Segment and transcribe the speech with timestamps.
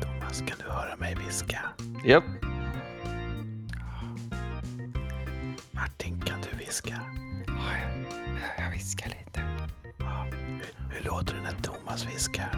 [0.00, 1.60] Thomas, kan du höra mig viska?
[2.04, 2.24] Japp.
[5.70, 7.00] Martin, kan du viska?
[8.58, 9.42] Jag viskar lite.
[9.98, 10.26] Ja.
[10.30, 12.50] Hur, hur låter det när Thomas viskar?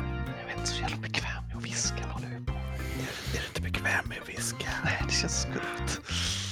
[0.43, 1.97] Jag är inte så jävla bekväm med att viska.
[2.03, 2.81] Vad håller vi på med?
[3.35, 4.67] Är du inte bekväm med att viska?
[4.85, 6.03] Nej, det känns skumt.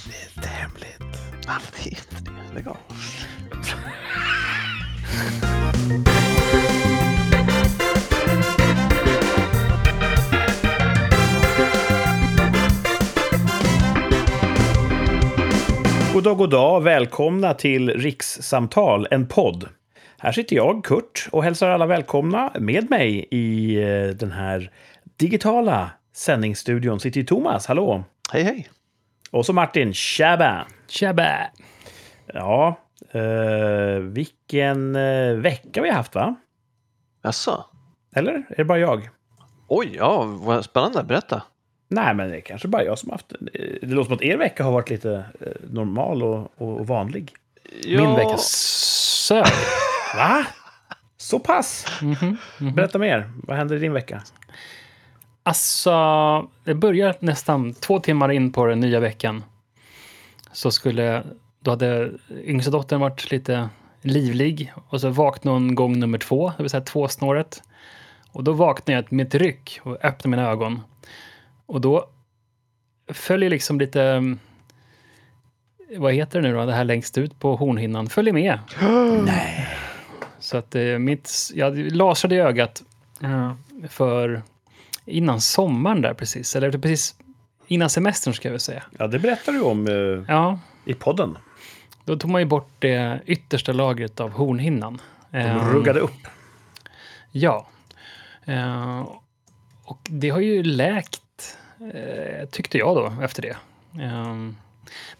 [0.07, 1.03] Det är inte hemligt.
[1.47, 2.55] Ja, men det är inte det.
[2.55, 2.79] Lägg av.
[16.13, 16.83] God dag, god dag.
[16.83, 19.69] Välkomna till Rikssamtal, en podd.
[20.19, 22.53] Här sitter jag, Kurt, och hälsar alla välkomna.
[22.59, 24.71] Med mig i eh, den här
[25.17, 27.67] digitala sändningsstudion sitter ju Thomas.
[27.67, 28.05] Hallå!
[28.33, 28.69] Hej, hej.
[29.31, 29.95] Och så Martin.
[29.95, 30.67] Tjaba!
[30.89, 31.39] Tjabba!
[32.27, 32.79] Ja,
[33.11, 36.35] eh, vilken eh, vecka vi har haft, va?
[37.23, 37.65] Jaså?
[38.17, 38.33] Eller?
[38.33, 39.09] Är det bara jag?
[39.69, 41.03] Oj, ja, vad spännande.
[41.05, 41.43] Berätta.
[41.93, 43.37] Nej, men det är kanske bara jag som haft det.
[43.83, 47.35] Låter som att er vecka har varit lite eh, normal och, och vanlig.
[47.87, 49.45] Min vecka sög.
[50.17, 50.47] Va?
[51.17, 51.87] Så pass?
[52.03, 52.75] Mhm, mhm.
[52.75, 53.31] Berätta mer.
[53.43, 54.23] Vad händer i din vecka?
[55.43, 55.93] Alltså,
[56.65, 59.45] det börjar nästan två timmar in på den nya veckan.
[60.53, 61.23] Så skulle,
[61.61, 62.11] då hade
[62.45, 63.69] yngsta dottern varit lite
[64.03, 67.63] livlig och så vaknade hon gång nummer två, det vill säga tvåsnåret.
[68.31, 70.81] Och då vaknade jag med ett ryck och öppnade mina ögon.
[71.73, 72.07] Och då
[73.13, 74.39] följer liksom lite, mm,
[75.97, 78.59] vad heter det nu då, det här längst ut på hornhinnan, följer med.
[79.25, 79.69] Nej.
[80.39, 82.83] Så att eh, mitt, jag lasrade i ögat
[83.23, 83.53] eh,
[83.89, 84.43] för
[85.05, 87.15] innan sommaren där precis, eller precis
[87.67, 88.83] innan semestern ska jag väl säga.
[88.99, 91.39] Ja, det berättar du om eh, Ja, i podden.
[92.05, 95.01] då tog man ju bort det yttersta lagret av hornhinnan.
[95.31, 96.27] De Eh, ruggade upp.
[97.31, 97.69] Ja.
[98.45, 99.07] Eh,
[99.85, 101.22] och det har ju läkt,
[101.95, 103.57] eh, tyckte jag då, efter det.
[104.03, 104.37] Eh,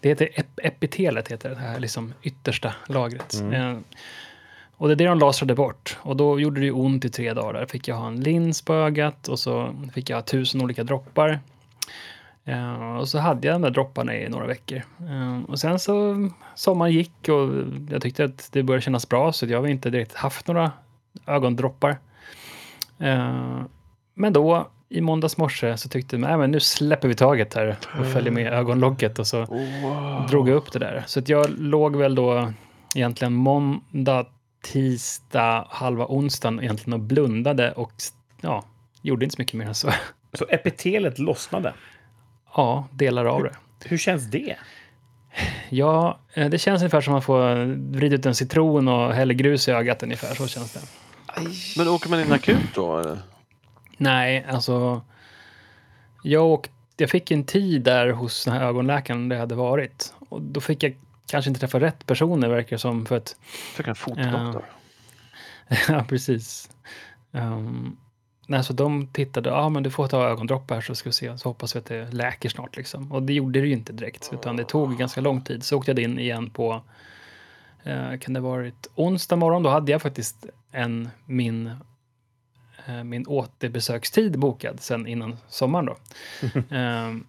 [0.01, 3.35] det heter ep epitelet, heter det här liksom yttersta lagret.
[3.53, 3.79] Eh,
[4.77, 5.99] och det är det de lasrade bort.
[6.01, 7.53] Och då gjorde det ont i tre dagar.
[7.53, 11.41] Där fick jag ha en lins på ögat och så fick jag tusen olika droppar.
[12.45, 14.83] Eh, och så hade jag de där dropparna i några veckor.
[15.11, 17.49] Eh, och sen så sommaren gick och
[17.91, 20.73] jag tyckte att det började kännas bra så jag har inte direkt haft några
[21.27, 21.99] ögondroppar.
[22.99, 23.63] Eh,
[24.15, 28.07] men då i måndags morse så tyckte jag att nu släpper vi taget här och
[28.07, 30.27] följer med ögonlocket och så Wow.
[30.31, 31.03] drog jag upp det där.
[31.07, 32.53] Så att jag låg väl då
[32.95, 34.27] egentligen måndag,
[34.65, 37.93] tisdag, halva onsdagen egentligen och blundade och
[38.41, 38.65] ja,
[39.03, 39.91] gjorde inte så mycket mer än så.
[40.35, 41.73] Så epitelet lossnade.
[42.57, 43.53] Ja, delar av det.
[43.85, 44.57] Hur känns det?
[45.69, 47.65] Ja, eh, det känns ungefär som att man får
[47.99, 50.35] vrida ut en citron och hälla grus i ögat ungefär.
[50.35, 50.81] Så känns det.
[51.77, 52.99] Men åker man in akut då?
[52.99, 53.19] Eller?
[54.03, 55.03] Nej, alltså.
[56.23, 60.15] Jag, åkte, jag fick en tid där hos den här ögonläkaren där jag hade varit.
[60.29, 60.97] Och då fick jag
[61.27, 63.07] kanske inte träffa rätt personer verkar som.
[63.07, 63.37] För att,
[63.77, 64.65] Fick en fotdoktor?
[65.89, 66.71] ja, precis.
[67.31, 67.97] Um,
[68.47, 71.39] nej, så de tittade, ja ah, men du får ta ögondroppar så ska vi se.
[71.39, 73.13] Så hoppas vi att det läker snart liksom.
[73.13, 74.31] Och det gjorde det ju inte direkt.
[74.33, 75.65] Utan det tog ganska lång tid.
[75.65, 76.83] Så åkte jag in igen på,
[77.83, 79.63] eh, kan det varit onsdag morgon?
[79.63, 81.73] Då hade jag faktiskt en, min eh,
[83.05, 85.97] min återbesökstid bokad sen innan sommaren då.
[86.77, 87.27] Ehm,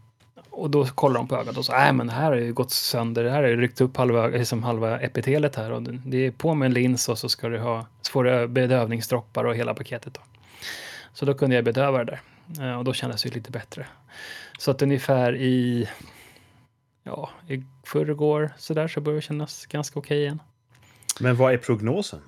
[0.49, 2.71] och då kollar de på ögat och så, nej men det här har ju gått
[2.71, 6.31] sönder, det här har ju ryckt upp halva, liksom halva epitelet här och det- är
[6.31, 9.73] på med en lins och så ska du ha, så får du bedövningsdroppar och hela
[9.73, 10.21] paketet då.
[11.13, 12.21] Så då kunde jag bedöva det där
[12.59, 13.85] Eh, och då kändes det ju lite bättre.
[14.59, 15.89] Så att ungefär i,
[17.03, 20.41] ja, i förrgår så där så börjar det kännas ganska okej igen.
[21.19, 22.21] Men vad är prognosen?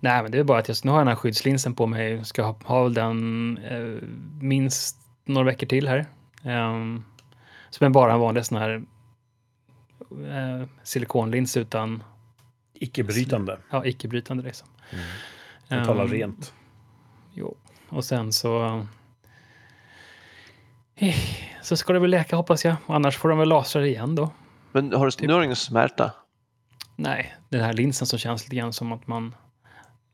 [0.00, 2.24] Nej, men det är bara att jag nu har jag den här skyddslinsen på mig.
[2.24, 4.08] Ska ha, ha väl den eh,
[4.40, 6.06] minst några veckor till här.
[6.44, 7.04] Um,
[7.70, 8.82] som är bara en vanlig sån här
[10.10, 12.02] eh, silikonlins utan
[12.74, 13.58] Icke-brytande.
[13.70, 14.68] ja, icke-brytande liksom.
[15.68, 16.52] Jag talar Ehm, rent.
[17.34, 17.56] Jo,
[17.88, 18.82] och sen så...
[20.96, 21.14] Eh,
[21.62, 22.76] Så ska det väl läka hoppas jag.
[22.86, 24.30] Annars får de väl lasra igen då.
[24.72, 26.12] Men har du, nu har du ingen smärta?
[26.96, 29.34] Nej, den här linsen som känns lite grann som att man...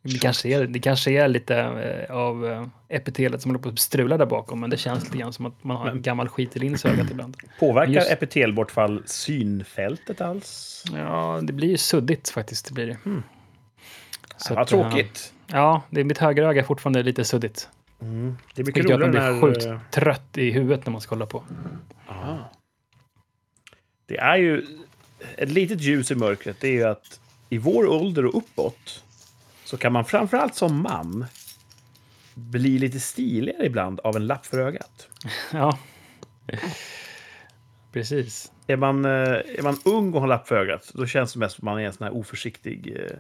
[0.03, 3.79] Det kanske är, det kanske är lite eh, av eh, epitelet som håller på att
[3.79, 6.57] strula där bakom, men det känns lite grann som att man har en gammal skit
[6.57, 7.37] i ögat ibland.
[7.59, 10.85] Påverkar just- epitelbortfall synfältet alls?
[10.93, 12.67] Ja, det blir ju suddigt faktiskt.
[12.67, 12.97] Det blir det.
[14.37, 15.33] Så Vad eh, tråkigt.
[15.47, 17.69] Ja, det är mitt högra öga fortfarande lite suddigt.
[18.01, 18.37] Mm.
[18.55, 19.77] Det är mycket gör att man roligare blir när...
[19.77, 21.45] sjukt trött i huvudet när man ska hålla på.
[22.07, 22.37] Ah.
[24.07, 24.67] Det är ju
[25.37, 26.57] ett litet ljus i mörkret.
[26.61, 29.05] Det är ju att i vår ålder och uppåt
[29.73, 31.27] så kan man framförallt som man
[32.35, 35.09] bli lite stiligare ibland av en lapp för ögat.
[35.53, 35.79] Ja.
[37.93, 38.53] Precis.
[38.67, 41.57] Är man, eh, är man ung och har lapp för ögat, då känns det mest
[41.57, 43.17] som att man är en sån här oförsiktig eh,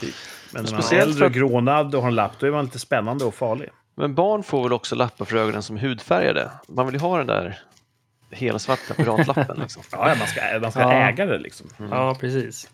[0.00, 0.14] typ.
[0.52, 2.50] Men när man är Speciellt äldre för och grånad och har en lapp, då är
[2.50, 3.68] man lite spännande och farlig.
[3.94, 6.50] Men barn får väl också lappar för ögonen som är hudfärgade?
[6.68, 7.60] Man vill ju ha den där
[8.30, 9.56] helsvarta piratlappen.
[9.60, 9.82] Liksom.
[9.92, 10.92] Ja, ja, man ska, man ska Ja.
[10.92, 11.66] äga det liksom.
[11.90, 12.70] Ja, precis.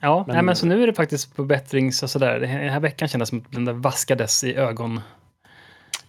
[0.00, 2.40] Ja, Men- men, men så nu är det faktiskt på bättrings och sådär.
[2.40, 5.00] Den här veckan kändes som att den där vaskades i ögon.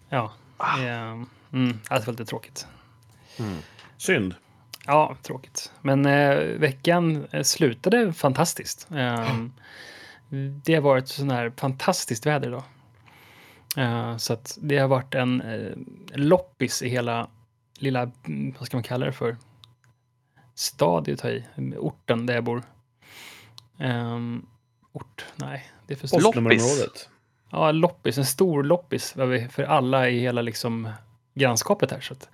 [0.09, 0.79] Ja, Ah.
[0.83, 1.11] eh,
[1.53, 2.67] mm, det var lite tråkigt.
[3.97, 4.35] Synd.
[4.85, 5.71] Ja, tråkigt.
[5.81, 8.87] Men eh, veckan eh, slutade fantastiskt.
[8.95, 9.35] Eh,
[10.63, 12.63] det har varit sån här fantastiskt väder idag.
[13.77, 15.71] Eh, så att det har varit en eh,
[16.13, 17.27] loppis i hela
[17.77, 19.37] lilla, mm, vad ska man kalla det för?
[20.55, 21.45] Stadiet i,
[21.77, 22.63] orten där jag bor.
[23.79, 24.45] Um,
[24.91, 25.25] ort?
[25.35, 26.23] Nej, det är för stort.
[26.23, 27.09] Postnummerområdet.
[27.51, 29.11] Ja, loppis, en stor loppis
[29.49, 30.89] för alla i hela liksom
[31.33, 31.99] grannskapet här.
[31.99, 32.29] Så att,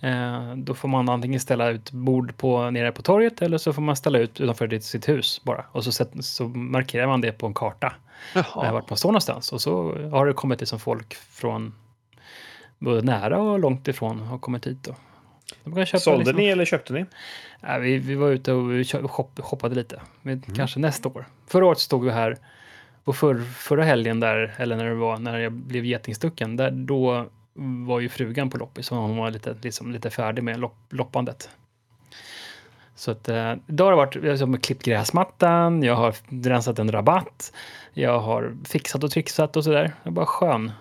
[0.00, 3.82] eh, då får man antingen ställa ut bord på, nere på torget eller så får
[3.82, 5.64] man ställa ut utanför ditt, sitt hus bara.
[5.72, 7.94] Och så, sätt, så markerar man det på en karta,
[8.34, 8.72] eh, Jaha.
[8.72, 9.52] vart man står någonstans.
[9.52, 11.74] Och så har det kommit liksom folk från
[12.78, 14.82] både nära och långt ifrån har kommit hit.
[14.82, 14.94] Då.
[16.00, 17.06] Sålde liksom- ni eller köpte ni?
[17.60, 20.00] Ja, vi, vi var ute och shop, shoppade lite.
[20.22, 21.26] Men Kanske nästa år.
[21.46, 22.36] Förra året stod vi här
[23.04, 27.26] och för, förra helgen där, eller när det var, när jag blev getingstucken, där, då
[27.86, 31.50] var ju frugan på loppis och hon var lite, liksom, lite färdig med lopp, loppandet.
[32.94, 36.14] Så att eh, idag har det varit, jag har klippt gräsmattan, jag har
[36.48, 37.52] rensat en rabatt,
[37.92, 39.92] jag har fixat och trixat och sådär.
[40.02, 40.72] Jag är bara skön.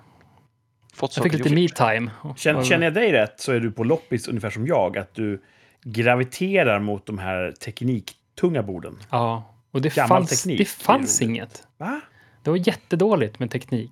[1.02, 1.56] Fått Jag fick lite gjort.
[1.56, 2.12] me time.
[2.38, 5.42] Känner, känner jag dig rätt så är du på loppis ungefär som jag, att du
[5.84, 8.98] graviterar mot de här tekniktunga borden.
[9.10, 11.64] Ja, och det Gammal fanns, teknik, det fanns inget.
[11.78, 12.02] Va?
[12.44, 13.92] Det var jättedåligt med teknik.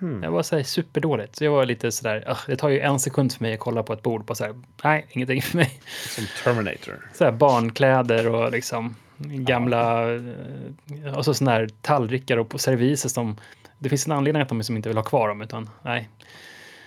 [0.00, 0.20] Hmm.
[0.20, 1.36] Det var så här superdåligt.
[1.36, 3.82] Så jag var lite sådär, "Ugh, det tar ju en sekund för mig att kolla
[3.82, 4.26] på ett bord.
[4.26, 4.54] På så här,
[4.84, 5.80] nej, ingenting för mig.
[6.08, 7.10] Som Terminator.
[7.14, 13.36] Så här, barnkläder och liksom gamla, eh, och så sådana här tallrikar och serviser som,
[13.80, 16.08] det finns en anledning att de som inte vill ha kvar dem, utan nej.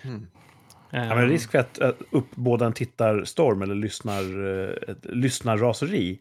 [0.03, 0.27] Mm.
[0.91, 6.19] Eh, Ja, men risk för att uh, uppbåda en tittarstorm eller lyssnar, uh, ett lyssnarraseri.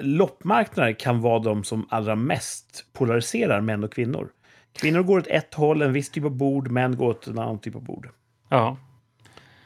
[0.00, 4.30] Loppmarknader kan vara de som allra mest polariserar män och kvinnor.
[4.72, 7.58] Kvinnor går åt ett håll, en viss typ av bord, män går åt en annan
[7.58, 8.08] typ av bord.
[8.48, 8.76] Ja,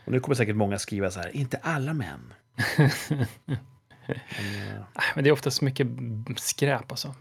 [0.04, 2.34] Och nu kommer säkert många skriva så här, inte alla män.
[4.06, 5.86] Men, eh, Nej, men det är oftast mycket
[6.36, 7.14] skräp alltså.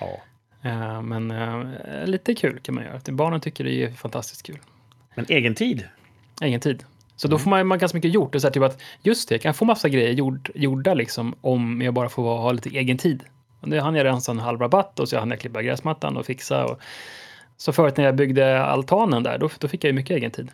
[0.00, 0.20] ja.
[0.64, 3.00] Eh, Men eh, lite kul kan man göra.
[3.12, 4.58] Barnen tycker det är fantastiskt kul.
[5.14, 5.84] Men egen tid.
[6.42, 6.84] Ingen tid.
[7.16, 8.32] Så då får man, man ganska mycket gjort.
[8.32, 11.34] Det är så typ att, just det, jag kan få massa grejer gjord, gjorda liksom,
[11.40, 13.22] om jag bara får ha lite egen tid.
[13.60, 16.26] Och nu hann jag rensa en halv rabatt och så hann jag klippa gräsmattan och
[16.26, 16.64] fixa.
[16.64, 16.80] Och,
[17.56, 20.50] så förut när jag byggde altanen där, då, då fick jag ju mycket egen tid.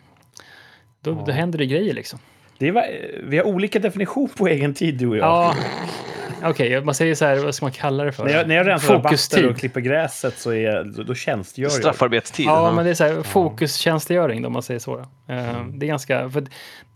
[1.01, 1.23] Då, Ja.
[1.25, 2.19] då händer det grejer liksom.
[2.57, 2.85] Det var,
[3.23, 5.25] vi har olika definition på egen tid, du och jag.
[5.25, 5.55] Ja,
[6.43, 8.25] okej, man säger så här, vad ska man kalla det för?
[8.25, 11.71] När jag, när jag rensar rabatter och klipper gräset så är, då, då tjänstgör jag.
[11.71, 12.45] Straffarbetstid.
[12.45, 14.95] Ja, men det är så här, fokustjänstgöring om man säger så.
[14.95, 15.33] Då.
[15.33, 16.43] Eh, Det är ganska, för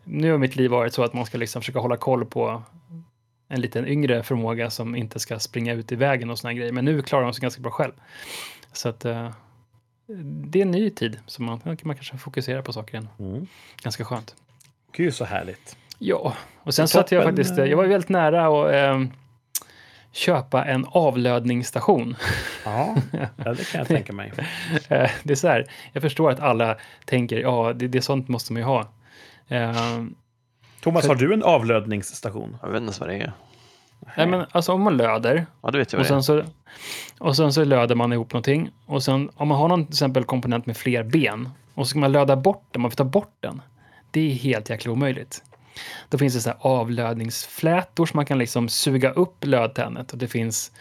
[0.04, 2.64] nu har mitt liv varit så att man ska liksom försöka hålla koll på
[3.50, 6.72] en liten yngre förmåga som inte ska springa ut i vägen och såna här grejer.
[6.72, 7.92] Men nu klarar de sig ganska bra själv.
[8.74, 9.30] Så att eh,
[10.24, 13.08] det är en ny tid, så man, man kanske fokuserar på saker igen.
[13.20, 13.48] Mm.
[13.84, 14.36] Ganska skönt.
[14.92, 15.78] Gud, så härligt.
[16.00, 19.08] Ja, och sen så att jag faktiskt, eh, jag var väldigt nära att eh,
[20.16, 22.16] köpa en avlödningsstation.
[22.66, 22.96] Ja,
[23.36, 24.34] det kan jag tänka mig.
[24.90, 28.28] Eh, det är så här, jag förstår att alla tänker, ja, det, det är sånt
[28.28, 28.80] måste man ju ha.
[29.48, 30.04] Eh,
[30.82, 32.58] Thomas, har du en avlödningsstation?
[32.62, 33.34] Jag vet inte ens vad det är.
[34.18, 36.44] nej, men alltså om man löder Ja, det vet jag och sen, så,
[37.20, 40.24] och sen så löder man ihop någonting och sen om man har någon till exempel
[40.24, 43.38] komponent med fler ben och så ska man löda bort den, man får ta bort
[43.40, 43.62] den.
[44.12, 45.44] Det är helt jäkla omöjligt.
[46.10, 50.72] Då finns det så avlödningsflätor som man kan liksom suga upp lödtennet och det finns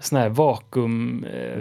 [0.00, 1.58] sån här vakuum, eh,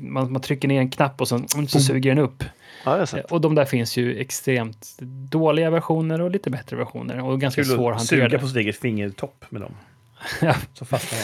[0.00, 2.44] man, man trycker ner en knapp och sen så suger den upp.
[2.84, 3.18] Ja, Eh.
[3.30, 4.96] Och de där finns ju extremt
[5.30, 8.38] dåliga versioner och lite bättre versioner och ganska att suga svårhanterade.
[8.38, 9.74] på sitt eget fingertopp med dem.
[10.40, 10.54] Ja.
[10.74, 11.18] Så fastnar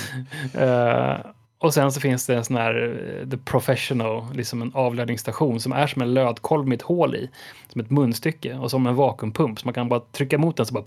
[0.52, 0.58] de.
[0.58, 1.18] Eh,
[1.58, 5.72] och sen så finns det en sån här eh, The Professional, liksom en avlödningsstation som
[5.72, 7.30] är som en lödkolv med ett hål i,
[7.68, 9.60] som ett munstycke och som en vakuumpump.
[9.60, 10.84] Så man kan bara trycka emot den så bara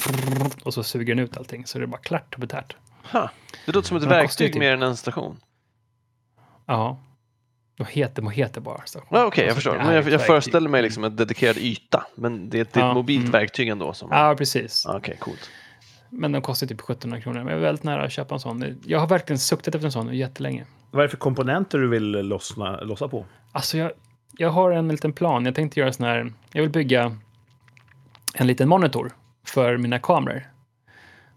[0.64, 1.66] och så suger den ut allting.
[1.66, 2.76] Så det är bara klart och betärt.
[3.12, 3.30] Ha.
[3.66, 5.38] Det låter som ett verktyg typ- mer än en station.
[6.66, 6.98] Ja.
[7.78, 9.08] Vad heter, bara station?
[9.12, 9.86] Ja, Okej, jag Alltså, förstår.
[9.86, 12.06] Men jag, jag föreställer mig liksom en dedikerad yta.
[12.16, 13.32] Men det är ett, Ja, mobilt mm.
[13.32, 13.94] verktyg ändå.
[13.94, 14.10] Som...
[14.12, 14.86] Ja, precis.
[14.86, 15.50] Okej, coolt.
[16.10, 17.40] Men den kostar typ 1700 kronor.
[17.40, 18.80] Men jag är väldigt nära att köpa en sån.
[18.86, 20.66] Jag har verkligen suktat efter en sån jättelänge.
[20.92, 23.26] Vad är det för komponenter du vill lossna, lossa på?
[23.52, 23.92] Alltså jag,
[24.38, 25.46] jag har en liten plan.
[25.46, 27.18] Jag tänkte göra sån här, jag vill bygga
[28.34, 29.12] en liten monitor
[29.46, 30.50] för mina kameror.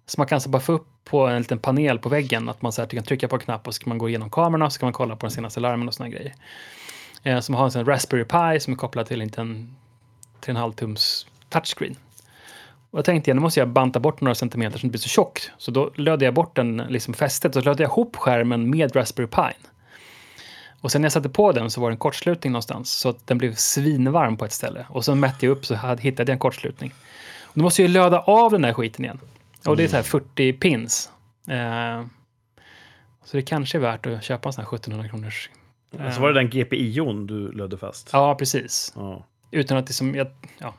[0.07, 2.73] Så man kan alltså bara få upp på en liten panel på väggen att man
[2.73, 4.73] så här, kan trycka på en knapp och så kan man gå igenom kamerorna och
[4.73, 6.35] så kan man kolla på den senaste larmen och såna grejer.
[7.23, 9.77] Eh, som har en sån Raspberry Pi som är kopplad till en liten
[10.41, 11.97] 3,5 tums touchscreen.
[12.93, 15.09] Och jag tänkte, nu måste jag banta bort några centimeter så det inte blir så
[15.09, 15.51] tjockt.
[15.59, 18.97] Så då lödde jag bort den, liksom fästet, och så lödde jag ihop skärmen med
[18.97, 19.57] Raspberry Pi.
[20.81, 23.39] Och sen när jag satte på den så var det en kortslutning någonstans, så den
[23.39, 24.87] blev svinvarm på ett ställe.
[24.89, 26.93] Och så mätte jag upp så hade, hittade jag en kortslutning.
[27.43, 29.19] Och då måste jag löda av den där skiten igen.
[29.67, 31.11] Och det är så här 40 pins.
[31.49, 32.05] Eh,
[33.25, 35.51] så det kanske är värt att köpa en sån här 1700 kronors.
[35.97, 38.11] Så alltså var det den GPIon du lödde fast?
[38.13, 38.93] Ja, precis.
[38.97, 39.25] Ja.
[39.51, 40.27] Utan att det som, jag,
[40.59, 40.75] ja.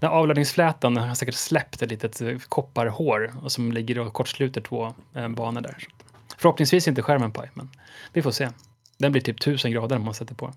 [0.00, 4.60] Den här avladdningsflätan har säkert släppt ett litet eh, kopparhår och som ligger och kortsluter
[4.60, 5.76] två eh, banor där.
[6.38, 7.70] Förhoppningsvis inte skärmen på, men
[8.12, 8.48] vi får se.
[8.98, 10.52] Den blir typ 1000 grader om man sätter på.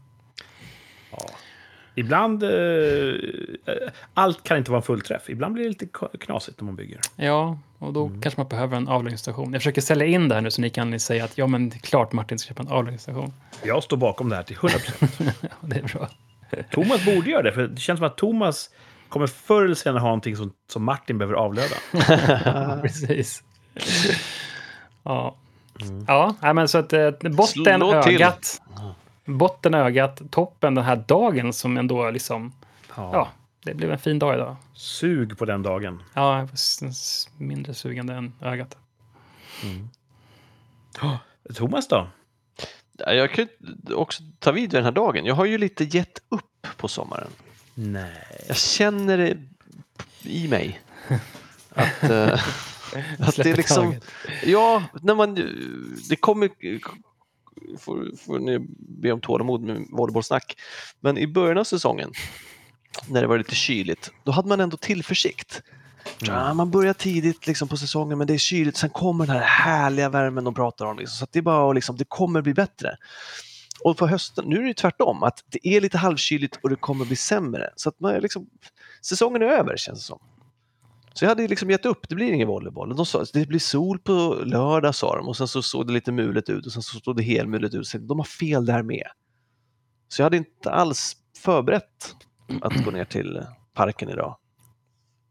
[1.12, 1.26] Ja.
[1.96, 2.44] Ibland...
[2.44, 2.50] Eh,
[4.14, 5.30] allt kan inte vara en fullträff.
[5.30, 5.88] Ibland blir det lite
[6.20, 7.00] knasigt när man bygger.
[7.16, 8.22] Ja, och då mm.
[8.22, 9.54] kanske man behöver en avladdningsstation.
[9.54, 11.76] Jag försöker sälja in det här nu så ni kan säga att ja, men det
[11.76, 13.34] är klart Martin ska köpa en avladdningsstation.
[13.64, 15.38] Jag står bakom det här till 100 procent.
[15.42, 16.10] ja, det är bra.
[16.72, 18.70] Thomas borde göra det, för det känns som att Thomas
[19.10, 21.76] kommer förr eller senare ha någonting som, som Martin behöver avlöda.
[22.82, 23.44] Precis.
[25.04, 25.36] Ja.
[25.82, 26.06] Mm.
[26.08, 28.62] Ja, men så att eh, botten, ögat.
[29.26, 32.54] Botten, ögat, toppen den här dagen som ändå liksom...
[32.96, 33.10] Ja.
[33.14, 33.30] ja.
[33.64, 34.56] det blev en fin dag idag.
[34.74, 36.04] Sug på den dagen.
[36.14, 36.48] Ja,
[37.38, 38.78] mindre sugande än ögat.
[39.64, 39.90] Mm.
[41.02, 41.16] Oh,
[41.56, 42.08] Thomas då?
[42.98, 43.48] Jag kan
[43.94, 45.26] också ta vid den här dagen.
[45.26, 47.32] Jag har ju lite gett upp på sommaren.
[47.82, 48.46] Nej.
[48.48, 49.38] Jag känner det
[50.24, 50.82] i mig.
[51.70, 52.10] Att, uh,
[53.20, 53.96] att det är liksom...
[54.44, 55.36] Ja, när man...
[56.10, 56.50] Det kommer...
[57.80, 60.58] Får, får ni be om tålamod med volleybollsnack.
[61.00, 62.12] Men i början av säsongen,
[63.08, 65.62] när det var lite kyligt, då hade man ändå tillförsikt.
[66.22, 66.36] Mm.
[66.36, 69.44] Ja, man börjar tidigt liksom, på säsongen men det är kyligt, sen kommer den här
[69.44, 71.00] härliga värmen de pratar om.
[71.00, 72.98] Liksom, så det är bara liksom, det kommer bli bättre.
[73.84, 77.06] Och på hösten, nu är det tvärtom, att det är lite halvkyligt och det kommer
[77.06, 77.70] bli sämre.
[77.76, 78.50] Så att man liksom,
[79.02, 80.20] säsongen är över känns det som.
[81.14, 82.96] Så jag hade liksom gett upp, det blir ingen volleyboll.
[82.96, 86.12] De sa det blir sol på lördag sa de och sen så såg det lite
[86.12, 87.88] mulet ut och sen så såg det helmulet ut.
[87.88, 89.08] Så de har fel där med.
[90.08, 92.16] Så jag hade inte alls förberett
[92.62, 93.44] att gå ner till
[93.74, 94.38] parken idag.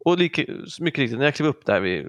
[0.05, 0.43] Och lika,
[0.81, 2.07] mycket riktigt, när jag klev upp där vid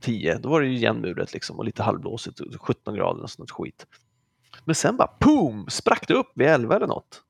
[0.00, 3.86] 10, då var det ju igenmulet liksom och lite halvblåsigt, 17 grader och sånt skit.
[4.64, 7.22] Men sen bara boom, sprack det upp vid 11 eller något.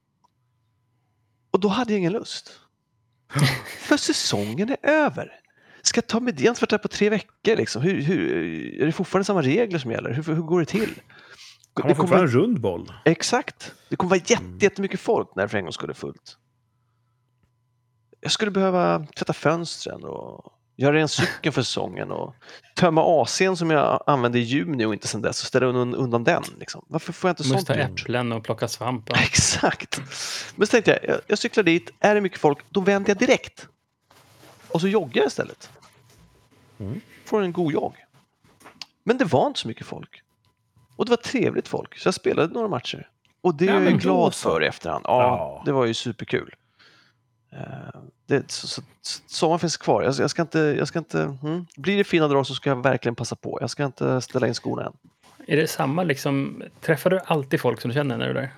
[1.50, 2.60] Och då hade jag ingen lust.
[3.78, 5.40] För säsongen är över.
[5.82, 7.56] Ska jag ta Medens på tre veckor?
[7.56, 7.82] Liksom?
[7.82, 8.32] Hur, hur,
[8.82, 10.12] är det fortfarande samma regler som gäller?
[10.12, 11.00] Hur, hur går det till?
[11.74, 12.92] Han har fortfarande en rund boll.
[13.04, 13.74] Exakt.
[13.88, 14.58] Det kommer vara jätte, mm.
[14.58, 16.36] jättemycket folk när det för en gång skulle fullt.
[18.20, 22.34] Jag skulle behöva tvätta fönstren och göra en cykeln för säsongen och
[22.76, 26.42] tömma AC'n som jag använde i juni och inte sedan dess och ställa undan den.
[26.58, 26.84] Liksom.
[26.88, 27.78] Varför får jag inte sånt gjort?
[27.78, 29.04] äpplen och plocka svamp.
[29.08, 29.16] Ja.
[29.22, 30.00] Exakt.
[30.56, 33.68] Men så tänkte jag, jag, cyklar dit, är det mycket folk, då vänder jag direkt.
[34.68, 35.70] Och så joggar jag istället.
[36.78, 37.00] Mm.
[37.24, 37.94] Får en god jogg.
[39.04, 40.22] Men det var inte så mycket folk.
[40.96, 43.08] Och det var trevligt folk, så jag spelade några matcher.
[43.40, 45.04] Och det ja, är jag glad för i efterhand.
[45.08, 46.54] Ja, ja, det var ju superkul.
[47.52, 48.82] Eh, det, så, så,
[49.26, 50.02] sommaren finns kvar.
[50.02, 51.66] Jag, jag, ska inte, jag ska inte, hmm.
[51.76, 53.58] Blir det fina drag så ska jag verkligen passa på.
[53.60, 54.92] Jag ska inte ställa in skorna än.
[55.46, 58.52] Är det samma liksom, träffar du alltid folk som du känner när du är där?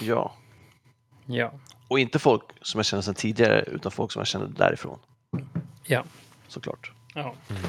[0.00, 0.34] Ja.
[1.26, 1.52] Ja.
[1.88, 4.98] Och inte folk som jag känner sedan tidigare utan folk som jag känner därifrån.
[5.84, 6.04] Ja.
[6.48, 6.92] Såklart.
[7.14, 7.34] Ja.
[7.50, 7.62] Mm.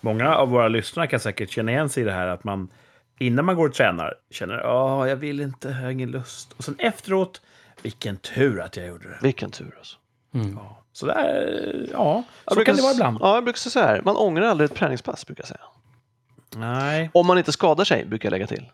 [0.00, 2.68] Många av våra lyssnare kan säkert känna igen sig i det här att man
[3.18, 6.52] innan man går och tränar känner att jag vill inte, jag har ingen lust.
[6.52, 7.40] Och sen efteråt
[7.84, 9.18] vilken tur att jag gjorde det.
[9.22, 9.96] Vilken tur alltså.
[10.34, 10.52] Mm.
[10.56, 10.80] Ja.
[10.92, 13.18] Så där, ja, så brukar, kan det vara ibland.
[13.20, 15.60] Ja, jag brukar säga så här, man ångrar aldrig ett träningspass, brukar jag säga.
[16.56, 17.10] Nej.
[17.14, 18.70] Om man inte skadar sig, brukar jag lägga till.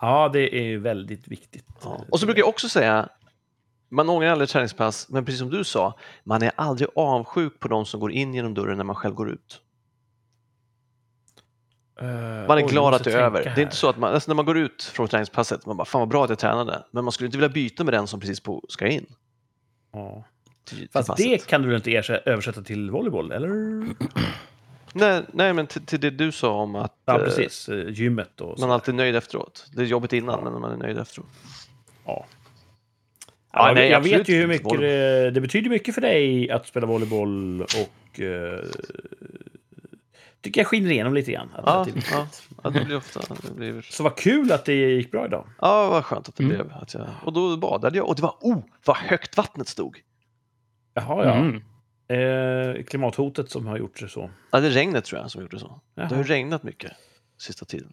[0.00, 1.66] Ja, det är väldigt viktigt.
[1.82, 2.04] Ja.
[2.10, 3.08] Och så brukar jag också säga,
[3.88, 7.68] man ångrar aldrig ett träningspass, men precis som du sa, man är aldrig avsjuk på
[7.68, 9.60] de som går in genom dörren när man själv går ut.
[12.02, 12.08] Uh,
[12.48, 13.44] man är oj, glad att det är över.
[13.44, 13.54] Här.
[13.54, 15.84] Det är inte så att man, alltså när man går ut från träningspasset, man bara
[15.84, 18.20] fan vad bra att jag tränade, men man skulle inte vilja byta med den som
[18.20, 19.06] precis på, ska in.
[19.92, 20.24] Ja.
[20.64, 23.48] Till, Fast till det kan du väl inte översätta till volleyboll, eller?
[24.92, 27.68] nej, nej, men till, till, det du sa om att ja, precis.
[27.68, 29.66] Eh, gymmet och man är alltid nöjd efteråt.
[29.74, 30.50] Det är jobbigt innan, ja.
[30.50, 31.26] men man är nöjd efteråt.
[32.06, 32.26] Ja.
[33.52, 36.86] Ja, nej, jag vet ju hur mycket det, det, betyder mycket för dig att spela
[36.86, 38.58] volleyboll och uh,
[40.46, 41.48] tycker jag skiner igenom lite grann.
[41.54, 42.26] Att Ja, det ja,
[42.64, 43.20] ja, det blir ofta...
[43.42, 43.82] Det blir...
[43.82, 45.46] Så vad kul att det gick bra idag.
[45.60, 46.56] Ja, vad skönt att det Mm.
[46.56, 46.72] blev.
[46.72, 47.06] Att jag...
[47.24, 50.00] Och då badade jag och det var, oh, vad högt vattnet stod.
[50.94, 51.34] Jaha, ja.
[51.34, 51.62] Mm.
[52.08, 54.30] Eh, klimathotet som har gjort det så.
[54.50, 55.80] Ja, det är regnet tror jag som gjorde så.
[55.94, 56.08] Jaha.
[56.08, 56.92] Det har regnat mycket
[57.38, 57.92] sista tiden.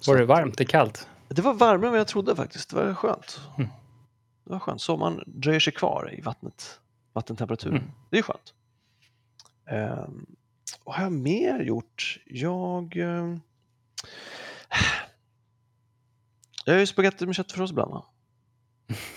[0.00, 0.58] Så Var det varmt?
[0.58, 1.08] Det kallt?
[1.28, 2.70] Det var varmare än vad jag trodde faktiskt.
[2.70, 3.40] Det var skönt.
[3.58, 3.70] Mm.
[4.44, 4.80] Det var skönt.
[4.80, 6.80] Sommaren dröjer sig kvar i vattnet,
[7.12, 7.76] vattentemperaturen.
[7.76, 7.90] Mm.
[8.10, 8.54] Det är skönt.
[10.08, 10.26] Um,
[10.84, 12.18] vad har jag mer gjort?
[12.26, 12.96] Jag...
[12.96, 13.40] ehm,
[16.64, 17.90] jag gör ju spagetti med köttfärssås ibland.
[17.90, 18.04] va?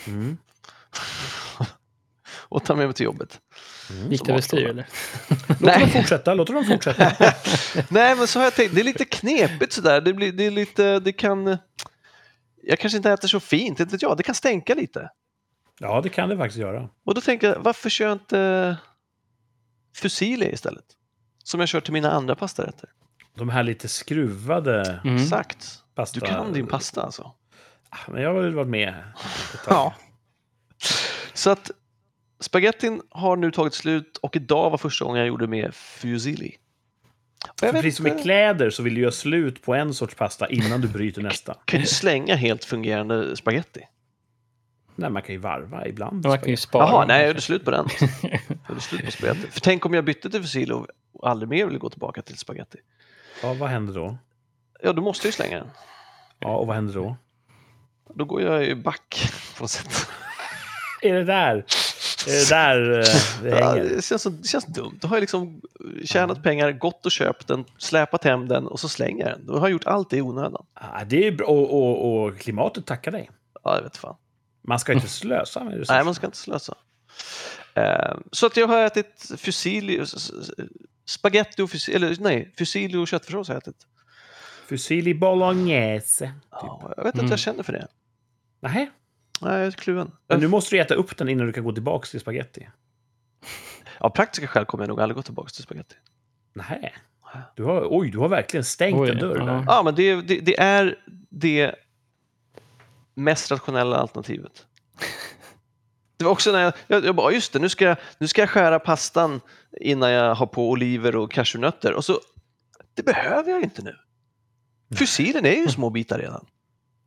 [0.07, 0.38] Mm.
[2.50, 3.41] Och tar med mig till jobbet.
[3.89, 4.12] Mm.
[4.12, 4.69] Gick det överstyr avstår.
[4.69, 4.88] eller?
[5.62, 7.33] Låt dem fortsätta, låt dem fortsätta.
[7.89, 8.75] Nej, men så har jag tänkt.
[8.75, 10.01] Det är lite knepigt sådär.
[10.01, 11.00] Det, blir, det är lite...
[11.00, 11.57] Det kan...
[12.63, 14.17] Jag kanske inte äter så fint, inte vet jag.
[14.17, 15.09] Det kan stänka lite.
[15.79, 16.89] Ja, det kan det faktiskt göra.
[17.05, 18.77] Och då tänker jag, varför kör jag inte
[19.95, 20.97] fusilli istället?
[21.48, 22.89] Som jag kör till mina andra pastarätter.
[23.36, 25.16] De här lite skruvade Mm.
[25.16, 25.84] Exakt.
[25.96, 26.20] pasta...
[26.20, 27.32] Du kan din pasta alltså.
[27.89, 29.04] Ah, Men jag har väl varit med.
[29.68, 29.96] Ja.
[31.34, 31.72] Så att
[32.39, 36.56] spagettin har nu tagit slut och idag var första gången jag gjorde med fusilli.
[37.62, 40.82] Precis som i inte, kläder så vill du göra slut på en sorts pasta innan
[40.82, 41.56] du bryter nästa.
[41.66, 43.82] kan ju slänga helt fungerande spaghetti.
[44.96, 46.25] Nej, man kan ju varva ibland.
[46.25, 46.88] Man kan ju spara.
[46.88, 47.88] Jaha, nej, jag gjorde slut på den.
[48.22, 49.48] Jag gjorde slut på spagetti.
[49.51, 50.88] För tänk om jag bytte till fusilli och
[51.24, 52.77] aldrig mer ville gå tillbaka till spagetti.
[53.43, 54.17] Ja, vad händer då?
[54.83, 55.69] Ja, då måste jag ju slänga den.
[56.39, 57.15] Ja, och vad händer då?
[58.15, 60.07] Då går jag ju back på något sätt.
[61.01, 61.65] Är det där?
[62.27, 63.05] Är det där eh,
[63.43, 64.97] det Ja, det, känns, så- det känns dumt.
[65.01, 65.62] Då har jag liksom
[66.05, 69.45] tjänat pengar, gått och köpt den, släpat hem den och så slänger jag den.
[69.45, 70.65] Då har jag gjort allt det i onödan.
[70.74, 71.47] Ah, det är bra.
[71.47, 73.29] Och, och, och klimatet tackar dig.
[73.63, 74.15] Ja, jag vet fan.
[74.62, 75.93] Man ska inte slösa med resurser.
[75.93, 76.75] Nej, man ska inte slösa.
[77.74, 80.51] Eh, så att jag har ätit s-
[81.07, 83.87] spaghetti och fusilli, eller nej, fusilli och köttfärssås har jag ätit.
[84.67, 86.31] Fusilli bolognese.
[86.51, 87.29] Ja, jag vet inte Mm.
[87.29, 87.87] jag känner för det.
[88.59, 88.91] Nej,
[89.41, 90.11] Nej, jag är kluven.
[90.27, 92.69] men nu måste du äta upp den innan du kan gå tillbaka till spaghetti.
[93.99, 95.96] Av praktiska skäl kommer jag nog aldrig gå tillbaka till spaghetti.
[96.53, 96.96] Nej.
[97.55, 99.46] Du har, oj, du har verkligen stängt Oj, en dörr ja.
[99.46, 99.63] där.
[99.67, 100.96] Ja, men det, det, det är
[101.29, 101.75] det
[103.13, 104.65] mest rationella alternativet.
[106.18, 108.42] Det var också när jag, jag, jag bara, just det, nu ska, jag, nu ska
[108.42, 109.42] jag skära pastan
[109.82, 111.94] innan jag har på oliver och cashewnötter.
[111.94, 112.20] Och så,
[112.94, 113.96] det behöver jag inte nu.
[114.96, 116.46] Fusilen är ju små bitar redan.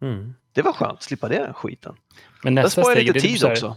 [0.03, 0.35] Mm.
[0.53, 1.94] Det var skönt, slippa den skiten.
[2.42, 3.77] Men Jag nästa sparar steg är lite typ tid här, också.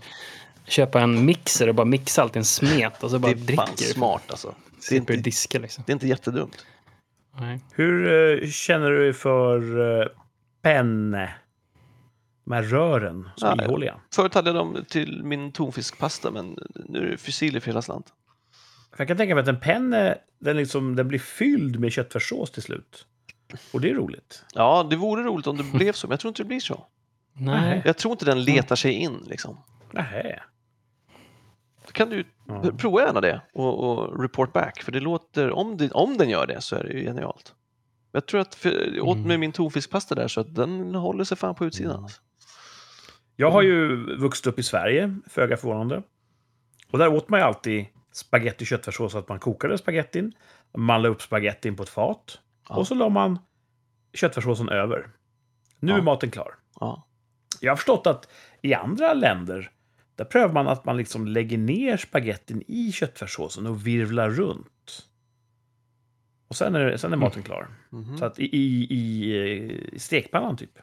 [0.66, 3.56] köpa en mixer och bara mixa allt i en smet och så bara Det är
[3.56, 4.56] fan dricker smart alltså.
[4.90, 5.84] Det är, inte, diska liksom.
[5.88, 6.66] det är inte jättedumt.
[7.40, 7.60] Nej.
[7.74, 8.12] Hur
[8.44, 10.08] eh, känner du för uh,
[10.62, 11.34] penne?
[12.46, 13.70] De här rören som Ja, är ja.
[13.70, 14.00] ihåliga.
[14.16, 18.14] Förut hade jag dem till min tonfiskpasta men nu är det fusiler för hela slanten.
[18.98, 22.64] Jag kan tänka mig att en penne, den, liksom, den blir fylld med köttfärssås till
[22.64, 23.06] slut.
[23.74, 24.46] Och det är roligt.
[24.54, 26.86] Ja, det vore roligt om det blev så, men jag tror inte det blir så.
[27.34, 27.82] Nej.
[27.86, 29.58] Jag tror inte den letar sig in liksom.
[29.92, 30.44] Nähä.
[31.86, 32.72] Då kan du Ja.
[32.78, 36.48] prova gärna det och, och report back, för det låter, om, det, om den gör
[36.48, 37.54] det så är det ju genialt.
[38.12, 39.28] Jag tror att, för, jag åt Mm.
[39.28, 41.92] med min tonfiskpasta där så att den håller sig fan på utsidan.
[41.92, 42.04] Mm.
[42.04, 42.22] Alltså.
[43.36, 46.04] Jag har ju vuxit upp i Sverige, föga förvånande.
[46.92, 50.34] Och där åt man ju alltid spaghetti och köttfärssås, så att man kokade spagettin,
[50.78, 52.76] man la upp spagettin på ett fat Ja.
[52.76, 53.40] och så la man
[54.14, 55.10] köttfärssåsen över.
[55.80, 55.98] Nu Ja.
[55.98, 56.56] är maten klar.
[56.80, 57.08] Ja.
[57.62, 59.72] Jag har förstått att i andra länder,
[60.16, 65.08] där prövar man att man liksom lägger ner spagettin i köttfärssåsen och virvlar runt.
[66.48, 67.68] Och sen är, sen är maten klar.
[67.90, 68.18] Mhm.
[68.18, 69.34] Så att i, i, i,
[69.96, 70.80] i stekpannan typ.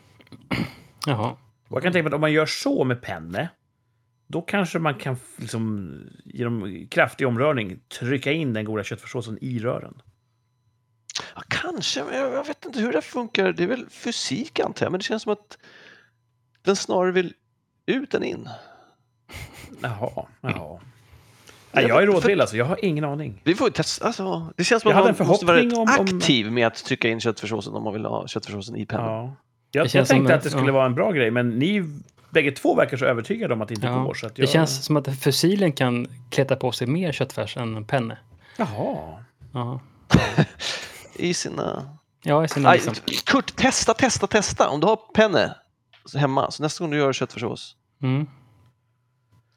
[1.06, 1.36] Jaha.
[1.70, 3.48] Jag kan tänka mig att om man gör så med penne,
[4.26, 10.02] då kanske man kan liksom, genom kraftig omrörning trycka in den goda köttfärssåsen i rören.
[11.34, 13.52] Ja, kanske, men jag, jag vet inte hur det funkar.
[13.52, 15.58] Det är väl fysik antar jag, men det känns som att
[16.62, 17.34] den snarare vill
[17.86, 18.48] ut än in.
[19.82, 20.80] Jaha, jaha.
[21.72, 23.40] Nej, jag är rådvill alltså, jag har ingen aning.
[23.44, 24.06] Vi får testa.
[24.06, 27.08] Alltså, det känns som att man måste vara rätt om- om- aktiv med att trycka
[27.08, 29.06] in köttfärssåsen om man vill ha köttfärssåsen i pennan.
[29.06, 29.36] Ja.
[29.72, 30.72] Jag, jag tänkte som- att det skulle ja.
[30.72, 31.84] vara en bra grej, men ni
[32.30, 33.98] bägge två verkar så övertygade om att det inte Ja.
[34.02, 34.14] går.
[34.14, 34.48] Så att Det jag...
[34.50, 38.18] känns som att fusilen kan kleta på sig mer köttfärs än penne.
[38.56, 39.24] Jaha.
[39.52, 39.80] Ja,
[41.14, 41.98] I sina...
[42.22, 42.94] ja i sina Aj, liksom.
[43.26, 44.68] Kurt, testa, testa, testa.
[44.68, 45.54] Om du har penne
[46.16, 48.26] hemma, så nästa gång du gör köttfärssås, Mm.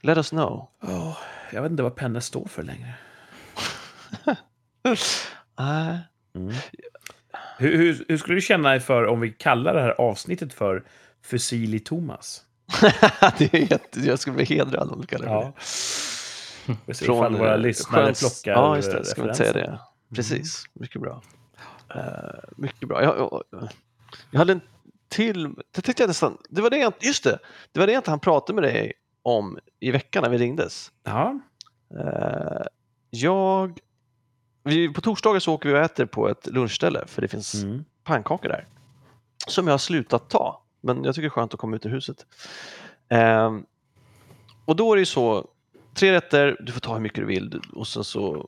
[0.02, 0.70] let us know.
[0.84, 1.18] Åh,
[1.52, 2.94] jag vet inte vad penne står för längre.
[5.60, 6.00] Nej.
[7.58, 10.84] Hur, hur, hur skulle du känna dig för om vi kallar det här avsnittet för
[11.26, 12.42] Fusili Thomas?
[13.38, 15.54] det är jätte, jag skulle bli hedrad om du kallar det Ja.
[16.88, 16.94] det.
[16.94, 19.06] Ser ifall våra eh, lyssnare sköns- plockar Ja, just det.
[19.06, 19.78] Ska inte säga referensen.
[20.16, 21.22] Precis, mycket bra.
[21.96, 22.02] Eh,
[22.58, 23.04] mycket bra.
[23.04, 23.44] Jag, jag,
[24.32, 24.62] jag hade en
[25.10, 27.40] till, det tänkte jag nästan, det var det jag, just det,
[27.72, 30.92] det var det jag inte han pratade med dig om i veckan när vi ringdes.
[31.04, 31.40] Ja.
[32.00, 32.66] Eh,
[33.10, 33.80] jag,
[34.64, 37.86] vi, på torsdagar så åker vi och äter på ett lunchställe för det finns Mm.
[38.04, 38.68] pannkakor där.
[39.48, 41.90] Som jag har slutat ta, men jag tycker det är skönt att komma ut ur
[41.90, 42.26] huset.
[43.10, 43.66] Ehm,
[44.66, 45.48] och då är det ju så,
[45.94, 48.48] tre rätter, du får ta hur mycket du vill och sen så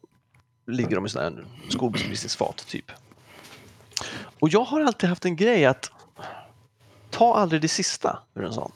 [0.67, 2.91] ligger de i sådana här skolbespisningsfat typ.
[4.39, 5.91] Och jag har alltid haft en grej att
[7.09, 8.71] ta aldrig det sista ur en sån.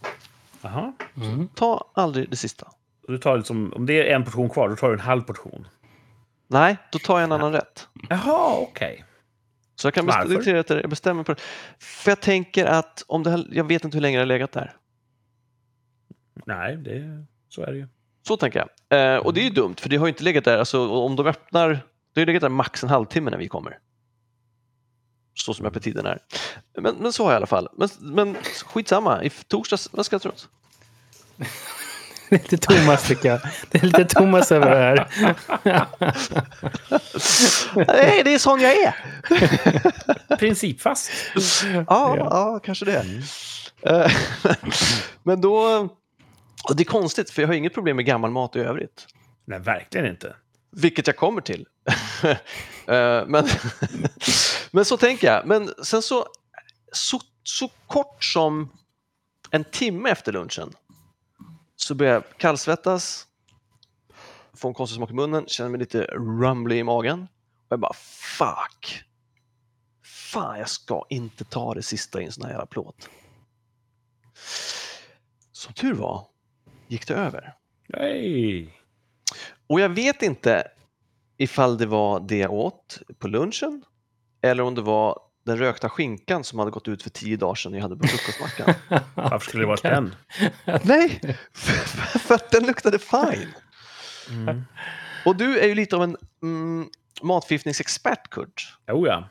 [0.61, 0.93] Jaha.
[1.17, 1.47] Mm.
[1.55, 2.67] Ta aldrig det sista.
[3.07, 5.67] Du tar liksom, om det är en portion kvar, då tar du en halv portion.
[6.49, 7.87] Nej, då tar jag en annan rätt.
[8.09, 9.05] Jaha, okej.
[9.75, 11.41] Så jag kan bestämma, jag bestämmer på det.
[11.79, 14.51] För jag tänker att om det här, jag vet inte hur länge det har legat
[14.51, 14.75] där.
[16.45, 17.87] Nej, det, så är det ju.
[18.27, 19.15] Så tänker jag.
[19.15, 21.15] Eh, och det är ju dumt, för det har ju inte legat där, alltså om
[21.15, 23.79] de öppnar, det har ju legat där max en halvtimme när vi kommer.
[25.33, 26.19] Så som aptiten är.
[26.77, 27.67] Men, men så har jag i alla fall.
[27.77, 30.31] Men, men skitsamma, i torsdags, vad ska jag tro?
[32.29, 33.39] Det är lite Thomas tycker jag.
[33.69, 35.07] Det är lite Thomas över det här.
[37.75, 38.95] Nej, det är sån jag är!
[40.37, 41.11] Principfast.
[41.73, 42.59] Ja, ja.
[42.63, 43.05] kanske det.
[43.81, 44.11] Eh,
[45.23, 45.87] men då,
[46.63, 49.07] och det är konstigt, för jag har inget problem med gammal mat i övrigt.
[49.45, 50.35] Nej, verkligen inte.
[50.71, 51.65] Vilket jag kommer till.
[52.87, 53.47] Eh, men,
[54.71, 55.45] men så tänker jag.
[55.45, 56.25] Men sen så,
[56.91, 58.69] så, så kort som
[59.51, 60.73] en timme efter lunchen
[61.81, 63.27] så börjar jag kallsvettas,
[64.53, 67.27] få en konstig smak i munnen, känner mig lite rumbly i magen.
[67.57, 67.93] Och jag bara
[68.37, 69.03] fuck.
[70.03, 73.09] Fan, jag ska inte ta det sista i en sån här jävla plåt.
[75.51, 76.27] Som tur var
[76.87, 77.53] gick det över.
[77.87, 78.73] Nej.
[79.67, 80.71] Och jag vet inte
[81.37, 83.83] ifall det var det jag åt på lunchen
[84.41, 87.73] eller om det var den rökta skinkan som hade gått ut för tio dagar sedan
[87.73, 88.73] jag hade på frukostmackan.
[89.15, 90.15] Varför skulle det varit den?
[90.83, 91.21] Nej,
[91.53, 93.53] för, för att den luktade fine.
[94.29, 94.61] Mm.
[95.25, 96.89] Och du är ju lite av en mm,
[97.21, 98.77] matförgiftningsexpert, Kurt.
[98.87, 99.29] Jo, ja.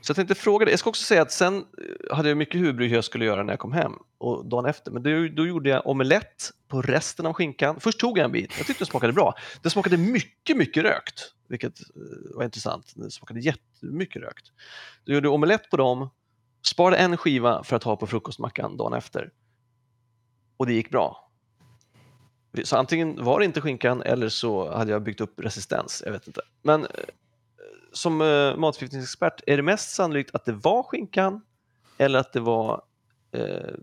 [0.00, 0.72] Så jag tänkte fråga dig.
[0.72, 3.42] Jag ska också säga att sen eh, hade jag mycket huvudbry hur jag skulle göra
[3.42, 4.90] när jag kom hem och dagen efter.
[4.90, 7.80] Men då, då gjorde jag omelett på resten av skinkan.
[7.80, 8.54] Först tog jag en bit.
[8.58, 9.34] Jag tyckte det smakade bra.
[9.62, 12.92] Det smakade mycket, mycket rökt, vilket eh, var intressant.
[12.96, 14.52] Det smakade jättemycket rökt.
[15.04, 16.10] Du gjorde omelett på dem,
[16.66, 19.30] sparade en skiva för att ha på frukostmackan dagen efter.
[20.56, 21.30] Och det gick bra.
[22.64, 26.02] Så antingen var det inte skinkan eller så hade jag byggt upp resistens.
[26.06, 26.40] Jag vet inte.
[26.62, 26.88] Men eh,
[27.92, 31.40] som eh, matförgiftningsexpert, är det mest sannolikt att det var skinkan
[31.98, 32.82] eller att det var
[33.32, 33.74] eh,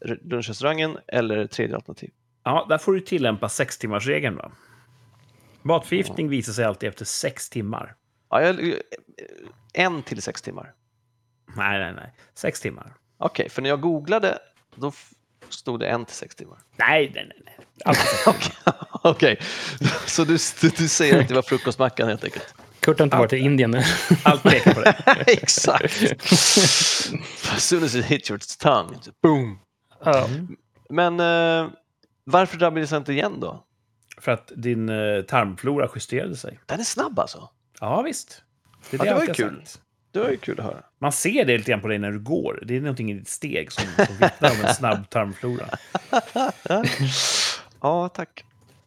[0.00, 2.10] lunchrestaurangen eller tredje alternativ?
[2.44, 4.52] Ja, där får du tillämpa sex timmars regeln va?
[5.62, 7.94] Matförgiftning visar sig alltid efter sex timmar.
[8.30, 8.74] Ja, jag, eh,
[9.72, 10.72] en till sex timmar.
[11.56, 12.12] Nej, nej, nej.
[12.34, 12.94] Sex timmar.
[13.18, 14.38] Okej, för när jag googlade
[14.74, 14.92] då
[15.48, 16.58] stod det en till sex timmar.
[16.76, 17.56] Nej, nej, nej.
[18.24, 18.74] timmar.
[19.02, 19.40] Okej,
[20.06, 20.32] så du,
[20.76, 22.54] du säger att det var frukostmackan helt enkelt?
[22.80, 23.82] Kurt har inte varit i Indien nu.
[24.22, 24.94] Allt pekar på det.
[25.26, 26.12] Exakt!
[27.52, 29.58] as soon as it hits your tongue, boom!
[30.04, 30.28] Ja.
[30.90, 31.70] Men eh,
[32.24, 33.64] varför drabbades jag inte igen då?
[34.20, 36.58] För att din eh, tarmflora justerade sig.
[36.66, 37.48] Den är snabb alltså.
[37.80, 38.42] Ja, visst.
[38.90, 39.56] Det, är Ja, det var ju kul.
[39.64, 39.80] sagt.
[40.12, 40.82] Det var ju kul att höra.
[40.98, 42.62] Man ser det lite grann på dig när du går.
[42.66, 45.68] Det är någonting i ditt steg som, som vittnar om en snabb tarmflora.
[47.80, 48.44] Ja, tack.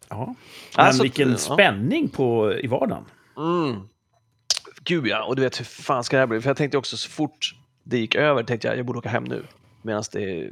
[0.09, 0.35] Ja.
[0.77, 3.05] Men Alltså, vilken spänning på, i vardagen.
[3.37, 3.87] Mm.
[4.83, 6.41] Gud ja, och du vet hur fan ska det här bli?
[6.41, 9.23] För jag tänkte också så fort det gick över tänkte jag jag borde åka hem
[9.23, 9.43] nu.
[9.81, 10.49] Medan det är eh,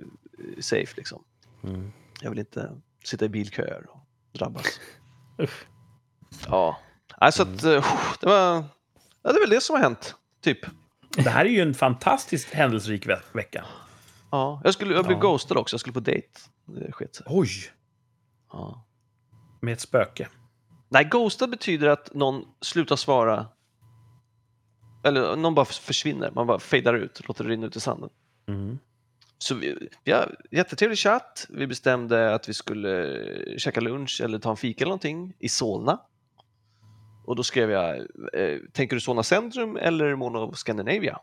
[0.60, 1.24] safe liksom.
[1.63, 1.92] Mm.
[2.22, 2.72] Jag vill inte
[3.04, 4.00] sitta i bilköer och
[4.39, 4.80] drabbas.
[5.41, 5.67] Usch.
[6.47, 6.80] Ja,
[7.17, 7.86] alltså att, eh,
[8.19, 8.63] det var,
[9.23, 10.60] ja, det är väl det som har hänt, typ.
[11.15, 13.65] Det här är ju en fantastiskt händelserik ve vecka.
[14.32, 15.21] Ja, jag, skulle, jag blev Ja.
[15.21, 16.28] ghostad också, jag skulle på dejt.
[16.65, 17.21] Det sket.
[17.25, 17.49] Oj!
[18.52, 18.86] Ja.
[19.62, 20.28] Med ett spöke.
[20.89, 23.47] Nej, ghostad betyder att någon slutar svara.
[25.04, 28.10] Eller någon bara försvinner, man bara fejdar ut, låter det rinna ut i sanden.
[28.47, 28.80] Mm.
[29.41, 31.45] Så vi, vi har jättetrevlig chatt.
[31.49, 33.25] Vi bestämde att vi skulle
[33.58, 36.02] käka lunch eller ta en fika eller någonting i Solna.
[37.25, 37.97] Och då skrev jag,
[38.34, 41.19] eh, tänker du Solna centrum eller Mall of Scandinavia?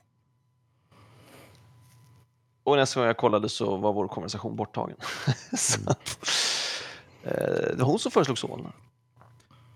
[2.65, 4.97] Och nästa gång jag kollade så var vår konversation borttagen.
[5.57, 6.19] så att,
[7.23, 7.33] eh,
[7.71, 8.73] det var hon som föreslog Solna.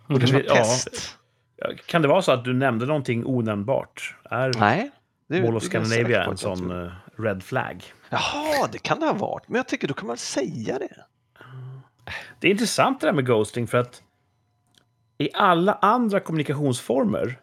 [0.09, 0.55] Och kanske var Ja.
[0.55, 1.16] pest.
[1.87, 4.16] Kan det vara så att du nämnde någonting onämnbart?
[4.24, 4.90] Är Nej.
[5.26, 7.85] Det, Mall of det Scandinavia en sån eh, red flag?
[8.11, 9.49] Jaha, det kan det ha varit.
[9.49, 11.05] Men jag tycker då kan man säga det.
[12.40, 14.03] Det är intressant det där med ghosting för att
[15.18, 17.40] i alla andra kommunikationsformer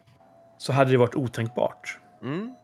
[0.58, 1.98] så hade det varit otänkbart.
[2.22, 2.54] Mm.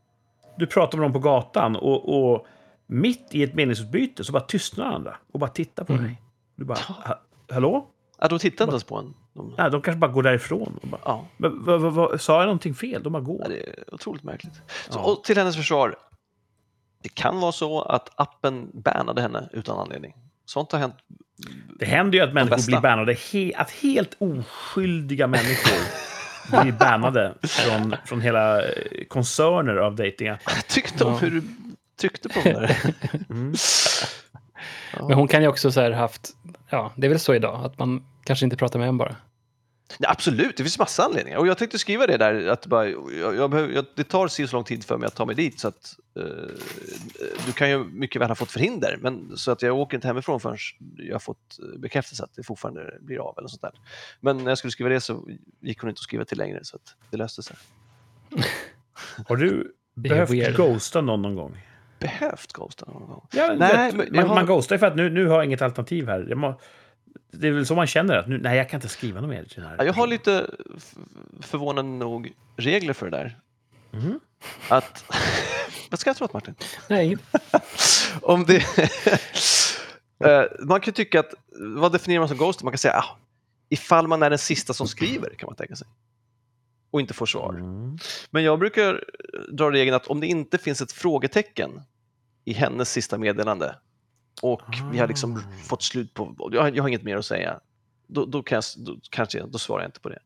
[0.57, 2.47] Du pratar med någon på gatan och, och
[2.87, 6.05] mitt i ett meningsutbyte så bara tystnar andra och bara tittar på Mm.
[6.05, 6.23] dig.
[6.57, 7.87] Du bara, "Ha- hallå?
[8.21, 9.14] Ja, de tittar inte ens på en.
[9.35, 10.79] De, Nej, de kanske bara går därifrån.
[10.83, 13.03] Och bara, ja, "Men vad- vad- vad- sa jag någonting fel?
[13.03, 13.45] De bara ja, går.
[13.49, 14.55] det är otroligt märkligt.
[14.90, 15.05] Så, Ja.
[15.12, 15.97] och till hennes försvar.
[17.05, 20.14] Det kan vara så att appen bannade henne utan anledning.
[20.47, 20.95] Sånt har hänt.
[21.79, 22.71] Det händer ju att människor bästa.
[22.71, 23.17] blir bannade.
[23.33, 25.79] He, att helt oskyldiga människor
[26.62, 28.69] blir bannade från, från hela eh,
[29.09, 30.53] koncerner av dejtingappar.
[30.57, 31.19] Jag tyckte om Ja.
[31.19, 31.43] hur du
[32.01, 32.77] tryckte på där.
[33.31, 33.55] Mm.
[34.97, 35.09] Ja.
[35.09, 36.31] Men hon kan ju också så här haft,
[36.71, 39.17] ja, det är väl så idag, att man kanske inte pratar med en bara.
[39.99, 41.38] Ja, absolut, det finns massa anledningar.
[41.38, 44.47] Och jag tänkte skriva det där, att bara, jag, jag, behöver- jag, det tar så
[44.57, 46.25] lång tid för mig att ta mig dit så att eh,
[47.47, 50.40] du kan ju mycket väl ha fått förhinder, men så att jag åker inte hemifrån
[50.40, 50.57] förrän
[50.97, 53.73] jag har fått eh, bekräftelse att det fortfarande blir av eller sånt där.
[54.20, 55.29] Men när jag skulle skriva det så
[55.61, 57.57] gick hon inte att skriva till längre så att det löste sig.
[59.29, 61.57] Har du behövt ghosta någon någon gång?
[61.99, 63.27] Behövt ghosta någon gång.
[63.33, 65.62] Ja, Nej, vet, man, har- man ghostar ju för att nu, nu har jag inget
[65.62, 66.27] alternativ här.
[66.29, 66.61] Jag må,
[67.40, 69.44] det är väl så man känner att nu, nej, jag kan inte skriva något mer
[69.44, 69.77] till här.
[69.79, 70.51] Ja, jag har lite
[71.40, 73.38] förvånande nog regler för det där.
[73.90, 74.20] Mhm.
[74.68, 75.05] Att...
[75.90, 76.55] Vad ska jag tro att Martin?
[76.88, 77.16] Nej.
[78.23, 78.64] Om det...
[80.25, 81.35] Eh, man kan ju tycka att,
[81.77, 82.62] vad definierar man som ghost?
[82.62, 83.18] Man kan säga, ah,
[83.68, 85.87] ifall man är den sista som skriver kan man tänka sig.
[86.90, 87.55] Och inte får svar.
[87.55, 87.99] Mm.
[88.31, 89.05] Men jag brukar
[89.53, 91.83] dra regeln att om det inte finns ett frågetecken
[92.44, 93.75] i hennes sista meddelande
[94.42, 95.40] och vi har liksom Ah.
[95.64, 97.61] fått slut på, jag har, jag har inget mer att säga,
[98.07, 100.18] då, då, kan jag, då, kanske, då svarar jag inte på det.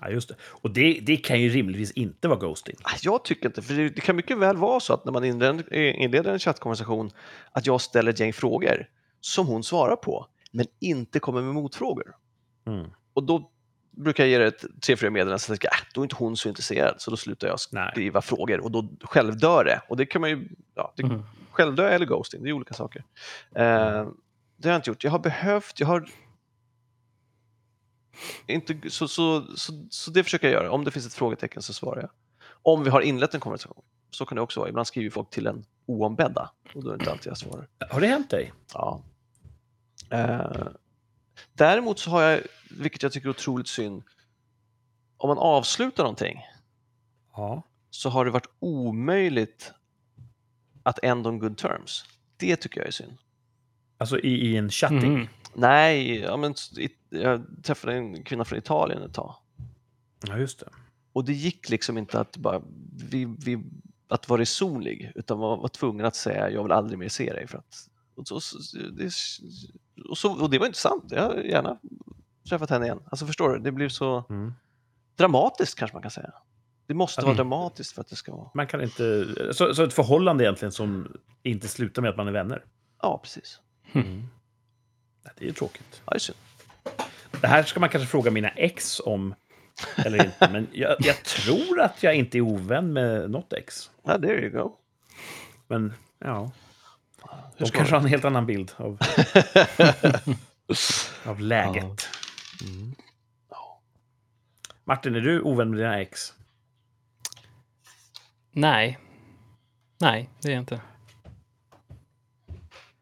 [0.00, 0.34] Ja, just det.
[0.40, 2.76] Och det, det kan ju rimligtvis inte vara ghosting.
[2.82, 5.24] Ah, Jag tycker inte, för det, det kan mycket väl vara så att när man
[5.24, 7.10] inleder, inleder en chattkonversation
[7.52, 8.88] att jag ställer ett gäng frågor
[9.20, 12.14] som hon svarar på, men inte kommer med motfrågor.
[12.66, 12.90] Mm.
[13.12, 13.50] Och då
[13.90, 16.16] brukar jag ge det ett tre, fyra meddelanden, så jag tänker, äh, då är inte
[16.16, 17.88] hon så intresserad, så då slutar jag Nej.
[17.92, 19.80] skriva frågor och då självdör det.
[19.88, 21.22] Och det kan man ju, ja, det, Mm.
[21.56, 23.04] Självdö eller ghosting, det är olika saker.
[23.54, 24.08] Eh,
[24.56, 25.04] det har jag inte gjort.
[25.04, 26.08] Jag har behövt, jag har
[28.46, 30.72] inte, så, så, så, så det försöker jag göra.
[30.72, 32.10] Om det finns ett frågetecken så svarar jag.
[32.62, 33.82] Om vi har inlett en konversation.
[34.10, 34.68] Så kan det också vara.
[34.68, 37.68] Ibland skriver folk till en oombedda och då är det inte alltid jag svarar.
[37.90, 38.52] Har det hänt dig?
[38.74, 39.02] Ja.
[40.10, 40.66] Eh,
[41.52, 42.40] däremot så har jag,
[42.70, 44.02] vilket jag tycker är otroligt synd,
[45.16, 46.42] om man avslutar någonting
[47.32, 47.62] Ja.
[47.90, 49.72] så har det varit omöjligt
[50.86, 52.04] att end on good terms.
[52.36, 53.16] Det tycker jag är synd.
[53.98, 55.14] Alltså i, i en chatting?
[55.14, 55.26] Mm.
[55.54, 56.54] Nej, ja, men,
[57.10, 59.34] jag träffade en kvinna från Italien ett tag
[60.26, 60.68] Ja, just det.
[61.12, 62.62] och det gick liksom inte att bara
[63.10, 63.62] vi, vi,
[64.08, 67.46] att vara resonlig utan man var tvungen att säga jag vill aldrig mer se dig.
[67.46, 67.88] För att,
[68.30, 68.58] och, så,
[68.92, 69.12] det,
[70.10, 71.78] och, så, och det var inte sant, jag har gärna
[72.48, 73.00] träffat henne igen.
[73.06, 74.52] Alltså förstår du, det blev så Mm.
[75.16, 76.32] dramatiskt kanske man kan säga.
[76.86, 77.36] Det måste vara Mm.
[77.36, 78.50] dramatiskt för att det ska vara...
[78.54, 79.26] Man kan inte...
[79.54, 82.64] Så, så ett förhållande egentligen som inte slutar med att man är vänner?
[83.02, 83.60] Ja, precis.
[83.92, 84.22] Mm.
[85.24, 86.02] Ja, det är ju tråkigt.
[86.04, 86.38] Ja, det är synd.
[87.40, 89.34] Det här ska man kanske fråga mina ex om,
[89.96, 90.48] eller inte.
[90.52, 93.90] Men jag, jag tror att jag inte är ovän med något ex.
[94.02, 94.72] Ja, there you go.
[95.68, 96.50] Men ja,
[97.22, 97.98] Hur de ska kanske det?
[97.98, 98.98] har en helt annan bild av,
[101.24, 102.08] av läget.
[102.64, 102.94] Mm.
[104.84, 106.32] Martin, är du ovän med dina ex?
[108.56, 108.98] Nej.
[110.00, 110.80] Nej, det är jag inte.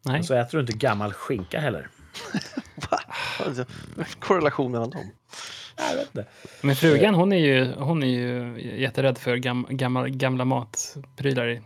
[0.05, 0.19] Nej.
[0.19, 1.89] Och så äter du inte gammal skinka heller.
[2.91, 3.01] Va?
[3.47, 3.65] Alltså,
[4.19, 5.11] Korrelation mellan dem.
[5.77, 6.27] Jag vet inte.
[6.63, 11.63] Men frugan, hon är ju, hon är ju jätterädd för gam, gamla, gamla matprylar.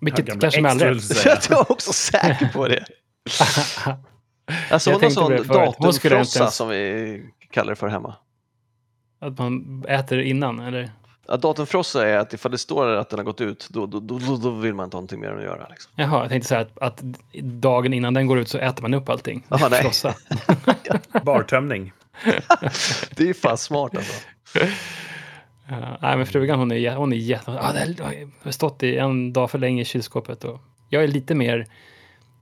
[0.00, 1.48] Vilket gamla kanske med all rätt.
[1.50, 2.84] Jag är också säker på det.
[4.70, 8.16] Alltså hon har sån datumfrossa som vi kallar det för hemma.
[9.20, 10.90] Att man äter innan, eller?
[11.28, 14.36] Ja, datumfrossa är att ifall det står att den har gått ut, då, då, då,
[14.36, 15.68] då- vill man inte ha någonting mer att göra.
[15.68, 15.92] Liksom.
[15.96, 17.02] Jaha, jag tänkte säga att, att
[17.42, 19.46] dagen innan den går ut så äter man upp allting.
[19.48, 19.82] Jaha, nej.
[19.82, 20.14] Frossa.
[21.24, 21.92] Bartömning.
[23.10, 24.12] Det är ju fan smart alltså.
[25.68, 27.50] Ja, nej, men frugan hon är, hon är jätte...
[27.50, 28.02] Ah, det
[28.42, 30.44] har stått i en dag för länge i kylskåpet.
[30.44, 31.66] Och jag är lite mer...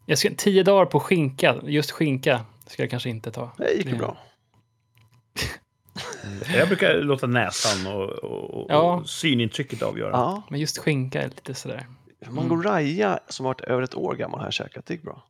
[0.07, 3.53] Jag ska, tio dagar på skinka, just skinka, ska jag kanske inte ta.
[3.59, 4.17] Det gick ju bra.
[6.55, 8.95] Jag brukar låta näsan och, och, Ja.
[8.97, 10.11] och synintrycket avgöra.
[10.11, 11.87] Ja, Men just skinka är lite sådär.
[12.31, 15.27] Mangoraya som har varit över ett år gammal har jag käkat, det gick bra.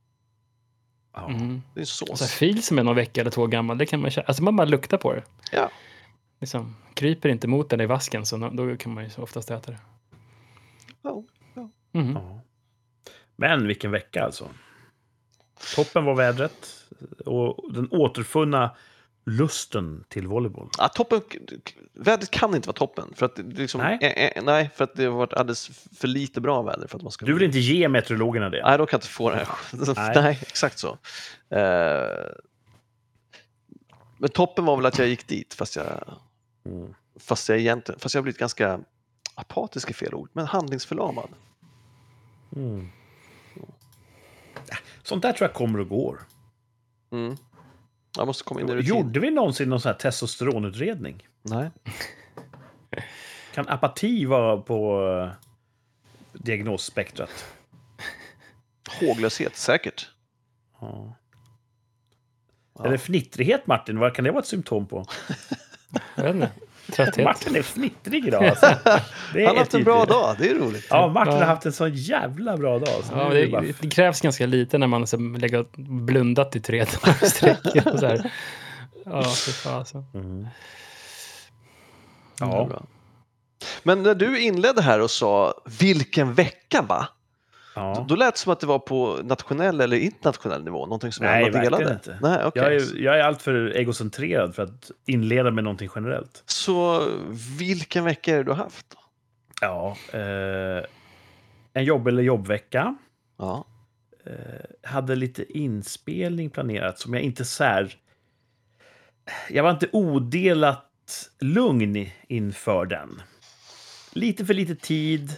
[1.14, 1.29] Ja.
[1.29, 1.62] Mm.
[1.74, 2.11] Det är en sås.
[2.11, 4.26] Och så här, fil som är någon vecka eller två gammal, det kan man köpa.
[4.29, 5.22] Alltså man bara luktar på det.
[5.52, 5.70] Ja.
[6.40, 9.70] Liksom, kryper inte mot den i vasken så då kan man ju så oftast äta
[9.70, 9.79] det.
[11.02, 11.22] Ja.
[11.92, 12.40] Ja.
[13.37, 14.48] Men vilken vecka alltså.
[15.76, 16.85] Toppen var vädret
[17.26, 18.76] och den återfunna
[19.27, 20.69] lusten till volleyboll?
[20.79, 21.21] Ja, toppen,
[21.93, 23.12] vädret kan inte vara toppen.
[23.15, 23.99] För att, liksom, Nej.
[24.01, 27.03] Eh, eh, nej, för att det har varit alldeles för lite bra väder för att
[27.03, 27.27] man ska...
[27.27, 28.62] Du vill inte ge meteorologerna det?
[28.65, 29.47] Nej, då kan jag inte få det.
[29.97, 30.12] Nej.
[30.15, 30.39] nej.
[30.43, 30.99] exakt så.
[31.51, 32.27] Eh,
[34.19, 36.17] men toppen var väl att jag gick dit, fast jag,
[36.67, 36.95] Mm.
[37.21, 38.81] fast jag egentligen, fast jag blivit ganska
[39.35, 41.29] apatisk i fel ord, men handlingsförlamad.
[42.57, 42.89] Mm.
[45.03, 46.21] Sånt där tror jag kommer och går.
[47.12, 47.37] Mm.
[48.16, 48.88] Jag måste komma in i rutin.
[48.88, 51.29] Gjorde vi någonsin någon sån här testosteronutredning?
[51.42, 51.70] Nej.
[53.55, 55.31] Kan apati vara på eh,
[56.33, 57.44] diagnosspektrat?
[59.00, 60.11] Håglöshet, säkert.
[60.81, 61.16] Ja.
[62.79, 62.85] Ja.
[62.85, 63.98] Eller fnittrighet, Martin.
[63.98, 65.07] Vad kan det vara ett symptom på?
[66.14, 66.50] Jag vet inte.
[66.92, 67.25] Trötthet.
[67.25, 68.44] Martin är fnittrig idag.
[68.44, 68.66] Alltså.
[69.33, 70.87] Det är Han har haft en bra dag, det är roligt.
[70.90, 71.38] Ja, Martin Ja.
[71.38, 72.88] har haft en sån jävla bra dag.
[73.05, 73.62] Så Ja, det bara...
[73.81, 77.59] det, krävs ganska lite när man liksom lägger och blundat i tre dagar i sträck.
[78.01, 78.18] så.
[79.05, 80.05] Ja, fy fasen.
[80.14, 80.42] Mm.
[82.38, 82.83] Det är Ja.
[83.83, 87.09] Men när du inledde här och sa vilken vecka va?
[87.77, 88.05] Ja.
[88.09, 91.45] Då lät det som att det var på nationell eller internationell nivå, någonting som Nej,
[91.45, 91.93] alla delade.
[91.93, 92.19] inte.
[92.23, 92.62] Nej, okej.
[92.62, 96.43] Jag, är, jag är alltför egocentrerad för att inleda med någonting generellt.
[96.47, 97.09] Så
[97.59, 98.87] vilken vecka är det du har haft?
[98.91, 98.99] Då?
[99.61, 99.97] Ja.
[100.12, 100.85] Eh,
[101.73, 102.97] en jobb eller jobbvecka.
[103.39, 103.65] Ja.
[104.27, 107.95] Eh, hade lite inspelning planerat som jag inte så här...
[109.51, 113.23] Jag var inte odelat lugn inför den.
[114.12, 115.37] Lite för lite tid,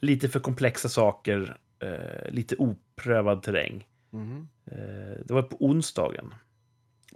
[0.00, 3.86] lite för komplexa saker, eh, lite oprövad terräng.
[4.10, 4.48] Mhm.
[4.66, 6.34] Eh, det var på onsdagen.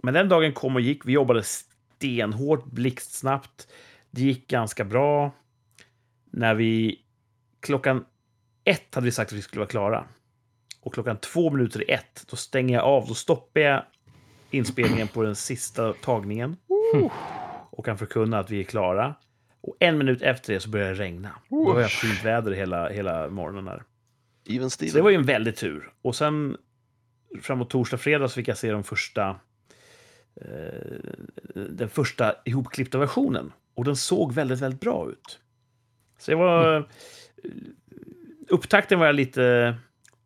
[0.03, 1.05] Men den dagen kom och gick.
[1.05, 3.67] Vi jobbade stenhårt, blixtsnabbt.
[4.11, 5.31] Det gick ganska bra.
[6.31, 7.01] När vi...
[7.59, 8.05] Klockan
[8.63, 10.05] ett hade vi sagt att vi skulle vara klara.
[10.81, 13.07] Och klockan två minuter i ett, då stänger jag av.
[13.07, 13.83] Då stoppar jag
[14.51, 16.57] inspelningen på den sista tagningen.
[17.69, 19.15] Och kan förkunna att vi är klara.
[19.61, 21.29] Och en minut efter det så börjar det regna.
[21.49, 23.83] Då har jag fint väder hela, hela morgonen här.
[24.49, 25.03] Even Så det Steven.
[25.03, 25.91] var ju en väldig tur.
[26.01, 26.57] Och sen
[27.41, 29.39] framåt torsdag, fredag så fick jag se de första,
[30.41, 30.99] eh,
[31.69, 33.53] den första ihopklippta versionen.
[33.73, 35.39] Och den såg väldigt, väldigt bra ut.
[36.19, 36.89] Så jag var...
[38.49, 39.75] Upptakten var jag lite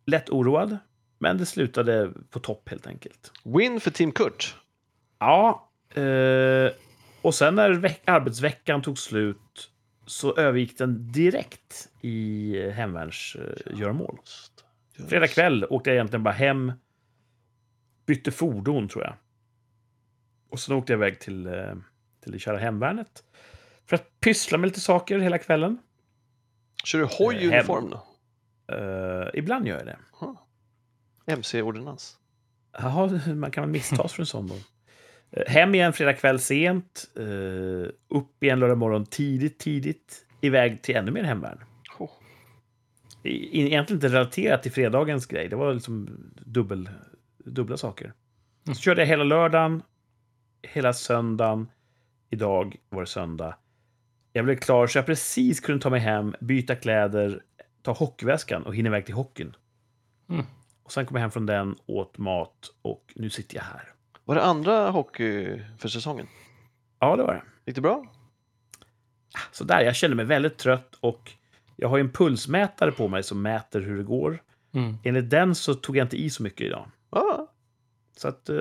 [0.06, 0.78] lätt oroad.
[1.20, 3.32] Men det slutade på topp helt enkelt.
[3.44, 4.56] Win för Team Kurt.
[5.20, 6.72] Ja, eh,
[7.22, 9.70] och sen när veck- arbetsveckan tog slut
[10.06, 14.20] så övergick den direkt i eh, hemvärnsgöromål.
[15.10, 16.72] Fredag kväll åkte jag egentligen bara hem,
[18.06, 19.16] bytte fordon tror jag.
[20.50, 21.74] Och sen åkte jag iväg till, eh,
[22.24, 23.24] till det kära hemvärnet.
[23.86, 25.78] För att pyssla med lite saker hela kvällen.
[26.84, 28.04] Kör du hoj-uniform då?
[28.76, 29.98] Eh, ibland gör jag det.
[31.26, 32.18] MC-ordonnans.
[32.72, 34.56] Jaha, man kan väl misstas för en sån då.
[35.32, 37.12] Eh, Hem igen fredag kväll sent.
[37.16, 40.26] eh, upp igen lördag morgon tidigt, tidigt.
[40.42, 41.64] Iväg till ännu mer hemvärn.
[42.00, 42.10] Oh.
[43.24, 45.48] Egentligen inte relaterat till fredagens grej.
[45.48, 46.10] Det var liksom
[46.46, 46.90] dubbel,
[47.38, 48.14] dubbla saker.
[48.66, 49.84] Så körde jag hela lördagen,
[50.62, 51.68] hela söndagen.
[52.30, 53.56] Idag var det söndag.
[54.34, 57.42] Jag blev klar så jag precis kunde ta mig hem, byta kläder,
[57.82, 59.56] ta hockeyväskan och hinna iväg till hockeyn.
[60.30, 60.46] Mm.
[60.84, 63.94] Och sen kom jag hem från den, åt mat och nu sitter jag här.
[64.32, 66.28] Var det andra hockey för säsongen?
[67.00, 67.42] Ja, det var det.
[67.66, 68.06] Gick det bra?
[69.52, 71.32] Så där, jag kände mig väldigt trött och
[71.76, 74.42] jag har ju en pulsmätare på mig som mäter hur det går.
[74.74, 74.98] Mm.
[75.04, 76.86] Enligt den så tog jag inte i så mycket idag.
[77.12, 77.48] Ja,
[78.18, 78.56] Så att eh,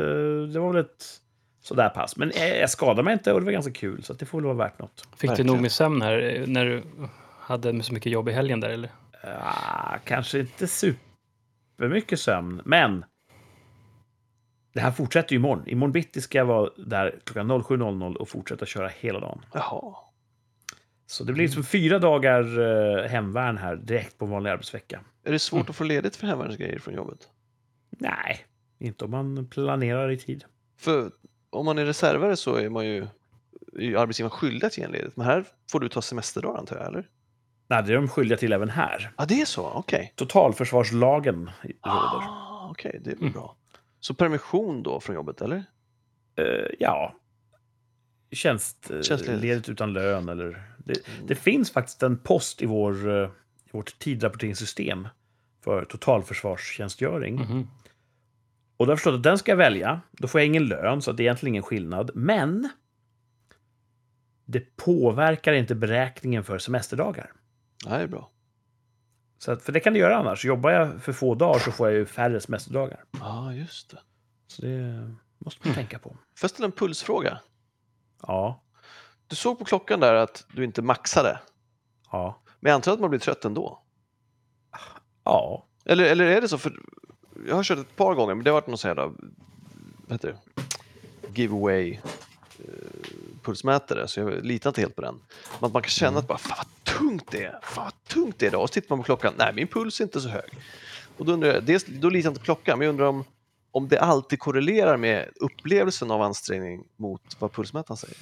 [0.53, 1.05] det var väl ett
[1.61, 2.17] sådär pass.
[2.17, 4.39] Men eh, jag skadade mig inte och det var ganska kul, så att det får
[4.39, 5.09] väl vara värt något.
[5.17, 5.47] Fick Verkligen.
[5.47, 6.83] du nog med sömn här eh, när du
[7.41, 8.91] hade så mycket jobb i helgen där eller?
[9.41, 13.05] Ah, kanske inte supermycket sömn, men
[14.73, 15.69] det här fortsätter ju imorgon.
[15.69, 19.45] Imorgon bitti ska jag vara där klockan 07.00 och fortsätta köra hela dagen.
[19.55, 19.95] jaha.
[21.07, 25.01] Så det blir som fyra dagar eh, hemvärn här direkt på en vanlig arbetsvecka.
[25.25, 25.71] Är det svårt Mm.
[25.71, 27.29] att få ledigt för hemvärnsgrejer från jobbet?
[27.99, 28.39] Nej,
[28.79, 30.45] inte om man planerar i tid.
[30.79, 31.11] För
[31.51, 33.07] om man är reservare så är man ju
[33.79, 35.17] är arbetsgivaren skyldig att ge en ledigt.
[35.17, 37.09] Men här får du ta semesterdagar antar jag, eller?
[37.69, 39.13] Nej, det är de skyldiga till även här.
[39.19, 40.13] Ja, det är så, okej.
[40.17, 41.79] Totalförsvarslagen råder.
[41.81, 43.33] Ah, okej, det är väl Mm.
[44.01, 45.65] Så permission då från jobbet, eller?
[46.37, 46.45] Eh,
[46.79, 47.15] ja,
[48.33, 49.07] Tjänstledigt.
[49.09, 50.29] tjänstledigt utan lön.
[50.29, 51.27] Eller, det, Mm.
[51.27, 53.29] det finns faktiskt en post i, vår, eh,
[53.65, 55.09] i vårt tidrapporteringssystem
[55.65, 57.35] för totalförsvarstjänstgöring.
[57.35, 57.69] Mhm.
[58.77, 60.01] Och då har jag förstått att den ska jag välja.
[60.13, 62.11] Då får jag ingen lön, så det är egentligen ingen skillnad.
[62.15, 62.69] Men
[64.45, 67.33] det påverkar inte beräkningen för semesterdagar.
[67.87, 68.31] Är bra.
[69.43, 70.45] Så att, för det kan det göra annars.
[70.45, 73.05] Jobbar jag för få dagar så får jag ju färre semesterdagar.
[73.21, 73.99] Ja, just det.
[74.47, 76.09] Så det, Måste man tänka på.
[76.09, 77.41] Får jag ställa en pulsfråga?
[78.23, 78.63] Ja,
[79.27, 81.41] Du såg på klockan där att du inte maxade,
[82.13, 83.83] ja, men jag antar att man blir trött ändå?
[85.25, 85.67] ja.
[85.85, 86.59] Eller, eller är det så?
[86.59, 86.73] För
[87.49, 90.29] jag har kört ett par gånger, men det har varit någon sån här, vad heter
[90.29, 90.39] det?
[91.41, 92.01] giveaway
[92.59, 92.65] eh,
[93.43, 95.15] pulsmätare, så jag litar inte helt på den.
[95.61, 98.39] Men att man kan känna att bara, fan vad tungt det är, fan vad tungt
[98.39, 98.63] det är idag.
[98.63, 100.51] Och så tittar man på klockan, nej min puls är inte så hög.
[101.17, 103.25] Och då, undrar jag, dels, då litar jag inte på klockan, men jag undrar om,
[103.71, 108.17] om det alltid korrelerar med upplevelsen av ansträngning mot vad pulsmätaren säger.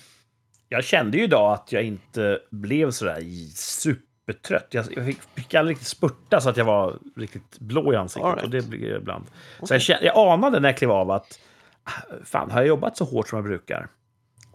[0.69, 3.21] Jag kände ju idag att jag inte blev sådär
[3.55, 4.66] supertrött.
[4.71, 8.33] Jag, jag fick, fick aldrig riktigt spurta så att jag var riktigt blå i ansiktet.
[8.33, 8.45] Right.
[8.45, 9.27] Och det blir ibland.
[9.27, 9.33] Så
[9.64, 9.75] Okej.
[9.75, 11.41] jag, kände, jag anade när jag klev av att
[11.85, 11.91] ah,
[12.25, 13.89] fan, har jag jobbat så hårt som jag brukar?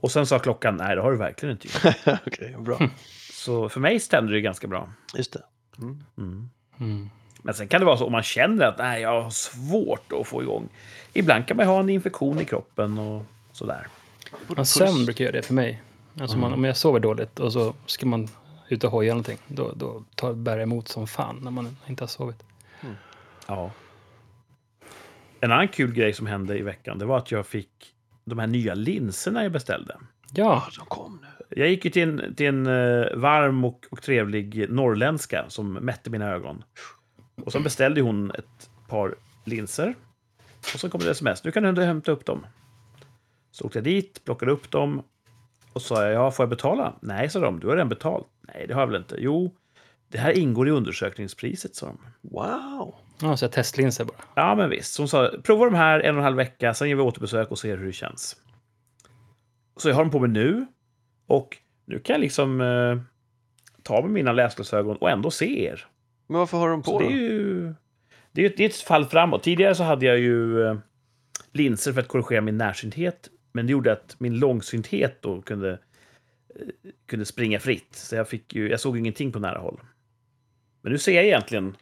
[0.04, 1.96] Och sen sa klockan, nej det har du verkligen inte gjort.
[2.28, 2.90] Okej, bra.
[3.32, 4.90] Så för mig stämde det ganska bra.
[5.16, 5.44] Just det.
[5.78, 6.50] Mm.
[6.80, 7.10] Mm.
[7.42, 10.28] Men sen kan det vara så om man känner att nej, jag har svårt att
[10.28, 10.70] få igång.
[11.14, 13.88] Ibland kan man ha en infektion i kroppen och sådär.
[14.58, 15.82] Ja, sömn brukar göra det för mig.
[16.20, 18.28] Alltså man, om jag sover dåligt och så ska man
[18.70, 22.04] ut och hoja någonting, då, då tar, bär det emot som fan när man inte
[22.04, 22.44] har sovit.
[23.48, 23.72] Ja.
[25.40, 27.93] En annan kul grej som hände i veckan, det var att jag fick
[28.26, 29.98] de här nya linserna jag beställde.
[30.34, 31.28] Ja, de kom nu.
[31.62, 36.10] Jag gick ju till en, till en eh, varm och, och trevlig norrländska som mätte
[36.10, 36.64] mina ögon.
[37.46, 39.16] Och så beställde hon ett par
[39.46, 39.96] linser.
[40.74, 41.44] Och så kom det sms.
[41.44, 42.46] Nu kan du hämta upp dem.
[43.52, 45.04] Så åkte jag dit, plockade upp dem.
[45.74, 46.94] Och sa jag, ja, får jag betala?
[47.02, 47.60] Nej, sa de.
[47.60, 48.28] Du har redan betalt.
[48.54, 49.16] Nej, det har jag väl inte.
[49.20, 49.56] Jo,
[50.08, 51.98] det här ingår i undersökningspriset, sa de.
[52.22, 52.96] Wow!
[53.24, 54.18] Ja så testlinser bara.
[54.36, 54.94] Ja, men visst.
[54.94, 57.52] Så hon sa, prova de här en och en halv vecka, sen ger vi återbesök
[57.52, 58.36] och ser hur det känns.
[59.78, 60.66] Så jag har dem på mig nu.
[61.28, 62.98] Och nu kan jag liksom eh,
[63.84, 65.86] ta med mina läsglasögon och ändå se er.
[66.28, 67.18] Men varför har de Så på det är dem?
[67.20, 67.74] ju
[68.32, 69.44] det är, ett- det är ett fall framåt.
[69.44, 70.76] Tidigare så hade jag ju eh,
[71.52, 73.30] linser för att korrigera min närsynthet.
[73.52, 75.78] Men det gjorde att min långsynthet då kunde, eh,
[77.06, 77.96] kunde springa fritt.
[77.96, 79.82] Så jag, fick ju, jag såg ingenting på nära håll.
[80.82, 81.76] Men nu ser jag egentligen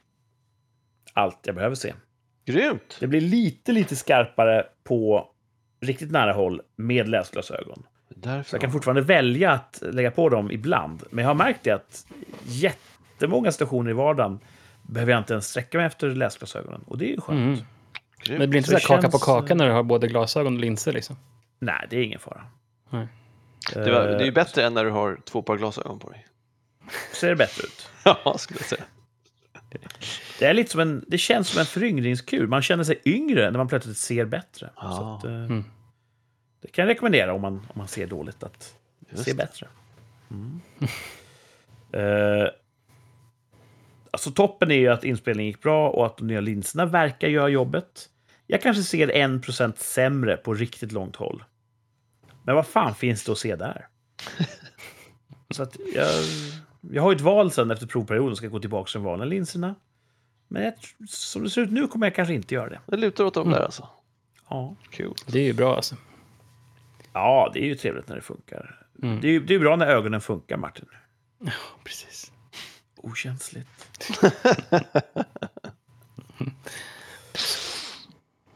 [1.14, 1.93] allt jag behöver se.
[2.45, 2.97] Grymt!
[2.99, 5.28] Det blir lite, lite skarpare på
[5.82, 7.84] riktigt nära håll med läsglasögon.
[8.09, 11.03] Därför Så jag kan fortfarande välja att lägga på dem ibland.
[11.12, 12.07] Men jag har märkt det att
[12.43, 14.39] jättemånga situationer i vardagen
[14.84, 16.82] behöver jag inte ens sträcka mig efter läsglasögonen.
[16.88, 17.39] Och det är ju skönt.
[17.39, 17.53] Mm.
[17.53, 17.66] Grymt.
[18.30, 20.07] Men det blir inte Så så här kaka känns- på kaka när du har både
[20.07, 21.16] glasögon och linser liksom.
[21.59, 22.41] Nej, det är ingen fara.
[22.89, 23.07] Nej.
[23.74, 26.09] det, var, det är ju Eh, bättre än när du har två par glasögon på
[26.09, 26.26] dig.
[27.14, 27.89] Ser det bättre ut.
[28.26, 28.84] Ja, skulle jag säga.
[30.39, 32.47] Det, är lite som en, det känns som en föryngringskur.
[32.47, 34.69] Man känner sig yngre när man plötsligt ser bättre.
[34.76, 34.91] Ja.
[34.91, 35.63] Så att, eh, Mm.
[36.61, 38.76] Det kan jag rekommendera om man, om man ser dåligt att
[39.09, 39.38] Just se det.
[39.38, 39.67] bättre.
[40.32, 40.61] Mm.
[41.93, 42.47] Eh,
[44.11, 47.49] alltså toppen är ju att inspelningen gick bra och att de nya linserna verkar göra
[47.49, 48.09] jobbet.
[48.47, 51.43] Jag kanske ser en procent sämre på riktigt långt håll.
[52.43, 53.88] Men vad fan finns det att se där?
[55.55, 56.07] Så att jag,
[56.82, 59.25] jag har ju ett val sen efter provperioden, ska jag gå tillbaka till de vanliga
[59.25, 59.75] linserna.
[60.47, 60.73] Men jag,
[61.09, 62.79] som det ser ut nu kommer jag kanske inte göra det.
[62.86, 63.53] Det lutar åt dem Mm.
[63.59, 63.89] där alltså.
[64.49, 64.75] Ja.
[64.89, 65.13] Kul.
[65.27, 65.95] Det är ju bra alltså.
[67.13, 68.86] ja, det är ju trevligt när det funkar.
[69.03, 69.21] Mm.
[69.21, 70.86] Det är ju det är bra när ögonen funkar, Martin.
[71.84, 72.32] Precis.
[72.97, 73.69] Okänsligt.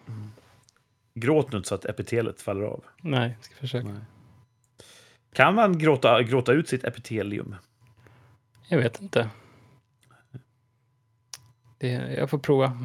[0.08, 0.30] Mm.
[1.14, 2.84] Gråt nu inte så att epitelet faller av.
[3.02, 3.96] Nej, jag ska försöka.
[5.34, 7.56] Kan man gråta, gråta ut sitt epitelium?
[8.68, 9.30] Jag vet inte.
[11.78, 11.88] Det,
[12.18, 12.78] jag får prova.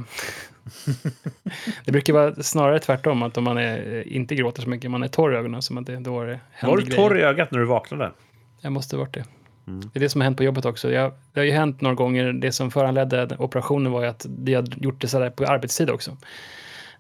[1.85, 5.09] det brukar vara snarare tvärtom, att om man är, inte gråter så mycket, man är
[5.09, 7.59] torr i ögonen, som att det, då är det Var du torr i ögat när
[7.59, 8.13] du vaknade?
[8.61, 9.25] Jag måste ha varit det.
[9.67, 9.81] Mm.
[9.81, 10.93] Det är det som har hänt på jobbet också.
[10.93, 12.33] Jag, det har ju hänt några gånger.
[12.33, 16.17] Det som föranledde operationen var ju att de hade gjort det sådär på arbetstid också.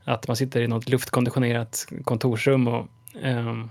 [0.04, 2.86] Att man sitter i något luftkonditionerat kontorsrum och
[3.22, 3.70] ehm,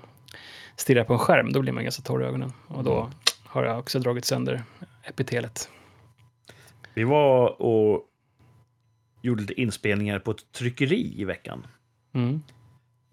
[0.75, 1.53] stirrar på en skärm.
[1.53, 2.53] Då blir man ganska torr i ögonen.
[2.67, 3.11] Och då Mm.
[3.45, 4.63] har jag också dragit sönder
[5.03, 5.69] epitelet.
[6.93, 8.05] Vi var och
[9.21, 11.67] gjorde lite inspelningar på ett tryckeri i veckan.
[12.13, 12.41] Mm.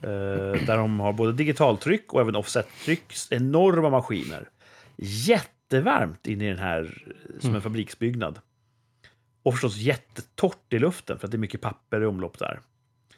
[0.02, 3.14] Eh, där de har både digitaltryck och även offsettryck.
[3.30, 4.48] Enorma maskiner.
[4.96, 7.04] Jättevarmt inne i den här,
[7.40, 7.62] som en Mm.
[7.62, 8.40] fabriksbyggnad.
[9.42, 12.60] Och förstås jättetorrt i luften för att det är mycket papper i omlopp där.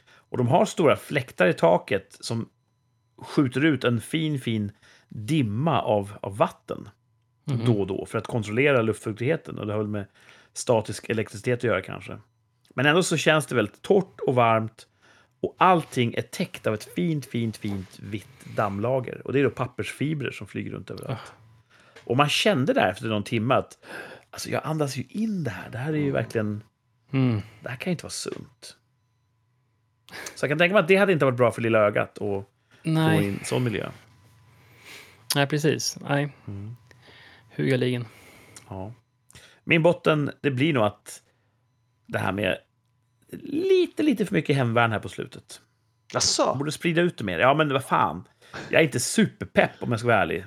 [0.08, 2.48] Och de har stora fläktar i taket som
[3.22, 4.72] skjuter ut en fin, fin
[5.08, 6.88] dimma av, av vatten
[7.54, 7.66] Mhm.
[7.66, 9.58] då och då för att kontrollera luftfuktigheten.
[9.58, 10.06] Och det har väl med
[10.52, 12.18] statisk elektricitet att göra kanske.
[12.74, 14.86] Men ändå så känns det väldigt torrt och varmt
[15.40, 19.26] och allting är täckt av ett fint, fint, fint vitt dammlager.
[19.26, 21.32] Och det är då pappersfibrer som flyger runt överallt.
[22.04, 23.78] Och man kände där efter någon timme att
[24.30, 25.70] alltså jag andas ju in det här.
[25.70, 26.62] Det här är ju verkligen,
[27.12, 27.40] Mm.
[27.62, 28.76] det här kan ju inte vara sunt.
[30.34, 32.18] Så jag kan tänka mig att det hade inte varit bra för lilla ögat att
[32.18, 32.44] gå
[32.84, 33.90] i en sån miljö.
[35.34, 35.98] nej precis.
[36.08, 36.32] Nej.
[36.48, 36.76] Mm.
[37.58, 38.04] Hugaligen.
[38.68, 38.92] Ja.
[39.64, 41.22] Min botten, det blir nog att
[42.06, 42.58] det här med
[43.42, 45.60] lite, lite för mycket hemvärn här på slutet.
[46.12, 46.54] Jaså?
[46.54, 47.38] Borde sprida ut det mer.
[47.38, 48.28] Ja, men vad fan.
[48.70, 50.44] Jag är inte superpepp om jag ska vara ärlig.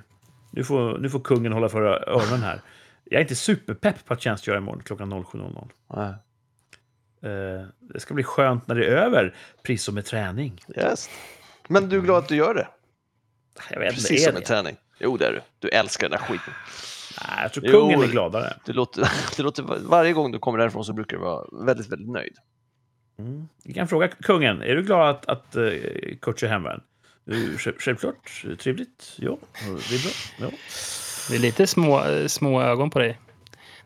[0.51, 2.61] Nu får, nu får kungen hålla för öronen här.
[3.03, 5.69] Jag är inte superpepp på att tjänstgöra imorgon klockan 07.00.
[5.93, 6.13] Nej.
[7.31, 10.61] Eh, det ska bli skönt när det är över, precis som med träning.
[10.77, 11.09] Yes.
[11.67, 12.67] Men du är glad att du gör det?
[13.69, 14.39] Jag vet Precis är som det?
[14.39, 14.75] med träning.
[14.99, 15.41] Jo, det är du.
[15.59, 16.53] Du älskar den där skiten.
[17.27, 17.71] Nej, jag tror Jo.
[17.71, 18.53] kungen är gladare.
[18.65, 19.01] Det låter,
[19.37, 22.33] det låter, varje gång du kommer därifrån så brukar du vara väldigt, väldigt nöjd.
[23.19, 23.47] Mm.
[23.63, 25.71] Vi kan fråga kungen, är du glad att, att uh,
[26.21, 26.81] Kurt kör hemvärn?
[27.31, 29.13] Eh, själv- Självklart, trevligt.
[29.17, 29.37] Ja,
[29.89, 30.47] det är bra.
[30.49, 30.57] Ja.
[31.29, 33.19] Det är lite små, små ögon på dig.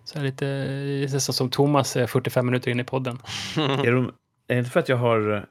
[0.03, 3.19] Så lite, lite så som Thomas är 45 minuter in i podden.
[3.57, 4.05] Är, de,
[4.47, 5.45] är det inte för att jag har...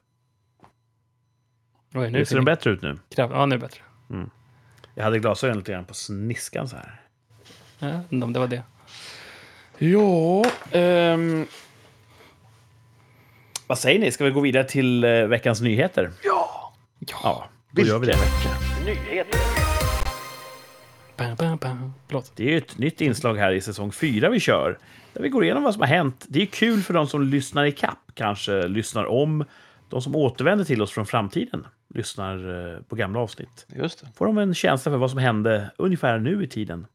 [1.94, 2.98] Oj, nu ser de bättre ut nu?
[3.14, 3.32] kraft.
[3.34, 3.82] Ja, nu är det bättre.
[4.94, 7.00] Jag hade glasögon lite grann på sniskan så här.
[7.84, 8.62] Ja, om det var det.
[9.78, 11.46] Ja, ehm...
[13.66, 14.10] Vad säger ni?
[14.10, 16.10] Ska vi gå vidare till eh, veckans nyheter?
[16.24, 16.74] Ja!
[16.98, 18.16] Ja, då gör vi det.
[18.84, 19.40] Nyheter!
[21.16, 21.94] Bam, bam, bam.
[22.06, 22.32] Förlåt.
[22.36, 24.78] Det är ju ett nytt inslag här i säsong fyra vi kör.
[25.12, 26.24] Där vi går igenom vad som har hänt.
[26.28, 29.44] Det är kul för de som lyssnar i kapp, kanske lyssnar om.
[29.88, 33.66] De som återvänder till oss från framtiden lyssnar eh, på gamla avsnitt.
[33.76, 34.06] Just det.
[34.16, 36.86] Får de en känsla för vad som hände ungefär nu i tiden.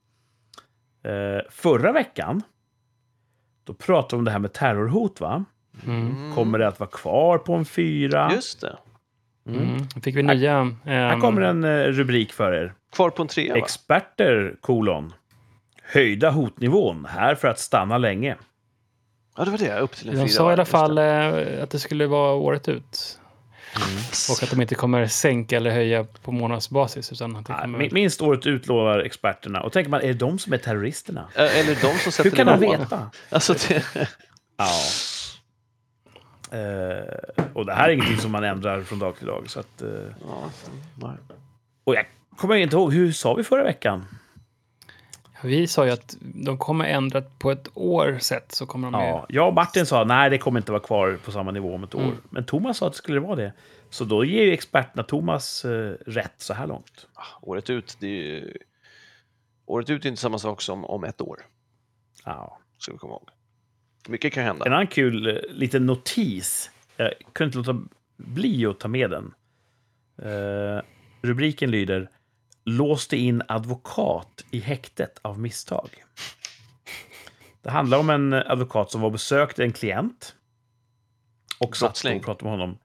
[1.03, 2.41] Eh, förra veckan,
[3.63, 5.45] då pratade vi om det här med terrorhot, va?
[5.85, 6.35] Mm.
[6.35, 8.31] Kommer det att vara kvar på en fyra?
[8.33, 8.77] Just det.
[9.47, 9.77] Mm.
[9.95, 10.57] Då fick vi nya...
[10.57, 12.73] ehm, Här kommer en eh, rubrik för er.
[12.93, 13.55] Kvar på en trea?
[13.55, 15.13] Experter, kolon.
[15.83, 18.35] Höjda hotnivån, här för att stanna länge.
[19.37, 19.79] Ja, det var det.
[19.79, 20.27] Upp till en De fyra.
[20.29, 21.41] sa i alla fall det.
[21.57, 23.19] eh, att det skulle vara året ut.
[24.29, 27.11] Och att de inte kommer sänka eller höja på månadsbasis.
[27.11, 27.77] Utan att det kommer...
[27.79, 29.61] min- Minst året utlovar experterna.
[29.61, 31.27] Och tänker man, är det de som är terroristerna?
[31.35, 33.11] Eller de som sätter Hur kan de veta?
[33.29, 33.83] Alltså, det...
[34.57, 34.71] Ja.
[36.51, 39.43] Eh, och det här är ingenting som man ändrar från dag till dag.
[39.49, 39.89] Så att, eh,
[41.01, 41.13] ja,
[41.83, 42.05] och jag
[42.37, 44.05] kommer inte ihåg, hur sa vi förra veckan?
[45.43, 49.25] Vi sa ju att de kommer ändra på ett år sett så kommer de Ja,
[49.29, 51.95] jag och Martin sa nej, det kommer inte vara kvar på samma nivå om ett
[51.95, 52.01] år.
[52.03, 52.17] Mm.
[52.29, 53.53] Men Thomas sa att det skulle vara det.
[53.89, 57.07] Så då ger ju experterna Thomas eh, rätt så här långt.
[57.13, 58.53] Ah, Året ut, det är ju...
[59.65, 61.39] Året ut är inte samma sak som om ett år,
[62.25, 62.59] Ja.
[62.77, 63.29] ska vi komma ihåg.
[64.07, 64.65] Mycket kan hända.
[64.65, 66.71] En annan kul eh, liten notis.
[66.97, 67.83] Jag kunde inte låta
[68.17, 69.33] bli att ta med den.
[70.21, 70.81] Eh,
[71.21, 72.09] rubriken lyder
[72.69, 75.89] Låste in advokat i häktet av misstag.
[77.61, 80.35] Det handlar om en advokat som var och besökte en klient.
[81.59, 82.77] Och satt och pratade med honom.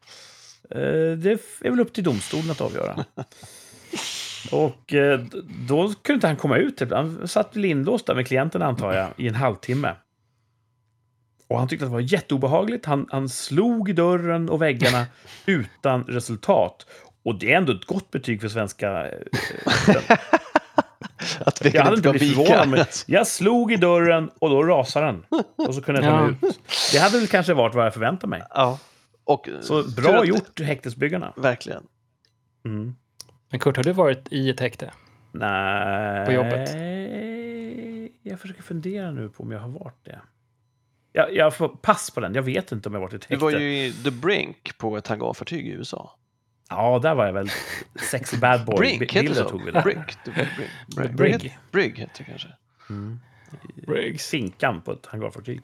[0.71, 1.31] Eh, det
[1.61, 3.05] är väl upp till domstolen att avgöra.
[4.53, 5.21] och eh,
[5.69, 6.91] då kunde inte han komma ut.
[6.91, 9.95] Han satt väl inlåst där med klienten antar jag, i en halvtimme.
[11.49, 12.87] Och han tyckte att det var jätteobehagligt.
[12.87, 15.07] Han, han slog i dörren och väggarna
[15.47, 16.87] utan resultat.
[17.25, 19.07] Och det är ändå ett gott betyg för svenska...
[19.11, 19.19] eh,
[21.41, 22.69] Att Jag hade inte blivit förvånad.
[22.69, 25.25] Men jag slog i dörren och då rasade den.
[25.67, 26.49] Och så kunde jag ta mig Ja.
[26.49, 26.61] ut.
[26.93, 28.43] Det hade väl kanske varit vad jag förväntade mig.
[28.51, 28.79] Ja.
[29.25, 31.33] Och, Så bra att- gjort, häktesbyggarna.
[31.37, 31.83] Verkligen.
[32.65, 32.95] Mm.
[33.51, 34.93] Men Kurt, har du varit i ett häkte?
[35.33, 36.27] Nej.
[36.27, 36.71] På jobbet?
[38.23, 40.21] Jag försöker fundera nu på om jag har varit det.
[41.13, 42.35] Jag, jag får pass på den.
[42.35, 43.45] Jag vet inte om jag har varit i ett Du häkte.
[43.45, 46.17] var ju i The Brink på ett hangarfartyg i USA.
[46.69, 47.49] Ja, där var jag väl.
[48.11, 48.77] Sexy bad boy.
[48.77, 49.81] Brink, heter Bilder det tog vi så?
[49.81, 50.25] Brink.
[50.25, 50.49] Brink.
[50.97, 51.13] Brink.
[51.13, 51.39] Brig.
[51.41, 51.59] Brig.
[51.73, 52.49] Brig heter det kanske.
[52.91, 53.21] Mm.
[53.87, 54.31] Briggs.
[54.31, 55.61] Finkan på ett hangarfartyg.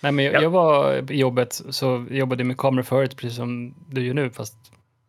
[0.00, 0.42] Nej, men jag, Ja.
[0.42, 4.56] jag var i jobbet, så jobbade med kameror förut, precis som du gör nu, fast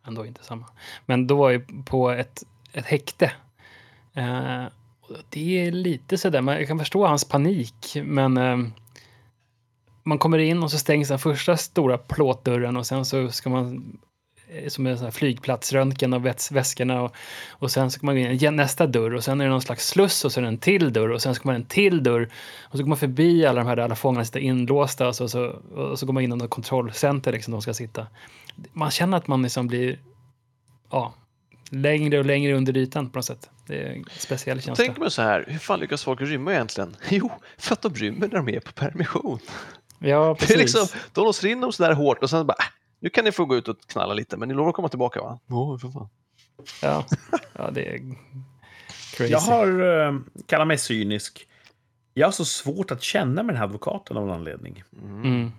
[0.06, 0.66] ändå inte samma.
[1.06, 2.42] Men då var jag på ett,
[2.72, 3.32] ett häkte.
[4.14, 4.64] Eh,
[5.00, 8.56] och det är lite sådär, man, jag kan förstå hans panik, men eh,
[10.02, 13.98] man kommer in och så stängs den första stora plåtdörren och sen så ska man
[14.68, 17.14] som en sån här flygplatsröntgen av väts- väskorna och,
[17.50, 19.88] och sen ska man gå in igen nästa dörr och sen är det någon slags
[19.88, 22.28] sluss och sen en till dörr och sen ska man en till dörr
[22.62, 25.28] och så går man förbi alla de här där alla fångarna sitter inlåsta och så,
[25.28, 25.44] så,
[25.74, 28.06] och så går man in i något kontrollcenter liksom de ska sitta.
[28.72, 29.98] Man känner att man liksom blir
[30.90, 31.14] ja,
[31.70, 33.50] längre och längre under ytan på något sätt.
[33.66, 34.84] Det är en speciell känsla.
[34.84, 36.96] Tänk mig så här, hur fan lyckas folk rymma egentligen?
[37.08, 39.38] Jo, för att de rymmer när de är på permission.
[39.98, 40.56] Ja, Det precis.
[40.56, 42.64] är liksom, de låser in dem så där hårt och sen bara, äh,
[43.00, 45.20] nu kan ni få gå ut och knalla lite, men ni lovar att komma tillbaka
[45.20, 45.38] va?
[45.46, 46.08] Ja, för fan.
[46.82, 47.04] ja.
[47.52, 48.00] ja, det är
[49.16, 49.32] crazy.
[49.32, 50.14] Jag har, eh,
[50.46, 51.48] kallar mig cynisk,
[52.14, 54.82] jag har så svårt att känna med den här advokaten av någon anledning.
[55.02, 55.52] Mm.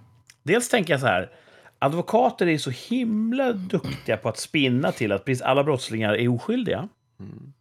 [0.44, 1.32] Dels tänker jag så här,
[1.80, 6.90] advokater är så himla duktiga på att spinna till att precis alla brottslingar är oskyldiga.
[7.20, 7.54] Mm.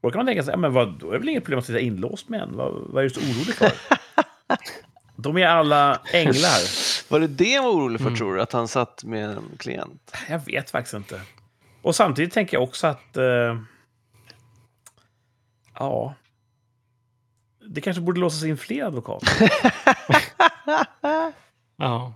[0.00, 1.58] Och då kan man tänka sig, ja, men vad, då är det väl inget problem
[1.58, 2.56] att sitta inlåst med en?
[2.56, 3.72] Vad, vad är du så orolig för?
[5.16, 6.60] De är alla änglar.
[7.12, 8.18] Var det det han var orolig för, Mm.
[8.18, 8.42] tror du?
[8.42, 10.14] Att han satt med en klient?
[10.28, 11.20] Jag vet faktiskt inte.
[11.82, 13.16] Och samtidigt tänker jag också att...
[13.16, 13.58] Eh,
[15.78, 16.14] ja...
[17.68, 19.28] Det kanske borde låsas in fler advokater.
[20.66, 21.32] Ja.
[21.76, 22.12] ja.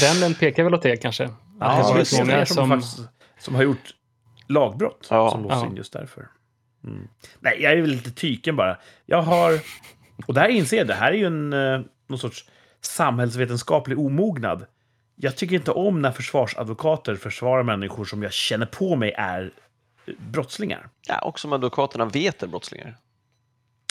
[0.00, 1.24] Trenden pekar väl åt det kanske.
[1.24, 3.00] Att det har det är varit många som, faktiskt,
[3.38, 3.94] som har gjort
[4.46, 5.30] lagbrott Ja.
[5.30, 5.66] som låses Ja.
[5.66, 6.28] in just därför.
[6.84, 7.08] Mm.
[7.40, 8.78] Nej, jag är väl lite tyken bara.
[9.06, 9.60] Jag har...
[10.26, 12.48] Och det här inser jag, det här är ju en, eh, någon sorts
[12.84, 14.66] samhällsvetenskaplig omognad.
[15.16, 19.52] Jag tycker inte om när försvarsadvokater försvarar människor som jag känner på mig är
[20.06, 20.88] eh, brottslingar.
[21.08, 22.96] Ja, och som advokaterna vet är brottslingar.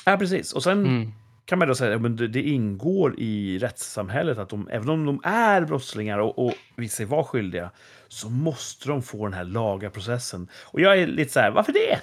[0.06, 0.54] Ja, precis.
[0.54, 1.12] Och sen Mm.
[1.46, 5.62] kan man då säga att det, ingår i rättssamhället att de, även om de är
[5.62, 7.72] brottslingar och, och visar sig vara skyldiga,
[8.08, 10.50] så måste de få den här laga processen.
[10.64, 12.00] Och jag är lite så här, varför det?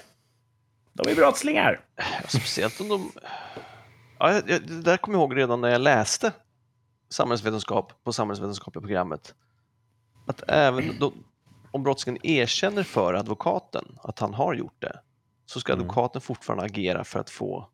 [0.93, 1.79] De är brottslingar.
[1.95, 3.11] Ja, speciellt om de...
[4.19, 6.31] Ja, det där kommer jag ihåg redan när jag läste
[7.09, 9.35] samhällsvetenskap på samhällsvetenskapliga programmet.
[10.27, 11.13] Att även då,
[11.71, 14.99] om brottslingen erkänner för advokaten att han har gjort det,
[15.45, 15.81] så ska Mm.
[15.81, 17.69] advokaten fortfarande agera för att få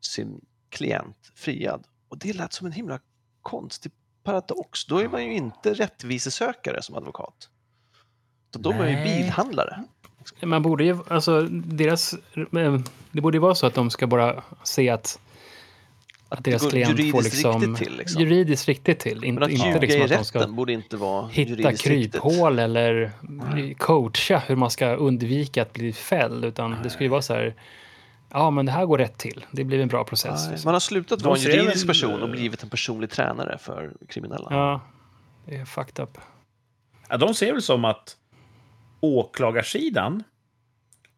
[0.00, 1.86] sin klient friad.
[2.08, 3.00] Och det lät som en himla
[3.42, 4.84] konstig paradox.
[4.86, 7.48] Då är man ju inte rättvisesökare som advokat.
[8.50, 9.84] Då, då är man ju bilhandlare.
[10.42, 12.14] Man borde ju, alltså deras,
[13.10, 15.20] det borde ju vara så att de ska bara se att,
[16.28, 18.22] att deras går klient får juridiskt liksom, riktigt till, liksom.
[18.22, 19.20] juridiskt riktigt till.
[19.20, 21.50] Men Inte, att inte ljuga liksom i att de rätten ska borde inte vara hitta
[21.50, 22.12] juridiskt riktigt.
[22.12, 23.12] kryphål eller
[23.78, 26.44] coacha hur man ska undvika att bli fälld.
[26.44, 27.54] Utan det ska ju vara så här,
[28.30, 29.46] ja men det här går rätt till.
[29.50, 30.40] Det blir en bra process.
[30.42, 30.68] Nej, liksom.
[30.68, 34.48] Man har slutat vara en juridisk person och blivit en personlig tränare för kriminella.
[34.50, 34.80] Ja,
[35.46, 36.18] det är fucked up.
[37.08, 38.16] Ja, de ser väl som att
[39.00, 40.22] åklagarsidan,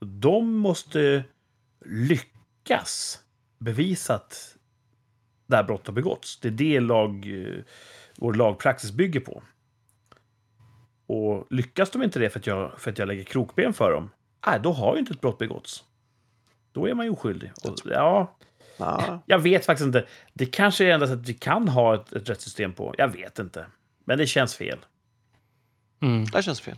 [0.00, 1.24] de måste
[1.84, 3.20] lyckas
[3.58, 4.55] bevisa att
[5.46, 6.40] det här brottet har begåtts.
[6.40, 7.62] Det är det lag, eh,
[8.16, 9.42] vår lagpraxis bygger på.
[11.06, 14.10] Och lyckas de inte det för att jag, för att jag lägger krokben för dem,
[14.46, 15.84] nej, då har ju inte ett brott begåtts.
[16.72, 17.52] Då är man ju oskyldig.
[17.64, 18.36] Och, ja,
[18.78, 20.06] Ja, jag vet faktiskt inte.
[20.32, 22.94] Det kanske är enda sättet vi kan ha ett, ett rättssystem på.
[22.98, 23.66] Jag vet inte.
[24.04, 24.78] Men det känns fel.
[26.02, 26.24] Mm.
[26.24, 26.76] det känns fel.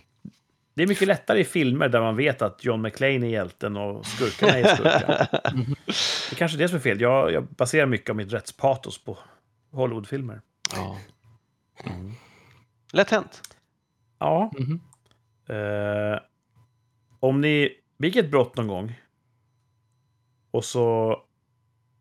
[0.79, 4.07] Det är mycket lättare i filmer där man vet att John McClane är hjälten och
[4.07, 5.29] skurkarna är skurkar.
[6.31, 7.01] Det är kanske är det som är fel.
[7.01, 9.19] Jag, jag baserar mycket av mitt rättspatos på
[9.71, 10.41] Hollywoodfilmer.
[10.75, 10.99] Ja.
[12.93, 13.43] Lätt hänt.
[14.19, 14.81] Ja, Mhm.
[15.49, 16.19] eh,
[17.21, 19.01] om ni begick ett brott någon gång
[20.51, 21.17] och så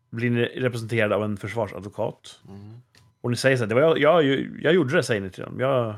[0.10, 2.74] blir ni representerade av en försvarsadvokat Mm.
[3.22, 4.24] och ni säger så här, det var jag, jag,
[4.62, 5.60] jag gjorde det, säger ni till dem.
[5.60, 5.96] Jag,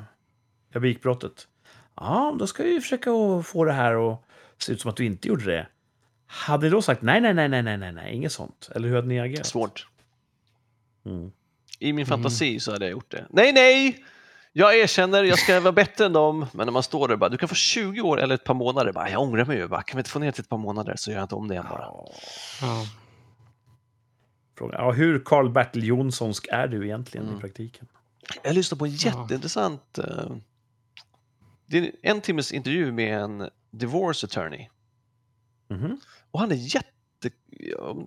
[0.72, 1.48] jag begick brottet.
[2.00, 3.12] Ja, då ska vi försöka
[3.46, 4.22] få det här att
[4.58, 5.68] se ut som att du inte gjorde det.
[6.28, 8.70] Hade ni då sagt nej, nej, nej, nej, nej, nej, nej, inget sånt?
[8.76, 9.46] Eller hur hade ni agerat?
[9.46, 9.88] Svårt.
[11.06, 11.32] Mm.
[11.80, 13.26] I min fantasi så hade jag gjort det.
[13.30, 14.04] Nej, nej!
[14.52, 16.46] Jag erkänner, jag ska vara bättre än dem.
[16.54, 18.54] Men när man står där och bara, du kan få 20 år eller ett par
[18.54, 18.92] månader.
[18.92, 19.68] Bara, jag ångrar mig ju.
[19.68, 21.48] Bara, kan vi inte få ner till ett par månader så gör jag inte om
[21.48, 21.88] det igen bara.
[22.62, 22.86] Ja.
[24.72, 27.38] Ja, hur Karl-Bertil Jonssonsk är du egentligen Mm.
[27.38, 27.88] i praktiken?
[28.44, 28.98] Jag lyssnade på en Ja.
[29.22, 29.98] jätteintressant...
[29.98, 30.06] eh,
[31.70, 34.68] det är en timmes intervju med en divorce attorney.
[35.70, 36.00] Mhm.
[36.32, 36.90] Och han är jätte...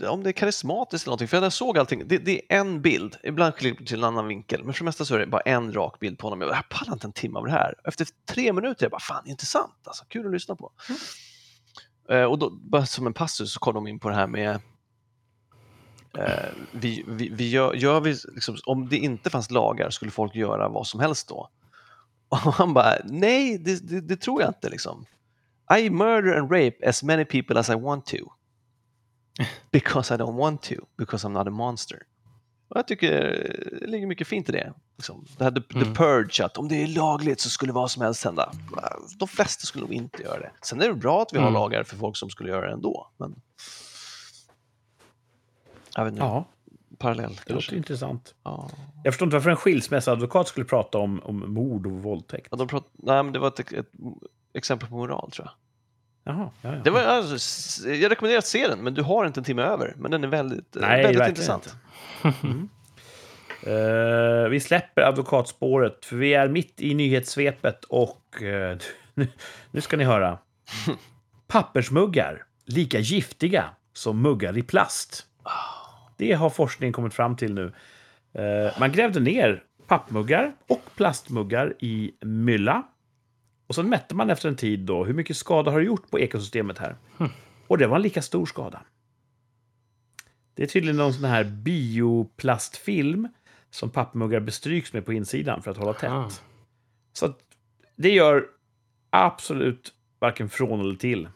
[0.08, 2.08] Om det, är karismatiskt eller någonting, för jag såg allting.
[2.08, 5.04] Det, det är en bild, ibland klipper till en annan vinkel, men för det mesta
[5.04, 6.40] så är det bara en rak bild på honom.
[6.40, 7.74] Jag, pallar inte en timme av det här.
[7.84, 10.72] Efter tre minuter, jag bara fan intressant, alltså, kul att lyssna på.
[12.08, 14.60] Eh, och då, bara som en passus så kom de in på det här med
[16.18, 20.34] eh, vi, vi, vi gör, gör vi, liksom, om det inte fanns lagar skulle folk
[20.34, 21.50] göra vad som helst då?
[22.32, 24.68] Och han bara, nej, det, det, det tror jag inte.
[24.70, 25.04] Liksom.
[25.78, 28.16] I murder and rape as many people as I want to.
[29.70, 31.98] Because I don't want to, because I'm not a monster.
[32.68, 33.10] Och jag tycker
[33.80, 34.72] det ligger mycket fint i det.
[34.96, 35.26] Liksom.
[35.38, 35.94] Det här the, the Mm.
[35.94, 38.52] purge, att om det är lagligt så skulle vad som helst hända.
[39.18, 40.50] De flesta skulle nog inte göra det.
[40.62, 41.54] Sen är det bra att vi har Mm.
[41.54, 43.10] lagar för folk som skulle göra det ändå.
[43.16, 43.34] Men...
[45.96, 46.44] Jag vet inte, Ja,
[47.02, 47.76] parallell det låter kanske.
[47.76, 48.34] intressant.
[48.42, 48.70] Ja.
[49.04, 52.48] Jag förstår inte varför en skilsmässoadvokat skulle prata om, om mord och våldtäkt.
[52.50, 52.86] Ja, de prat...
[52.92, 53.86] Nej, men det var ett, ett
[54.54, 55.54] exempel på moral tror jag.
[56.24, 56.80] Jaha, ja, ja.
[56.84, 59.94] Det var, alltså, jag rekommenderar att se den, men du har inte en timme över.
[59.96, 61.74] Men den är väldigt, eh, Nej, väldigt intressant.
[63.66, 68.78] Eh, vi släpper advokatspåret, för vi är mitt i nyhetssvepet och eh,
[69.14, 69.28] nu,
[69.70, 70.38] nu ska ni höra.
[71.46, 75.26] Pappersmuggar, lika giftiga som muggar i plast.
[76.22, 77.72] Det har forskningen kommit fram till nu.
[78.32, 82.82] Eh, man grävde ner pappmuggar och plastmuggar i mylla.
[83.66, 86.20] Och sen mätte man efter en tid då hur mycket skada har det gjort på
[86.20, 86.96] ekosystemet här.
[87.66, 88.82] Och det var en lika stor skada.
[90.54, 93.28] Det är tydligen någon sån här bioplastfilm
[93.70, 96.10] som pappmuggar bestryks med på insidan för att hålla tätt.
[96.10, 96.30] Ah.
[97.12, 97.34] Så
[97.96, 98.46] det gör
[99.10, 101.28] absolut varken från eller till.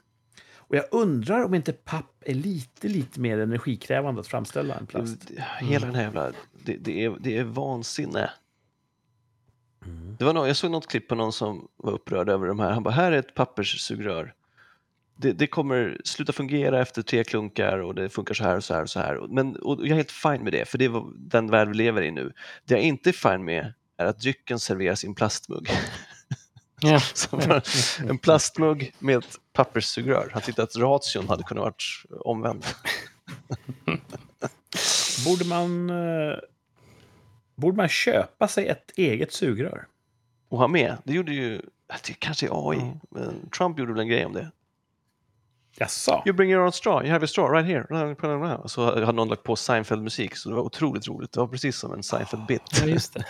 [0.69, 5.31] Och jag undrar om inte papp är lite, lite mer energikrävande att framställa än plast.
[5.61, 6.33] Hela den här jävla,
[6.65, 8.31] det, det, är, det är vansinne.
[10.19, 12.71] Det var någon, jag såg något klipp på någon som var upprörd över de här.
[12.71, 14.35] Han bara, här är ett papperssugrör.
[15.17, 18.75] Det, det kommer sluta fungera efter tre klunkar och det funkar så här och så
[18.75, 19.27] här och så här.
[19.29, 22.03] Men, och jag är helt fine med det, för det är den värld vi lever
[22.03, 22.33] i nu.
[22.65, 25.71] Det jag inte är fine med är att drycken serveras i en plastmugg.
[26.81, 27.01] Ja.
[28.09, 30.31] En plastmugg med ett papperssugrör.
[30.33, 32.65] Han tyckte att ration hade kunnat varit omvänd.
[35.25, 35.91] Borde man...
[35.91, 36.37] eh,
[37.57, 39.87] Borde man köpa sig ett eget sugrör?
[40.49, 41.63] Och ha med, det gjorde ju,
[42.07, 42.95] det kanske är AI, Ja.
[43.11, 44.51] men Trump gjorde väl en grej om det.
[45.79, 46.23] Jaså?
[46.27, 48.69] You bring your own straw, you have a straw right here.
[48.69, 51.33] Så hade någon lagt på Seinfeld-musik, så det var otroligt roligt.
[51.33, 52.63] Det var precis som en Seinfeld-bit.
[52.81, 53.25] ja, just det.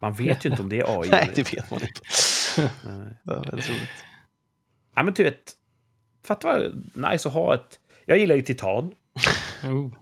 [0.00, 1.08] Man vet ju inte om det är AI.
[1.10, 2.00] Nej, det vet man inte.
[2.58, 3.18] Nej.
[3.22, 4.04] Det var väldigt roligt.
[4.94, 5.52] Ja, men du vet,
[6.24, 7.78] fatta vad nice att ha ett...
[8.04, 8.94] Jag gillar ju titan.
[9.64, 9.92] Oh.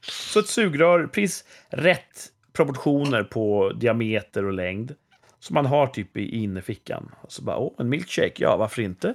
[0.00, 4.94] Så ett sugrör, precis rätt proportioner på diameter och längd.
[5.38, 7.14] Som man har typ i innerfickan.
[7.20, 9.14] Och så bara, åh, en milkshake, ja, varför inte?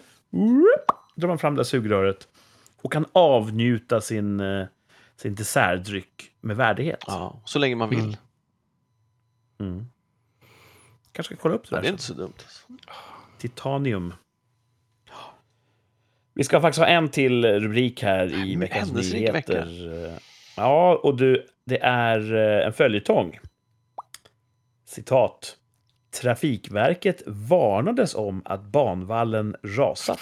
[1.15, 2.27] Drar man fram det sugröret
[2.81, 4.65] och kan avnjuta sin, eh,
[5.15, 7.03] sin dessertdryck med värdighet.
[7.07, 7.99] Ja, så länge man vill.
[7.99, 8.15] Mm.
[9.59, 9.85] Mm.
[11.11, 11.81] Kanske ska kolla upp det Ja, där.
[11.81, 12.33] det är inte så dumt.
[13.37, 14.13] Titanium.
[16.33, 20.19] Vi ska faktiskt ha en till rubrik här i Men veckans händelserik nyheter.
[20.57, 23.39] Ja, och du, det är eh, en följetong.
[24.85, 25.57] Citat.
[26.21, 30.19] Trafikverket varnades om att banvallen rasat.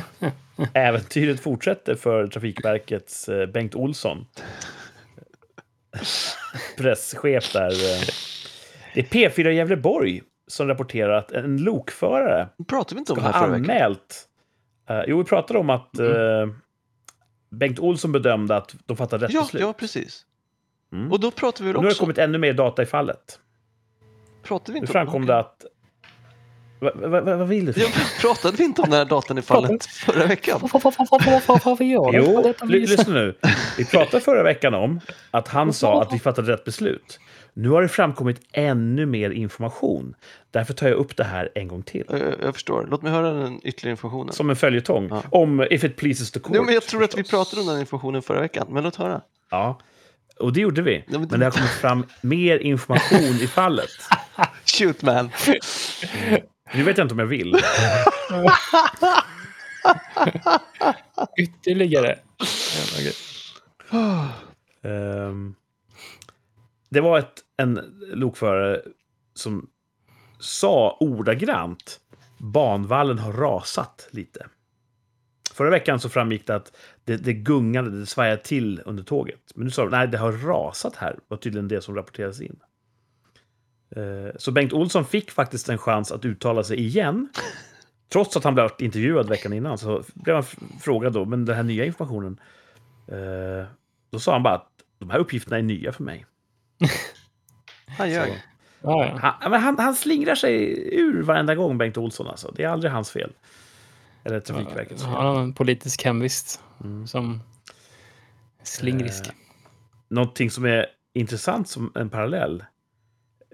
[0.72, 4.26] Äventyret fortsätter för Trafikverkets eh, Bengt Olsson.
[6.78, 7.72] Presschef där.
[8.96, 13.38] Det är P4 Gävleborg som rapporterar att en lokförare Pratade vi inte om ska det
[13.38, 14.28] ha anmält...
[14.88, 16.06] Eh, jo, vi pratade om att eh,
[17.50, 19.60] Bengt Olsson bedömde att de fattade rätt Ja, beslut.
[19.60, 20.22] ja, precis.
[20.92, 21.12] Mm.
[21.12, 22.00] Och då pratade vi väl nu har det också...
[22.02, 23.38] kommit ännu mer data i fallet.
[24.42, 25.26] Pratade vi Nu inte framkom om...
[25.26, 25.64] det att...
[26.80, 27.80] Va, va, va, vad vill du?
[27.80, 27.88] Ja,
[28.20, 30.60] pratade vi inte om den här datan i fallet förra veckan?
[32.12, 33.34] Jo, lyssna nu.
[33.78, 37.20] Vi pratade förra veckan om att han sa att vi fattade rätt beslut.
[37.58, 40.14] Nu har det framkommit ännu mer information.
[40.50, 42.04] Därför tar jag upp det här en gång till.
[42.08, 42.86] Jag, jag förstår.
[42.90, 44.32] Låt mig höra den ytterligare informationen.
[44.32, 45.08] Som en följetong.
[45.10, 45.22] Ja.
[45.30, 46.52] Om If it pleases the court.
[46.56, 47.30] Jo, men jag tror att vi förstås.
[47.50, 49.20] pratade om den informationen förra veckan, men låt höra.
[49.50, 49.80] Ja,
[50.38, 51.04] och det gjorde vi.
[51.08, 53.90] men- Men det har kommit fram mer information i fallet.
[54.78, 55.30] Shoot man!
[56.74, 57.56] Nu vet jag inte om jag vill.
[61.38, 62.18] Ytterligare.
[64.82, 65.54] Ehm,
[66.88, 68.82] det var ett, en lokförare
[69.34, 69.70] som
[70.38, 72.00] sa ordagrant
[72.38, 74.46] banvallen har rasat lite.
[75.52, 79.40] Förra veckan så framgick det att det, det gungade, det svajade till under tåget.
[79.54, 82.56] Men nu sa de nej, det har rasat här, var tydligen det som rapporterades in.
[83.90, 87.28] Eh, så Bengt Olsson fick faktiskt en chans att uttala sig igen.
[88.12, 90.44] Trots att han blev intervjuad veckan innan så blev han
[90.80, 92.40] frågad då, men den här nya informationen.
[93.08, 93.66] Eh,
[94.10, 96.26] då sa han bara att de här uppgifterna är nya för mig.
[97.96, 98.42] Han ljög.
[98.82, 99.18] Ja, ja.
[99.40, 100.54] Han, men han, han slingrar sig
[101.00, 102.26] ur varenda gång, Bengt Olsson.
[102.28, 102.52] Alltså.
[102.56, 103.32] Det är aldrig hans fel.
[104.24, 105.12] Eller Trafikverkets fel.
[105.12, 107.06] Han har en politisk hemvist Mm.
[107.06, 107.40] som
[108.62, 109.26] slingrisk.
[109.26, 109.32] Eh,
[110.08, 112.64] Någonting som är intressant som en parallell.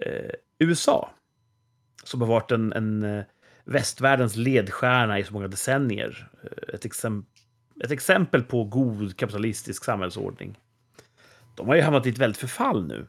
[0.07, 1.11] Eh, USA,
[2.05, 3.24] som har varit en, en eh,
[3.64, 6.30] västvärldens ledstjärna i så många decennier.
[6.45, 7.26] Eh, ett, exemp
[7.84, 10.59] ett exempel på god kapitalistisk samhällsordning.
[11.55, 13.07] De har ju hamnat i ett väldigt förfall nu.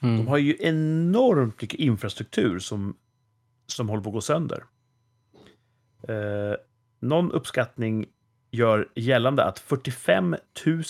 [0.00, 0.26] De Mm.
[0.28, 2.96] har ju enormt mycket infrastruktur som,
[3.66, 4.64] som håller på att gå sönder.
[6.08, 6.54] Eh,
[7.00, 8.06] någon uppskattning
[8.50, 10.36] gör gällande att 45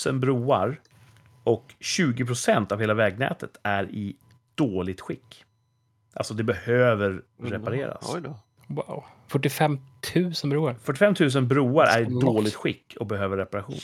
[0.07, 0.81] 000 broar
[1.45, 4.17] och 20 procent av hela vägnätet är i
[4.55, 5.45] dåligt skick.
[6.15, 8.11] Alltså det behöver repareras.
[8.15, 8.39] Oj då.
[8.67, 9.05] Wow.
[9.29, 9.79] 45
[10.15, 10.75] 000 broar.
[10.83, 13.81] 45 000 broar är i dåligt skick och behöver reparationer.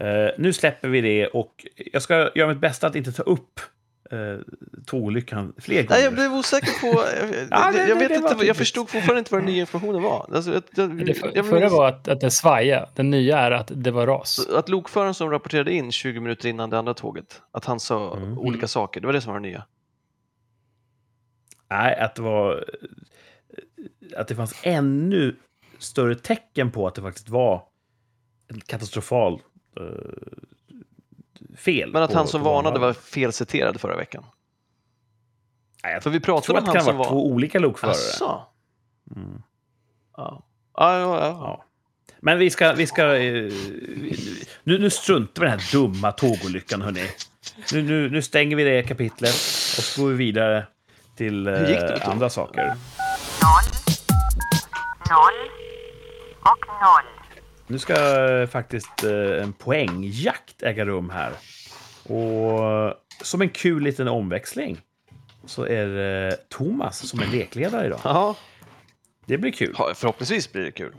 [0.00, 3.60] Eh, nu släpper vi det och jag ska göra mitt bästa att inte ta upp
[4.12, 4.38] uh,
[4.86, 5.90] tågolyckan fler gånger.
[5.90, 6.86] Nej, jag blev osäker på...
[7.20, 8.56] Jag, Ja, det- jag, det- vet det var inte, jag tydligt.
[8.56, 10.30] förstod fortfarande inte vad den nya informationen var.
[10.34, 13.50] Alltså, jag, jag, Det för, jag förra var att, att det svajade, den nya är
[13.50, 14.48] att det var ras.
[14.48, 18.38] Att lokföraren som rapporterade in 20 minuter innan det andra tåget, att han sa Mm.
[18.38, 19.64] olika saker, det var det som var det nya.
[21.70, 22.64] Nej, att det var...
[24.16, 25.36] Att det fanns ännu
[25.78, 27.62] större tecken på att det faktiskt var
[28.48, 29.40] en katastrofal
[29.80, 29.86] eh,
[31.56, 31.92] fel.
[31.92, 34.24] Men att på- han som varnade var felciterad förra veckan.
[35.84, 37.08] Nej, jag För vi pratade att om det han kan som var...
[37.08, 37.94] två olika lokförare.
[37.94, 38.42] Asså?
[39.16, 39.42] Mm.
[40.16, 40.46] Ja.
[40.76, 41.64] Ja, ja, ja.
[42.20, 42.72] Men vi ska...
[42.72, 43.52] Vi ska eh,
[44.62, 47.08] nu, nu struntar vi i den här dumma tågolyckan, hörni.
[47.72, 49.34] Nu, nu, nu stänger vi det kapitlet
[49.78, 50.66] och så går vi vidare
[51.16, 52.74] till eh, andra saker.
[56.44, 57.30] Och noll.
[57.66, 57.94] Nu ska
[58.30, 61.32] eh, faktiskt eh, en poängjakt äga rum här.
[62.02, 64.80] Och som en kul liten omväxling
[65.46, 68.00] så är det Thomas som är lekledare idag.
[68.04, 68.36] ja.
[69.26, 69.74] Det blir kul.
[69.94, 70.92] Förhoppningsvis blir det kul.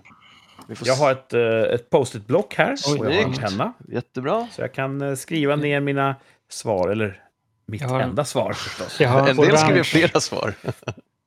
[0.84, 1.41] Jag har ett, eh,
[1.76, 3.74] ett post-it-block här och jag har en penna.
[3.88, 4.48] Jättebra.
[4.52, 6.16] Så jag kan eh, skriva ner mina
[6.50, 7.22] svar, eller
[7.66, 9.00] mitt har- enda svar förstås.
[9.02, 10.54] Jag har En del skriver flera svar.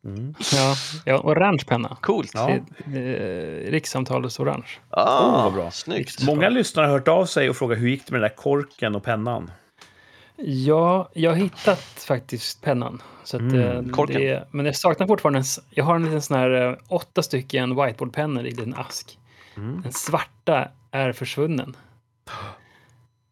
[0.08, 0.34] Mm.
[1.04, 1.96] ja, har orange penna.
[2.00, 2.30] Coolt.
[2.34, 2.50] Ja.
[2.50, 4.68] Eh, rikssamtalets orange.
[4.90, 5.70] Ah, Oh, bra.
[5.70, 6.22] Snyggt.
[6.26, 8.94] Många lyssnare har hört av sig och frågat hur gick det med den där korken
[8.94, 9.50] och pennan?
[10.36, 13.02] Ja, jag har hittat faktiskt pennan.
[13.24, 16.50] Så att, Mm, eh, det, men jag saknar fortfarande jag har en liten sån här
[16.68, 19.18] eh, åtta stycken whiteboardpennor i en ask.
[19.56, 19.82] Mm.
[19.82, 21.76] Den svarta är försvunnen.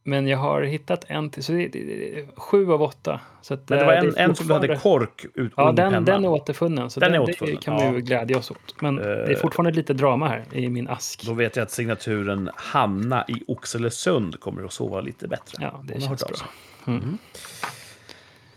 [0.07, 3.21] Men jag har hittat en till, så det, det, det, sju av åtta.
[3.43, 6.05] Så att, Men det var eh, en, är en som hade kork ut Ja, den,
[6.05, 6.91] den är återfunnen.
[6.91, 7.93] Så Den den är det återfunnen, kan vi ja.
[7.93, 8.81] ju glädja oss åt.
[8.81, 9.37] Men det är Eh.
[9.39, 11.23] fortfarande lite drama här i min ask.
[11.27, 15.59] Då vet jag att signaturen Hanna i Oxelösund kommer att sova lite bättre.
[15.61, 16.37] Ja, det känns bra.
[16.37, 16.47] sig.
[16.87, 17.19] Mm.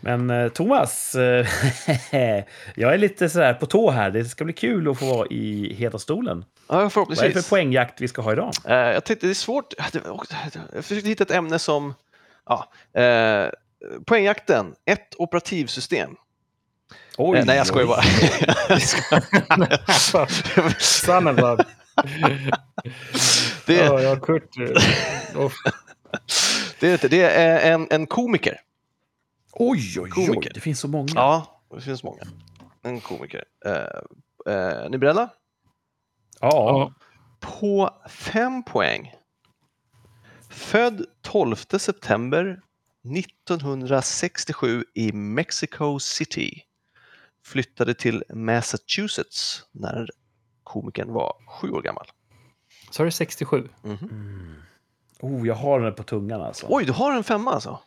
[0.00, 1.46] Men eh, Thomas, eh,
[2.74, 4.10] jag är lite sådär på tå här.
[4.10, 6.44] Det ska bli kul att få vara i heta stolen.
[6.68, 7.32] Ja, Vad är det förhoppningsvis.
[7.46, 8.52] för poängjakt vi ska ha idag?
[8.68, 9.74] Eh, jag tänkte det är svårt.
[10.74, 11.94] Jag försökte hitta ett ämne som...
[12.46, 13.46] Ja, eh,
[14.06, 16.10] poängjakten, ett operativsystem.
[17.18, 17.88] Oj, nej, jag skojar oj.
[17.88, 18.02] bara.
[18.68, 18.82] Jag
[20.00, 20.80] skojar.
[20.80, 21.64] Son of a...
[23.66, 24.48] det, Ja, jag har Kurt.
[26.80, 28.60] det, är inte- det är en, en komiker.
[29.52, 30.26] Oj, oj, oj.
[30.26, 30.50] Komiker.
[30.54, 31.12] Det finns så många.
[31.14, 32.22] Ja, det finns många.
[32.82, 33.44] En komiker.
[33.66, 33.72] Eh,
[34.54, 35.30] eh, ni är beredda?
[36.40, 36.48] Ja.
[36.50, 36.92] Ja.
[37.40, 39.14] På fem poäng.
[40.50, 42.60] Född 12 september
[43.16, 46.62] 1967 i Mexico City.
[47.44, 50.08] Flyttade till Massachusetts när
[50.64, 52.06] komikern var sju år gammal.
[52.90, 53.68] Så har du 67.
[53.82, 53.96] Mhm.
[54.10, 54.54] Mm.
[55.20, 56.66] Oh, jag har den på tungan alltså.
[56.68, 57.80] Oj, du har en femma alltså?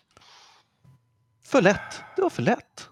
[1.45, 2.01] För lätt.
[2.15, 2.89] Det var för lätt.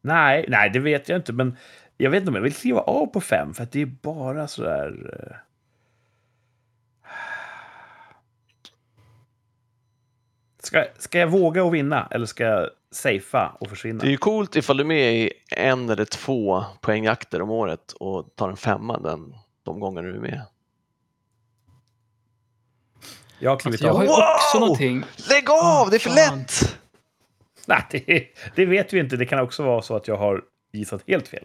[0.00, 1.32] Nej, nej, det vet jag inte.
[1.32, 1.56] Men
[1.96, 3.54] jag vet inte om jag vill kliva av på fem.
[3.54, 5.10] För att det är bara sådär...
[5.30, 5.36] eh,
[10.62, 14.00] Ska, ska jag våga och vinna eller ska jag safea och försvinna?
[14.00, 17.92] Det är ju coolt ifall du är med i en eller två poängjakter om året
[17.92, 20.42] och tar en femma den, de gånger du är med.
[23.38, 24.14] Jag har klivit Jag har ju av.
[24.14, 24.60] också Wow!
[24.60, 25.04] någonting.
[25.30, 26.38] Lägg av, det är för fan.
[26.38, 26.78] lätt!
[27.92, 29.16] Nej, det, det vet vi inte.
[29.16, 30.42] Det kan också vara så att jag har
[30.72, 31.44] gissat helt fel.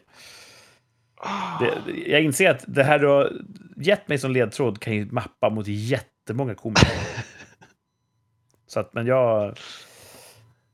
[1.60, 3.32] Det, jag inser att det här du har
[3.78, 6.88] gett mig som ledtråd kan ju mappa mot jättemånga komiker.
[8.68, 9.58] Så att, men jag...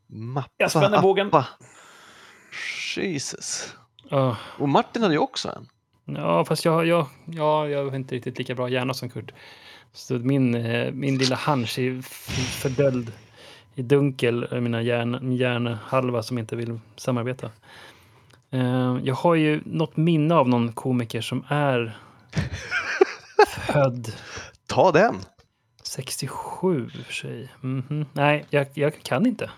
[0.07, 0.49] Mappa.
[0.57, 1.27] Jag spänner bågen.
[1.27, 1.47] appa.
[2.97, 3.75] Jesus.
[4.09, 5.67] Ja, Och Martin hade ju också en.
[6.15, 9.31] Ja, fast jag, jag, ja, jag har inte riktigt lika bra hjärna som Kurt.
[9.93, 13.11] Så min, eh, min lilla hunch är f- fördöljd
[13.79, 17.51] i dunkel, eh, mina hjärn, min hjärnhalva som inte vill samarbeta.
[18.51, 21.97] Eh, Jag har ju något minne av någon komiker som är
[23.47, 24.13] född
[24.67, 25.15] Ta den.
[25.83, 27.49] 67 i och för sig.
[27.61, 28.05] Mhm.
[28.13, 29.49] Nej, jag, jag kan inte.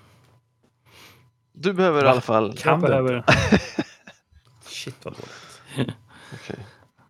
[1.54, 2.58] Du behöver i alla fall...
[2.58, 3.24] Kan jag du behöver...
[4.66, 5.62] Shit vad dåligt.
[6.34, 6.66] Okej.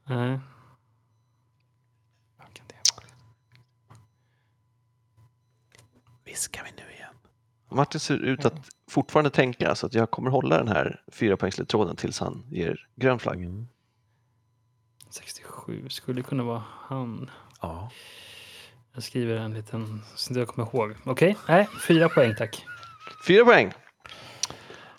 [0.05, 0.39] Nej.
[6.25, 6.90] Viskar vi nu.
[7.71, 12.19] Martin ser ut att fortfarande tänka så att jag kommer hålla den här fyrapoängsledtråden tills
[12.19, 13.43] han ger grön flagg.
[13.43, 13.67] Mm.
[15.09, 17.29] 67 skulle kunna vara han.
[17.61, 17.91] Ja.
[18.93, 20.95] Jag skriver en liten så jag kommer ihåg.
[21.03, 22.65] Okej, nej, fyra poäng tack.
[23.27, 23.73] Fyra poäng.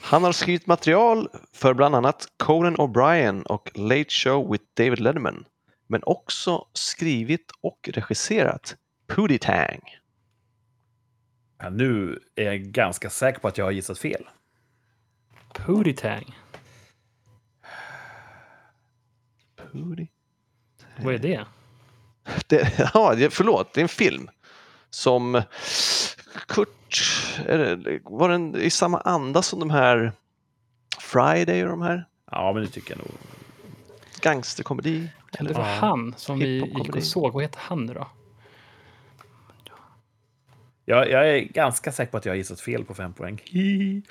[0.01, 5.45] Han har skrivit material för bland annat Conan O'Brien och Late Show with David Letterman.
[5.87, 9.81] Men också skrivit och regisserat Pootie Tang.
[11.63, 14.29] Ja, nu är jag ganska säker på att jag har gissat fel.
[15.55, 16.37] Pootie Tang.
[19.57, 20.09] Pootie.
[21.03, 21.45] Vad är det?
[22.47, 24.31] Det, ja, förlåt, det är en film
[24.91, 25.43] som
[26.49, 27.03] Kurt,
[27.47, 30.13] är det, var den i samma anda som de här
[31.01, 33.11] Friday och de här Ja, men det tycker jag nog.
[34.21, 35.09] gangsterkomedi?
[35.31, 37.33] Kan det vara han som vi gick och såg?
[37.33, 38.07] Vad heter han nu då?
[40.93, 43.43] Jag, jag är ganska säker på att jag har gissat fel på fem poäng.
[43.45, 44.03] Hihi.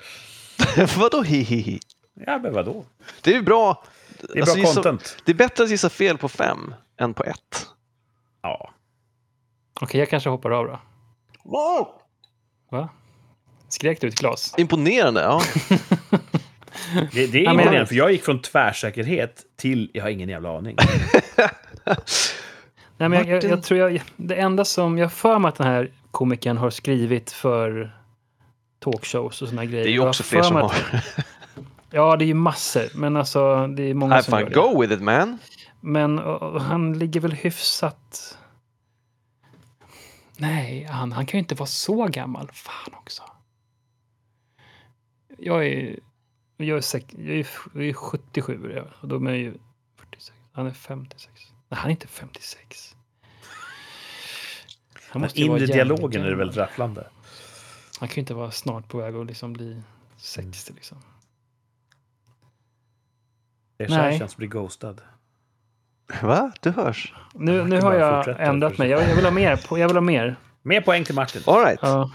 [0.98, 1.80] Vadå hihihi?
[2.26, 2.84] Ja, men vadå?
[3.22, 3.84] Det är ju bra.
[4.20, 5.16] Det är Alltså, bra gissa- content.
[5.24, 7.66] Det är bättre att gissa fel på fem än på ett.
[8.42, 8.70] Ja.
[9.80, 10.80] Okej, jag kanske hoppar av då.
[12.70, 12.88] Va?
[13.68, 14.54] Skrek du ett glas?
[14.58, 15.42] Imponerande, ja.
[17.12, 20.76] Det, det är imponerande, för jag gick från tvärsäkerhet till jag har ingen jävla aning.
[22.96, 25.66] Nej, men jag, jag, jag tror jag, det enda som jag för mig att den
[25.66, 27.96] här komikern har skrivit för
[28.78, 29.84] talkshows och såna grejer.
[29.84, 30.74] Det är ju också fler som har.
[31.90, 34.54] Ja, det är ju massor, men alltså det är många Have som gör det.
[34.54, 35.38] go with it man.
[35.80, 38.38] Men och, och han ligger väl hyfsat...
[40.36, 42.50] Nej, han, han kan ju inte vara så gammal.
[42.52, 43.22] Fan också.
[45.38, 45.98] Jag är...
[46.56, 49.54] Jag är, sek, jag är, jag är 77 är jag, och då är jag ju
[49.96, 50.32] 46.
[50.52, 51.32] Han är 56.
[51.68, 52.96] Nej, han är inte 56.
[55.12, 57.06] Han måste inre dialogen är det väldigt rafflande.
[58.00, 59.82] Han kan ju inte vara snart på väg att liksom bli
[60.16, 60.98] 60 liksom.
[63.76, 64.18] Det är så här Nej.
[64.18, 65.00] känns att bli ghostad.
[66.22, 66.52] Va?
[66.60, 67.14] Du hörs.
[67.34, 68.88] Nu, nu har jag ändrat mig.
[68.88, 69.56] Jag, jag vill ha mer.
[69.56, 70.36] På, jag vill ha mer.
[70.62, 71.42] Mer poäng till Martin.
[71.46, 71.78] All right.
[71.82, 72.10] Ja.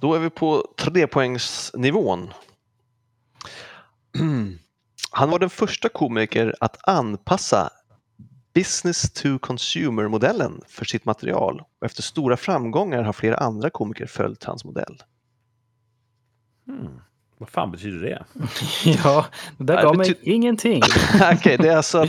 [0.00, 2.32] Då är vi på trepoängsnivån.
[5.10, 7.70] Han var den första komiker att anpassa
[8.54, 14.44] business to consumer-modellen för sitt material och efter stora framgångar har flera andra komiker följt
[14.44, 15.02] hans modell.
[16.66, 17.00] Hmm.
[17.38, 18.24] Vad fan betyder det?
[19.04, 19.26] Ja,
[19.58, 20.82] det där gav det mig ingenting.
[21.34, 22.08] Okej, det är alltså att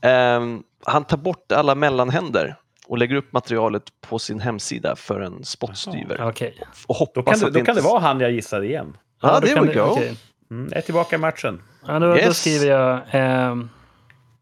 [0.00, 2.56] ehm, han tar bort alla mellanhänder
[2.86, 6.28] och lägger upp materialet på sin hemsida för en spottstyver.
[6.28, 6.60] Okej.
[6.86, 7.60] Och hoppas Då kan, det, då inte...
[7.66, 8.96] kan det vara han jag gissade igen.
[9.22, 9.86] Ja, då there kan we det- go.
[9.86, 10.16] okej.
[10.50, 11.62] Mm, är tillbaka i matchen.
[11.86, 12.40] Ja, då, då Yes.
[12.40, 13.00] skriver jag...
[13.10, 13.70] ehm,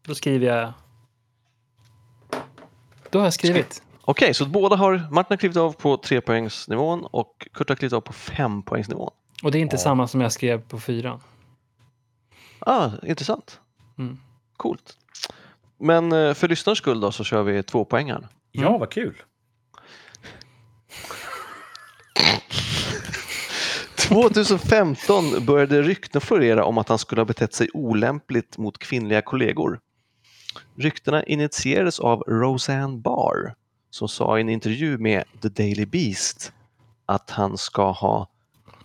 [0.07, 0.73] då skriver jag...
[3.15, 3.83] Då har jag skrivit.
[4.01, 8.01] Okej, så båda har, Martin har klivit av på trepoängsnivån och Kurt har klivit av
[8.01, 9.11] på fempoängsnivån.
[9.43, 9.79] Och det är inte Ja.
[9.79, 11.19] samma som jag skrev på fyran.
[12.59, 13.59] Ah, intressant.
[13.97, 14.17] Mm.
[14.57, 14.97] Coolt.
[15.79, 18.27] Men eh, för lyssnarens skull då så kör vi tvåpoängaren.
[18.51, 18.79] Ja, Mm.
[18.79, 19.15] vad kul.
[23.95, 29.79] 2015 började rykten florera om att han skulle ha betett sig olämpligt mot kvinnliga kollegor.
[30.75, 33.53] Ryktena initierades av Roseanne Barr
[33.89, 36.51] som sa i en intervju med The Daily Beast
[37.05, 38.27] att han ska ha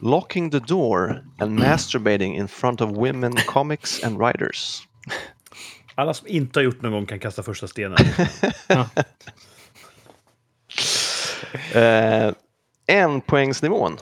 [0.00, 4.82] locking the door and masturbating in front of women comics and writers.
[5.94, 7.98] Alla som inte har gjort någon gång kan kasta första stenen.
[11.74, 12.32] Eh,
[12.86, 13.96] en poängsnivån.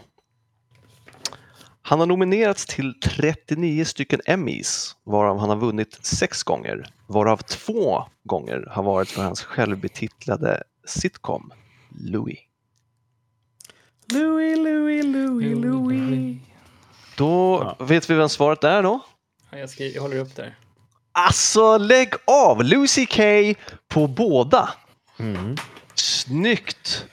[1.89, 8.05] Han har nominerats till 39 stycken Emmys, varav han har vunnit sex gånger, varav två
[8.25, 11.53] gånger har varit för hans självbetitlade sitcom
[12.01, 12.39] Louie.
[14.13, 16.37] Louis, Louis, Louis, Louis.
[17.17, 19.01] Då vet vi vem svaret är då?
[19.51, 20.59] Ja, jag, skriver, jag håller upp där.
[21.13, 22.65] Alltså lägg av!
[22.65, 23.23] Lucy K
[23.89, 24.71] på båda.
[25.19, 25.57] Mm.
[25.95, 27.07] Snyggt!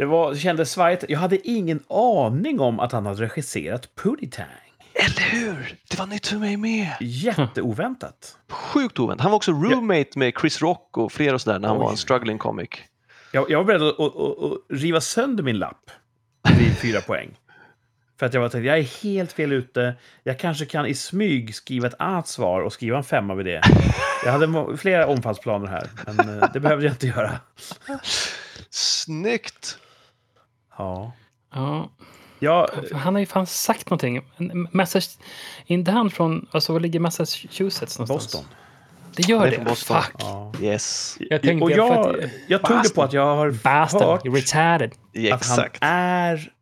[0.00, 1.04] Det, var, det kändes svajigt.
[1.08, 4.46] Jag hade ingen aning om att han hade regisserat Puddy-Tang.
[4.94, 5.76] Eller hur?
[5.90, 6.88] Det var nytt för mig med.
[7.00, 8.36] Jätteoväntat.
[8.50, 9.22] Sjukt oväntat.
[9.22, 11.82] Han var också roommate med Chris Rock och flera och sådär när han Oj.
[11.82, 12.68] var en struggling comic.
[13.32, 15.90] Jag, jag var beredd att, att, att, att riva sönder min lapp
[16.58, 17.30] vid fyra poäng.
[18.18, 19.94] För att jag var tänkte, jag är helt fel ute.
[20.22, 23.62] Jag kanske kan i smyg skriva ett annat svar och skriva en femma vid det.
[24.24, 27.40] Jag hade flera omfallsplaner här, men eh, det behövde jag inte göra.
[28.70, 29.78] Snyggt!
[30.80, 31.12] Ja.
[31.52, 31.88] Ja,
[32.38, 34.22] Jag, han har ju fan sagt någonting.
[34.72, 35.08] Massach...
[35.66, 36.46] Inte han från...
[36.50, 38.32] Alltså, var ligger Massachusetts någonstans?
[38.32, 38.44] Boston.
[39.16, 39.58] Det gör det?
[39.64, 40.02] Boston.
[40.02, 40.14] Fuck.
[40.18, 40.52] Ja.
[40.60, 41.92] Yes, Jag tänkte och jag,
[42.24, 44.02] att- jag tog det på att jag har Bastard.
[44.02, 44.92] hört Retarded.
[45.32, 46.52] att han är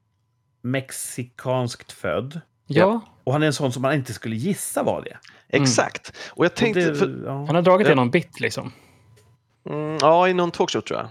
[0.63, 2.41] mexikanskt född.
[2.67, 3.01] Ja.
[3.25, 5.17] Och han är en sån som man inte skulle gissa var det.
[5.57, 6.13] Exakt.
[6.31, 7.33] Och jag Och tänkte, det för, ja.
[7.47, 7.91] Han har dragit Ja.
[7.91, 8.73] det någon bit liksom.
[9.71, 11.09] mm, ja, i någon talkshow tror jag.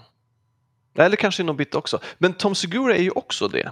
[0.98, 2.00] Eller kanske i någon bit också.
[2.18, 3.72] Men Tom Segura är ju också det.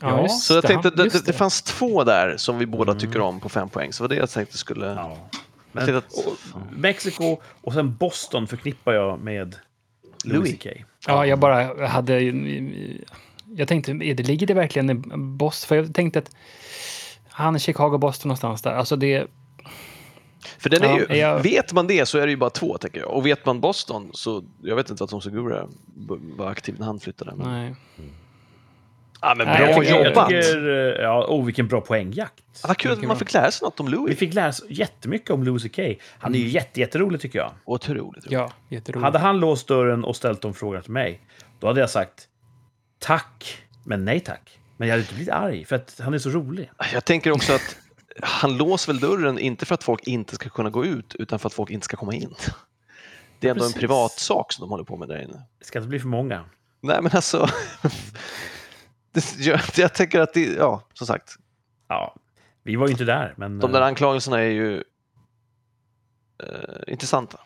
[0.00, 2.94] Ja, Så jag det, tänkte, han- det, det, det fanns två där som vi båda
[2.94, 3.92] tycker om på fem poäng.
[3.92, 4.86] Så det var det jag tänkte skulle...
[4.86, 5.16] Ja.
[5.72, 9.56] Jag Men, tänkte att, och, Mexiko och sen Boston förknippar jag med
[10.24, 10.58] Louis.
[10.58, 10.66] CK.
[11.06, 12.20] Ja, jag bara hade...
[13.56, 15.68] Jag tänkte, ligger det verkligen i Boston?
[15.68, 16.30] För jag tänkte att
[17.28, 18.70] han är Chicago, Boston någonstans där.
[18.72, 19.26] Alltså det...
[20.58, 22.78] för den är Ja, ju, jag- vet man det så är det ju bara två,
[22.78, 23.10] tänker jag.
[23.10, 25.68] Och vet man Boston så, jag vet inte att Tom Segura
[26.36, 27.32] var aktiv när han flyttade.
[27.36, 27.52] Men...
[27.52, 27.74] Nej.
[29.20, 30.30] Ja, men Nej, bra jag tycker- jobbat!
[30.30, 30.68] Jag tycker,
[30.98, 32.42] eh, ja, oh, vilken bra poängjakt.
[32.62, 34.18] Ja, Vad kul att man fick lära sig något om Vi Louis.
[34.18, 35.78] fick lära oss jättemycket om Louis CK.
[36.18, 37.50] Han är ju jätte, jätterolig tycker jag.
[37.64, 38.24] Otroligt.
[38.30, 39.04] Ja, jätteroligt.
[39.04, 41.20] Hade han låst dörren och ställt de frågorna till mig,
[41.60, 42.28] då hade jag sagt
[42.98, 44.58] tack, men nej tack.
[44.76, 46.70] Men jag hade inte blivit arg, för att han är så rolig.
[46.92, 47.76] Jag tänker också att
[48.22, 51.46] han låser väl dörren inte för att folk inte ska kunna gå ut utan för
[51.46, 52.34] att folk inte ska komma in.
[53.40, 53.76] Det är ändå Precis.
[53.76, 55.42] en privat sak som de håller på med där inne.
[55.58, 56.44] Det ska inte bli för många.
[56.80, 57.48] Nej men alltså,
[59.12, 61.36] det, jag, jag tänker att det, ja som sagt,
[61.88, 62.14] Ja,
[62.62, 63.58] vi var ju inte där, men...
[63.58, 64.84] de där eh, anklagelserna är ju
[66.42, 67.40] eh, intressanta.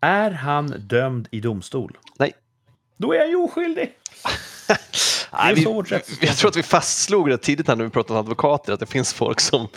[0.00, 1.98] Är han dömd i domstol?
[2.18, 2.32] Nej.
[2.96, 3.94] Då är han ju oskyldig!
[5.38, 5.62] Nej, vi,
[6.26, 8.86] jag tror att vi fastslog det tidigt här när vi pratade om advokater, att det
[8.86, 9.68] finns folk som,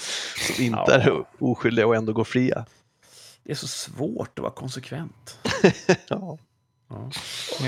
[0.55, 0.91] som inte Ja.
[0.93, 2.65] är oskyldiga och ändå går fria.
[3.43, 5.39] Det är så svårt att vara konsekvent.
[6.07, 6.37] Ja.
[6.89, 7.11] Ja.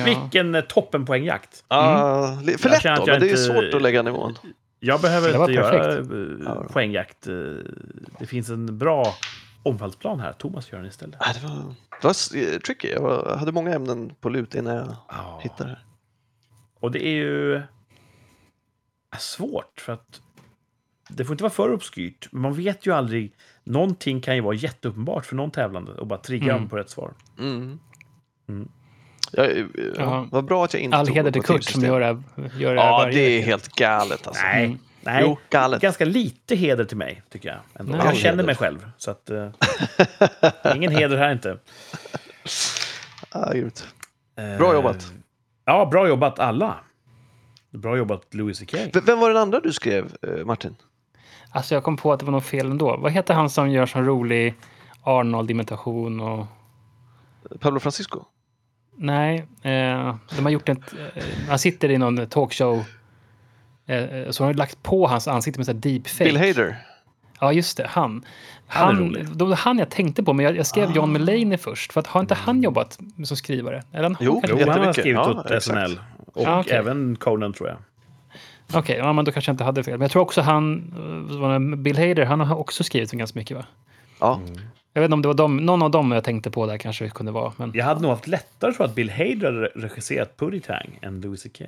[0.05, 1.63] Vilken eh, toppenpoängjakt!
[1.67, 4.37] Ah, li- för lätt då, men det är inte- svårt att lägga nivån.
[4.79, 6.11] Jag behöver inte göra perfekt.
[6.11, 6.63] eh, Ja.
[6.71, 7.27] poängjakt.
[7.27, 7.33] eh,
[8.19, 9.15] Det finns en bra
[9.63, 10.33] omfallsplan här.
[10.33, 11.15] Thomas gör den istället.
[11.19, 11.55] Ah, det var,
[12.01, 15.39] det var eh, tricky, jag hade många ämnen på lut innan jag Ja.
[15.43, 15.79] hittade det.
[16.79, 17.61] Och det är ju
[19.19, 20.21] svårt för att
[21.09, 22.27] det får inte vara för obskyrt.
[22.31, 23.33] Men Man vet ju aldrig.
[23.63, 26.57] Någonting kan ju vara jätteuppenbart för någon tävlande och bara trigga Mm.
[26.57, 27.13] dem på rätt svar.
[27.39, 27.79] Mm.
[28.49, 28.69] Mm.
[29.31, 30.27] Ja, eh, ja, Ja.
[30.31, 32.21] Vad bra att jag inte All tog heder det till Kurt som gör det
[32.57, 33.45] gör det Ja, varje det är vecka.
[33.49, 34.43] helt galet alltså.
[34.43, 34.77] Nej, Mm.
[35.01, 35.23] nej.
[35.25, 35.81] Jo, galet.
[35.81, 37.57] Ganska lite heder till mig, tycker jag.
[37.73, 37.91] Ändå.
[37.97, 38.01] Nej.
[38.05, 38.43] Jag känner Heder.
[38.45, 38.91] mig själv.
[38.97, 39.49] Så att, eh,
[40.75, 41.57] ingen heder här inte.
[43.29, 43.87] Ah, grymt.
[44.37, 45.11] Eh, Bra jobbat.
[45.65, 46.75] Ja, bra jobbat alla.
[47.71, 48.73] Bra jobbat Louis CK.
[48.73, 50.75] V- Vem var den andra du skrev, eh, Martin?
[51.49, 52.97] Alltså jag kom på att det var något fel ändå.
[52.97, 54.53] Vad heter han som gör sån rolig
[55.03, 56.45] Arnold-imitation och...
[57.59, 58.19] Pablo Francisco?
[58.97, 60.93] Nej, eh, de har gjort ett...
[61.15, 62.83] Eh, han sitter i någon talkshow.
[63.85, 66.23] Eh, så har de lagt på hans ansikte med så här deepfake.
[66.23, 66.77] Bill Hader?
[67.39, 67.87] Ja, just det.
[67.89, 68.25] Han.
[68.67, 71.57] Han är Han, det var han jag tänkte på, men jag, jag skrev John Mulaney
[71.57, 71.93] först.
[71.93, 73.83] För att har inte han jobbat som skrivare?
[73.91, 75.63] Eller han, Jo, han Jo, han har skrivit Ja, åt exakt.
[75.63, 75.99] SNL.
[76.33, 76.77] Och Ja, okej.
[76.77, 77.77] även Conan, tror jag.
[78.73, 79.93] Okej, ja, men då kanske jag inte hade fel.
[79.93, 80.93] Men jag tror också han,
[81.73, 83.65] eh, Bill Hader, han har också skrivit ganska mycket va?
[84.19, 84.39] Ja.
[84.93, 87.03] Jag vet inte om det var dem, någon av dem jag tänkte på där kanske
[87.05, 87.53] det kunde vara.
[87.57, 90.99] Men Jag hade nog haft lättare tror jag, att Bill Hader hade regisserat Puddy Tang
[91.01, 91.61] än Louis CK.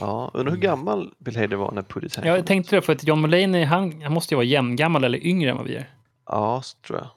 [0.00, 0.30] ja.
[0.34, 3.20] Undrar hur gammal Bill Hader var när Puddy Tank jag tänkte det, för att John
[3.20, 5.90] Mulaney, han, han måste ju vara jämngammal eller yngre än vad vi är.
[6.26, 7.08] Ja, så tror jag.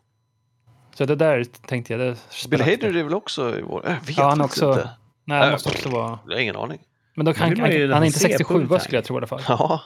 [0.95, 1.99] Så det där tänkte jag.
[2.01, 2.17] Det
[2.49, 3.81] Bill Hader är väl också i vår...
[3.85, 4.89] Jag vet Ja, han också- inte.
[5.25, 6.19] Nej, han Äh, måste också vara...
[6.27, 6.79] Jag har ingen aning.
[7.15, 8.79] Men då Det kan, han, man ju han är inte se 67 Puddy Tang.
[8.79, 9.41] skulle jag tro i alla fall.
[9.47, 9.81] Ja.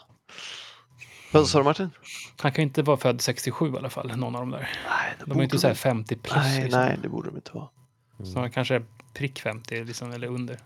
[1.32, 1.90] Vad sa du Martin?
[2.42, 4.60] Han kan ju inte vara född 67 i alla fall, någon av dem där.
[4.60, 6.36] Nej, det De är ju inte så här de- 50 plus.
[6.36, 6.82] Nej, liksom.
[6.82, 7.68] nej, det borde de inte vara.
[8.34, 10.60] Så han kanske är prick 50 liksom, eller under.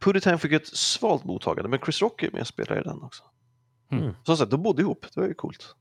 [0.00, 3.02] Puddy Tank fick ett svalt mottagande, men Chris Rock är med och spelar i den
[3.02, 3.22] också.
[3.92, 4.14] Mm.
[4.22, 5.06] Som sagt, de bodde ihop.
[5.14, 5.74] Det var ju coolt.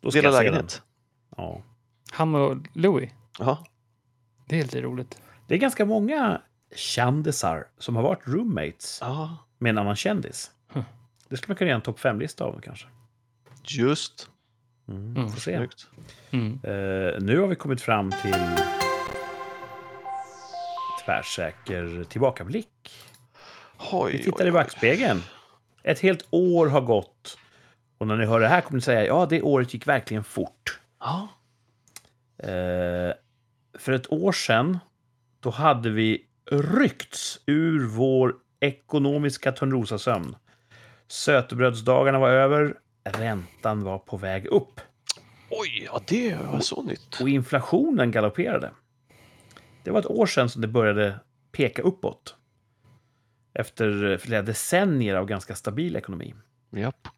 [0.00, 0.52] Då ska Dela jag se den.
[0.54, 0.82] lägenhet.
[1.36, 1.62] Ja.
[2.12, 3.58] Han och Louis, Jaha.
[4.48, 5.20] det är lite roligt.
[5.48, 6.40] Det är ganska många
[6.76, 10.50] kändisar som har varit roommates Ja, med en annan kändis.
[10.72, 10.82] Hm.
[11.28, 12.86] Det skulle man kunna göra en topp fem-lista av kanske.
[13.64, 14.28] just.
[14.88, 15.30] Mm, Mm.
[15.30, 15.68] Får se.
[16.30, 16.52] Mm.
[16.64, 18.34] Eh, nu har vi kommit fram till
[21.04, 22.68] tvärsäker tillbakablick.
[23.92, 24.52] Oj, Vi tittar oj, i oj.
[24.52, 25.22] backspegeln.
[25.82, 27.38] Ett helt år har gått.
[27.98, 30.80] Och när ni hör det här kommer ni säga ja, det året gick verkligen fort.
[31.00, 31.28] Ja.
[32.38, 33.12] Eh,
[33.78, 34.78] för ett år sedan,
[35.40, 40.36] då hade vi ryckts ur vår ekonomiska Törnrosasömn.
[41.08, 42.74] Sötebrödsdagarna var över,
[43.04, 44.80] räntan var på väg upp
[45.50, 47.20] Oj, ja det var så nytt.
[47.20, 48.70] och inflationen galopperade.
[49.82, 51.20] Det var ett år sedan som det började
[51.52, 52.36] peka uppåt.
[53.54, 56.34] Efter flera decennier av ganska stabil ekonomi.
[56.70, 57.08] Japp.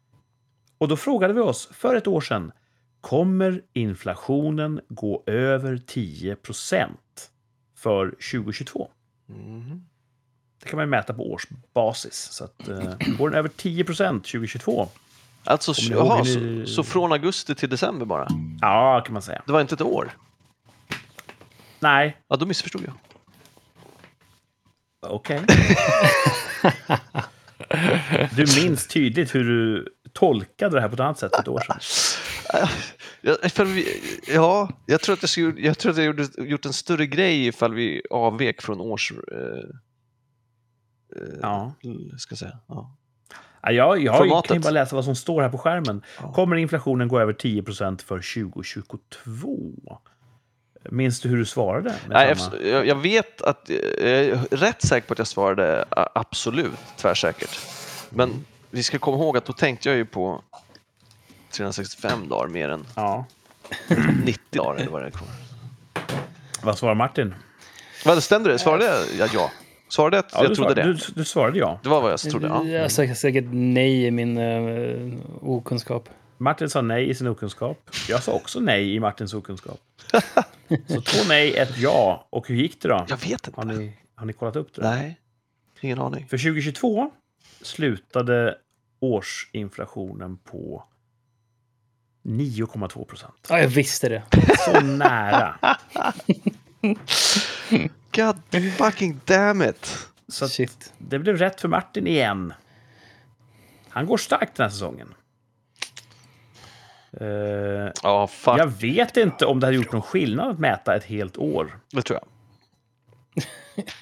[0.78, 2.52] Och då frågade vi oss för ett år sedan,
[3.01, 6.88] kommer inflationen gå över 10%
[7.76, 8.88] för 2022?
[9.26, 9.84] Mhm.
[10.62, 12.14] Det kan man ju mäta på årsbasis.
[12.32, 14.88] Så att, eh, går den över 10% 2022?
[15.44, 18.28] Alltså, Kommer ni så, så från augusti till december bara?
[18.60, 19.42] Ja, kan man säga.
[19.46, 20.16] Det var inte ett år?
[21.80, 22.94] Nej, Ja, då missförstod jag.
[25.10, 25.42] okej.
[28.36, 31.60] du minns tydligt hur du tolkade det här på ett annat sätt för ett år
[31.60, 31.78] sedan.
[33.20, 33.86] Ja, ifall vi,
[34.28, 37.47] ja, jag tror att jag, skulle, jag, tror att jag gjorde, gjort en större grej
[37.47, 39.12] ifall vi avvek från års...
[39.12, 39.39] Eh,
[41.16, 41.74] eh, Ja.
[42.18, 42.59] Ska säga.
[42.68, 42.97] Ja.
[43.62, 46.02] Ja, jag jag kan ju bara läsa vad som står här på skärmen.
[46.20, 46.32] Ja.
[46.32, 49.98] Kommer inflationen gå över 10% för 2022?
[50.90, 51.94] Minns du hur du svarade?
[52.09, 57.60] Nej, jag, vet att, eh, jag är rätt säker på att jag svarade absolut, tvärsäkert.
[58.10, 60.44] Men vi ska komma ihåg att då tänkte jag ju på
[61.55, 63.26] 365 dagar mer än Ja.
[64.24, 65.28] 90 dagar eller vad det är kvar.
[66.62, 67.35] Vad svarar Martin?
[68.05, 68.59] Vad stämde det?
[68.59, 68.94] Svarade jag?
[69.18, 69.51] Ja, ja.
[69.89, 70.93] Svarade att Ja, jag trodde svar, det?
[70.93, 71.81] Du, du svarade ja.
[71.82, 72.64] Det var vad jag trodde, ja.
[72.64, 76.09] Jag sa säkert nej i min uh, okunskap.
[76.39, 77.90] Martin sa nej i sin okunskap.
[78.09, 79.81] Jag sa också nej i Martins okunskap.
[80.86, 82.26] Så två nej, ett ja.
[82.31, 83.06] Och hur gick det då?
[83.09, 83.52] Jag vet inte.
[83.56, 84.82] Har ni, har ni kollat upp det?
[84.82, 85.20] Nej,
[85.81, 86.26] ingen aning.
[86.28, 87.10] För 2022
[87.62, 88.59] slutade
[89.01, 90.85] årsinflationen på
[92.24, 93.46] 9,2 procent.
[93.48, 94.22] Ja, jag visste det.
[94.59, 95.56] Så nära.
[98.14, 98.36] God
[98.78, 100.06] fucking damn it!
[100.28, 100.92] Så Shit.
[100.98, 102.52] det blev rätt för Martin igen.
[103.88, 105.14] Han går starkt den här säsongen.
[107.20, 107.26] Eh,
[108.02, 108.59] Ja, fuck.
[108.59, 111.78] jag vet inte om det hade gjort någon skillnad att mäta ett helt år.
[111.92, 112.28] Det tror jag.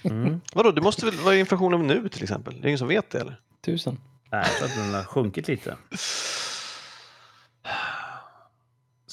[0.05, 0.41] Mm.
[0.55, 2.55] Vadå, det måste väl vara inflationen nu till exempel?
[2.55, 3.41] Det är ingen som vet det eller?
[3.65, 3.99] Tusen.
[4.31, 5.77] Nej, jag tror att den har sjunkit lite.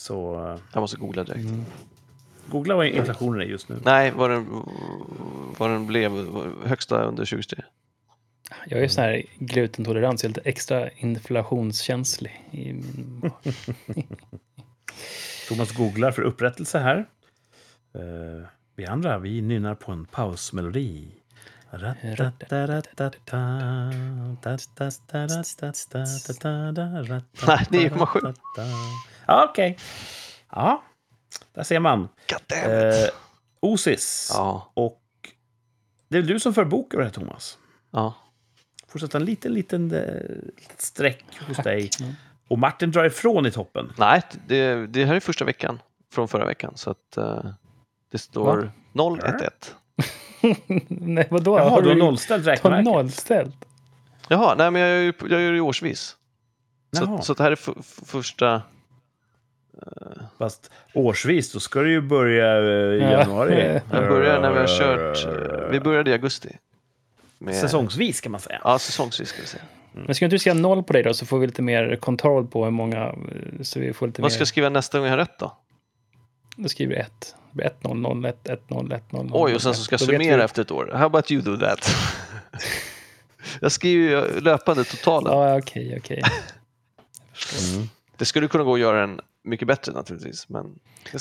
[0.10, 1.48] Så eh, Jag måste googla direkt.
[2.48, 3.80] googla vad inflationen är just nu.
[3.86, 4.46] Nej, vad den,
[5.58, 6.12] vad den blev
[6.66, 7.64] högsta under 2023.
[8.68, 12.48] Jag är ju sån här glutentolerans, jag är lite extra inflationskänslig.
[12.52, 13.32] I min...
[15.50, 16.98] Thomas googlar för upprättelse här.
[17.94, 21.08] Eh, vi andra, vi nynnar på en pausmelodi.
[27.48, 28.36] Nej, 9,7.
[28.56, 28.64] Ja,
[29.30, 29.78] Okej.
[30.52, 30.84] Ja,
[31.54, 32.10] där ser man.
[32.66, 33.10] Eh,
[33.60, 34.32] Osis.
[34.34, 35.02] Ja, Och
[36.08, 37.58] det är du som för bok över det här, Thomas.
[37.92, 38.14] ja.
[38.88, 40.04] Får sätta en liten, liten eh,
[40.78, 41.90] streck hos dig.
[42.48, 43.94] Och Martin drar ifrån i toppen.
[43.98, 45.82] Nej, det, det här är första veckan
[46.14, 46.74] från förra veckan.
[46.76, 47.46] Så att eh,
[48.12, 49.50] det står 0-1-1.
[50.88, 51.58] Nej, vadå?
[51.58, 52.86] Jaha, du har du nollställt har räkneverket.
[52.86, 53.56] nollställt?
[54.28, 56.16] Jaha, nej men jag jag gör det årsvis.
[56.98, 57.22] Så, Jaha.
[57.22, 58.62] så det här är första...
[60.38, 62.64] Fast årsvis, då ska du ju börja eh,
[62.96, 63.12] i Ja.
[63.12, 63.82] januari.
[63.92, 65.26] Jag börjar när vi har kört...
[65.26, 66.58] eh, Vi började i augusti.
[67.38, 68.62] Med, Säsongsvis kan man säga.
[68.64, 69.64] Ja, säsongsvis ska vi säga.
[69.92, 72.48] Men ska inte du skriva noll på dig då, så får vi lite mer kontroll
[72.48, 73.06] på hur många...
[73.06, 73.14] eh,
[73.62, 74.42] Så vi får lite Vad ska mer...
[74.42, 75.58] jag skriva nästa gång jag har rätt då?
[76.56, 77.36] Då skriver du ett.
[77.52, 79.94] Det blir 1 0 0 1 1 0 1 0 Oj, och sen så ska
[79.94, 80.92] jag summera vi- efter ett år.
[80.94, 81.96] How about you do that?
[83.62, 85.34] jag skriver ju löpande totalen.
[85.34, 86.22] Ja, okej, okej.
[88.18, 90.80] Det skulle kunna gå att göra den mycket bättre naturligtvis, men.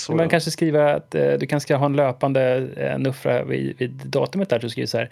[0.09, 3.91] Man kanske skriva att eh, du kan skriva ha en löpande eh, nuffra vid, vid
[3.91, 4.61] datumet där.
[4.61, 5.11] Så skriver så här.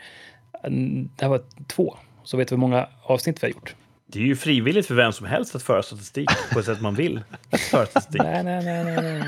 [1.17, 1.97] Det här var två.
[2.25, 3.75] Så vet vi hur många avsnitt vi har gjort.
[4.07, 6.95] Det är ju frivilligt för vem som helst att föra statistik på ett sätt man
[6.95, 7.23] vill
[7.71, 8.23] föra statistik.
[8.23, 9.03] Nej, nej, nej, nej.
[9.03, 9.23] nej.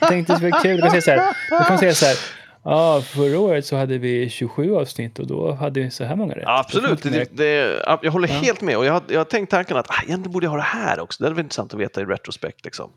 [0.00, 0.76] Jag tänkte det skulle vara kul.
[0.76, 1.58] Du kan säga så här.
[1.58, 2.16] Du kan säga så här.
[2.68, 6.34] Ja, förra året så hade vi 27 avsnitt och då hade vi så här många
[6.34, 6.42] rätt.
[6.46, 8.34] Ja, absolut, det, det, ja, jag håller Ja.
[8.34, 8.76] helt med.
[8.76, 11.00] Och jag, har- jag har tänkt tanken att ah, egentligen borde jag ha det här
[11.00, 11.22] också.
[11.22, 12.64] Det hade varit intressant att veta i retrospekt.
[12.64, 12.90] Liksom.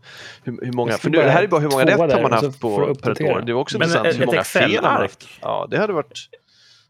[0.44, 2.32] Hur, hur många, för nu, det bara här är bara hur många rätt har man
[2.32, 3.42] haft på, du per ett år.
[3.46, 5.10] Det är också Men intressant ett- hur ett många fel har man Excel-ark?
[5.12, 5.28] haft.
[5.42, 6.20] Ja, det hade varit,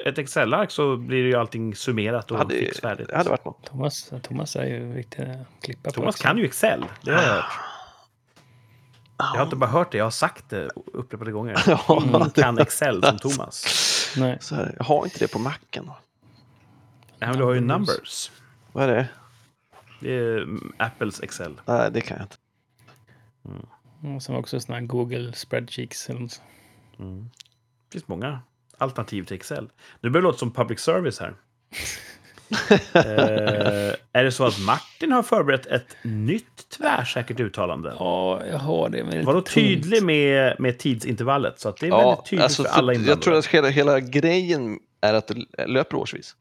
[0.06, 3.10] Ett Excel-ark så blir ju allting summerat och hade, fixfärdigt.
[3.10, 3.65] det hade varit något.
[3.65, 5.93] Thomas, Thomas är ju viktig att klippa på.
[5.95, 7.45] Thomas kan ju Excel, det har jag hört.
[9.20, 11.80] Jag har inte bara hört det, jag har sagt det upprepade gånger.
[12.04, 13.66] Ingen kan Excel som Thomas.
[14.18, 14.38] Nej.
[14.41, 15.91] Så här, jag har inte det på macken.
[17.20, 18.32] Ja, men du har ju Numbers.
[18.72, 19.08] Vad är det?
[20.00, 21.62] Det är mm, Apples Excel.
[21.66, 22.38] Nej, det kan jag inte.
[24.16, 26.10] Och sen också sådana här Google spreadsheets.
[26.10, 26.41] Eller något.
[26.98, 28.40] Det finns många
[28.78, 29.70] alternativ till Excel.
[30.02, 31.34] Nu börjar det låta som public service här.
[32.93, 37.93] eh, är det så att Martin har förberett ett nytt tvärsäkert uttalande?
[37.99, 39.03] Ja, jag har det.
[39.03, 39.53] Men det är Var då tungt.
[39.53, 43.11] tydlig med, med tidsintervallet så att det är Ja, väldigt tydligt alltså, för alla inblandade.
[43.17, 46.35] jag tror att hela, hela grejen är att det löper årsvis.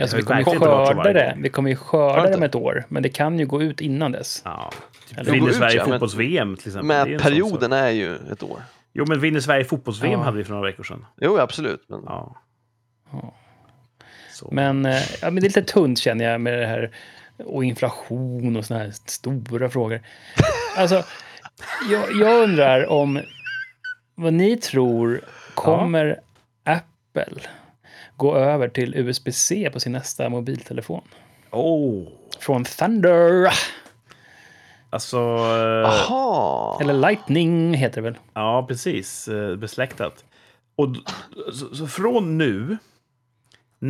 [0.00, 1.36] Alltså, vi kommer ju skörda det.
[1.38, 2.84] Vi kommer ju skörda det om ett år.
[2.88, 4.42] Men det kan ju gå ut innan dess.
[4.44, 4.70] Ja.
[5.08, 6.90] Typ Eller- vinner Sverige ja, men- fotbolls-VM till exempel.
[6.90, 8.62] Är Men en sån perioden är ju ett år.
[8.92, 10.22] Jo, men vinner Sverige fotbolls-VM Ja.
[10.24, 11.06] hade vi för några veckor sedan.
[11.20, 11.84] Jo, absolut.
[11.88, 12.36] Men Ja.
[13.12, 13.34] Ja.
[14.50, 16.90] Men, eh, ja, men det är lite tunt känner jag med det här.
[17.44, 20.00] Och inflation och såna här stora frågor.
[20.76, 21.04] Alltså,
[21.90, 23.20] jag, jag undrar om
[24.14, 25.20] vad ni tror
[25.54, 26.20] kommer
[26.64, 27.42] Apple
[28.16, 31.02] gå över till USB-C på sin nästa mobiltelefon?
[31.50, 32.08] Oh.
[32.40, 33.52] Från Thunder,
[34.90, 35.16] Alltså...
[35.18, 36.78] eh, Aha!
[36.80, 38.18] eller Lightning heter det väl?
[38.34, 39.28] Ja, precis.
[39.28, 40.24] Eh, Besläktat.
[40.76, 40.88] Och
[41.52, 42.76] så, så från nu,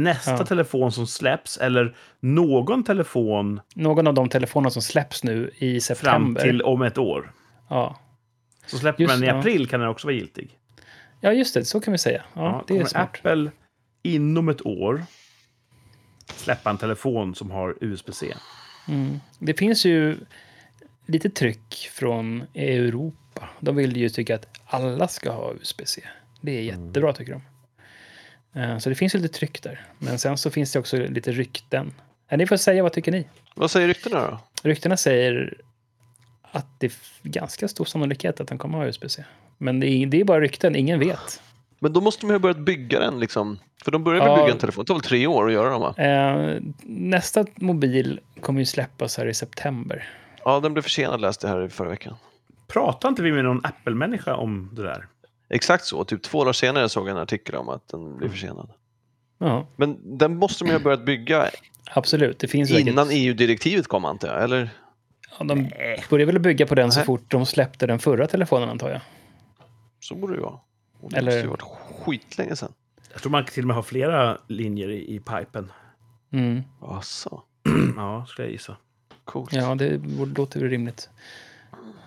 [0.02, 0.46] nästa Ja.
[0.46, 5.80] telefon som släpps, eller någon telefon Någon av de telefoner som släpps nu i fram
[5.80, 6.40] september.
[6.42, 7.32] till om ett år.
[7.70, 7.98] Ja.
[8.66, 9.38] Så släpper Just man i det, ja.
[9.38, 10.58] april kan den också vara giltig.
[11.20, 11.64] ja, just det.
[11.64, 12.22] Så kan vi säga.
[12.34, 13.10] Ja, Ja, det är smart.
[13.16, 13.50] Apple
[14.02, 15.02] inom ett år
[16.34, 18.34] släppa en telefon som har USB-C.
[18.88, 19.20] Mm.
[19.38, 20.16] Det finns ju
[21.06, 23.48] lite tryck från Europa.
[23.60, 26.02] De vill ju tycka att alla ska ha USB-C.
[26.40, 27.42] Det är jättebra tycker de.
[28.54, 29.80] Eh, Så det finns ju lite tryck där.
[29.98, 31.92] Men sen så finns det också lite rykten.
[32.28, 33.26] Ja, ni får säga, vad tycker ni?
[33.54, 34.38] Vad säger ryktena då?
[34.68, 35.54] Ryktena säger
[36.42, 39.24] att det är ganska stor sannolikhet att den kommer ha USB-C.
[39.58, 41.42] Men det är, det är bara rykten, ingen vet.
[41.78, 43.58] Men då måste de ju ha börjat bygga den liksom.
[43.84, 44.36] För de börjar väl Ja.
[44.36, 44.84] bygga en telefon.
[44.84, 45.94] Det tar väl tre år att göra dem va?
[46.04, 50.08] Eh, nästa mobil kommer ju släppas här i september.
[50.44, 52.14] Ja, den blev försenad läste jag här i förra veckan.
[52.66, 55.06] Pratar inte vi med någon Apple-människa om det där?
[55.54, 56.04] Exakt så.
[56.04, 58.70] Typ två dagar senare såg jag en artikel om att den blev försenad.
[59.38, 61.50] Ja, Men den måste de ju ha börjat bygga
[61.90, 62.38] absolut.
[62.38, 64.70] Det finns innan säkert- EU-direktivet kom antar jag, eller?
[65.38, 65.70] Ja, de
[66.10, 69.00] började väl bygga på den så fort de släppte den förra telefonen antar jag.
[70.00, 70.58] Så borde det vara.
[71.00, 71.62] Och det Eller- måste ju varit
[72.04, 72.72] skitlänge sedan.
[73.12, 75.72] Jag tror man till och med har flera linjer i, i pipen.
[76.32, 76.62] Mm.
[76.80, 77.42] Asså,
[77.96, 78.76] Ja, skulle jag gissa.
[79.24, 79.52] coolt.
[79.52, 80.00] Ja, det
[80.36, 81.08] låter väl rimligt.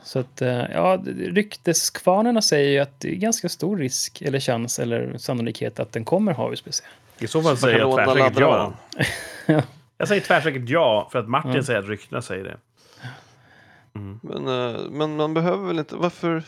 [0.07, 4.79] Så att, eh, ja, rykteskvarnarna säger ju att det är ganska stor risk eller chans
[4.79, 6.83] eller sannolikhet att den kommer ha USB-C.
[7.19, 8.73] I så fall Man säger jag tvärsäkert ja.
[9.45, 9.61] Ja.
[9.97, 11.63] Jag säger tvärsäkert ja, för att Martin Ja.
[11.63, 12.57] säger att ryktena säger det.
[14.21, 16.43] Men, eh, men man behöver väl inte, varför?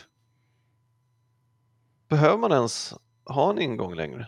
[2.08, 4.26] Behöver man ens ha en ingång längre?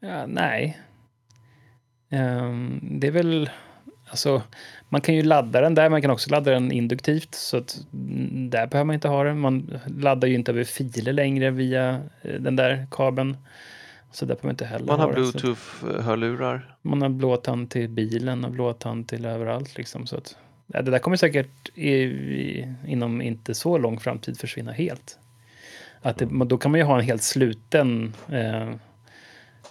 [0.00, 0.78] Ja, nej.
[2.10, 3.50] Ehm, det är väl...
[4.10, 4.42] Alltså,
[4.94, 7.34] man kan ju ladda den där, man kan också ladda den induktivt.
[7.34, 7.86] Så att
[8.50, 9.40] där behöver man inte ha den.
[9.40, 13.36] Man laddar ju inte över filer längre via eh, den där kabeln.
[14.12, 16.76] Så där behöver man inte heller Man ha har bluetooth-hörlurar.
[16.82, 19.78] Man har blåtand till bilen och blåtand till överallt.
[19.78, 24.38] Liksom, så att, ja, det där kommer säkert i, i, inom inte så lång framtid
[24.38, 25.18] försvinna helt.
[26.02, 28.70] Att det, då kan man ju ha en helt sluten, eh,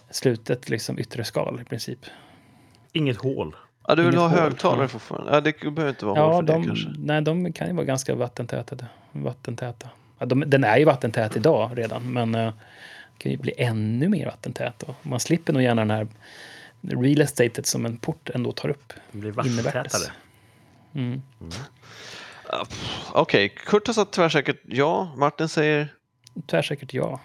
[0.10, 2.00] slutet liksom yttre skal i princip.
[2.92, 3.56] Inget hål.
[3.88, 4.88] Ja, du vill ha högtalare ja.
[4.88, 5.32] fortfarande?
[5.32, 6.90] Ja, det behöver inte vara hål Ja, för det de, kanske.
[6.98, 8.76] nej, de kan ju vara ganska vattentäta.
[9.12, 9.90] vattentäta.
[10.20, 12.54] Ja, de, den är ju vattentät idag redan, men eh,
[13.18, 14.84] kan ju bli ännu mer vattentät.
[14.84, 16.08] Och man slipper nog gärna den här
[16.82, 18.94] real estatet som en port ändå tar upp.
[19.12, 20.12] Det blir vattentätare.
[20.96, 21.22] Mm.
[21.40, 25.14] Pff, Okej, Kurt har sagt tvärsäkert ja.
[25.18, 25.88] Martin säger
[26.48, 27.20] Tvärsäkert ja.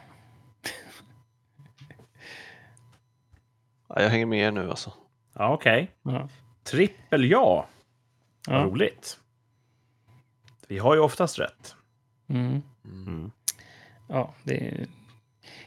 [3.89, 4.93] ja, jag hänger med er nu alltså.
[5.35, 5.91] Ja, okej.
[6.03, 6.29] Ja.
[6.71, 7.67] Trippel ja.
[8.49, 8.65] Ja.
[8.65, 9.19] roligt.
[10.69, 11.75] Vi har ju oftast rätt.
[12.29, 12.63] Mm.
[12.85, 13.31] Mm.
[14.09, 14.87] ja, det är...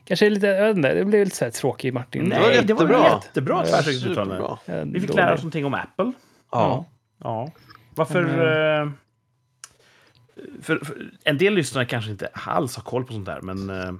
[0.05, 2.29] Kanske lite, jag vet inte, det blev lite så här tråkig Martin.
[2.29, 3.09] Det var Nej, det var jättebra.
[3.23, 4.35] jättebra Ja, tvärsäkert uttalande.
[4.35, 4.79] Superbra.
[4.79, 6.11] Eh, Vi fick lära oss någonting om Apple.
[6.51, 6.85] Ja.
[7.17, 7.51] Ja.
[7.95, 8.23] Varför...
[8.23, 8.87] Mm.
[8.87, 8.93] eh,
[10.61, 13.93] För, för, en del lyssnare kanske inte alls har koll på sånt där, men eh,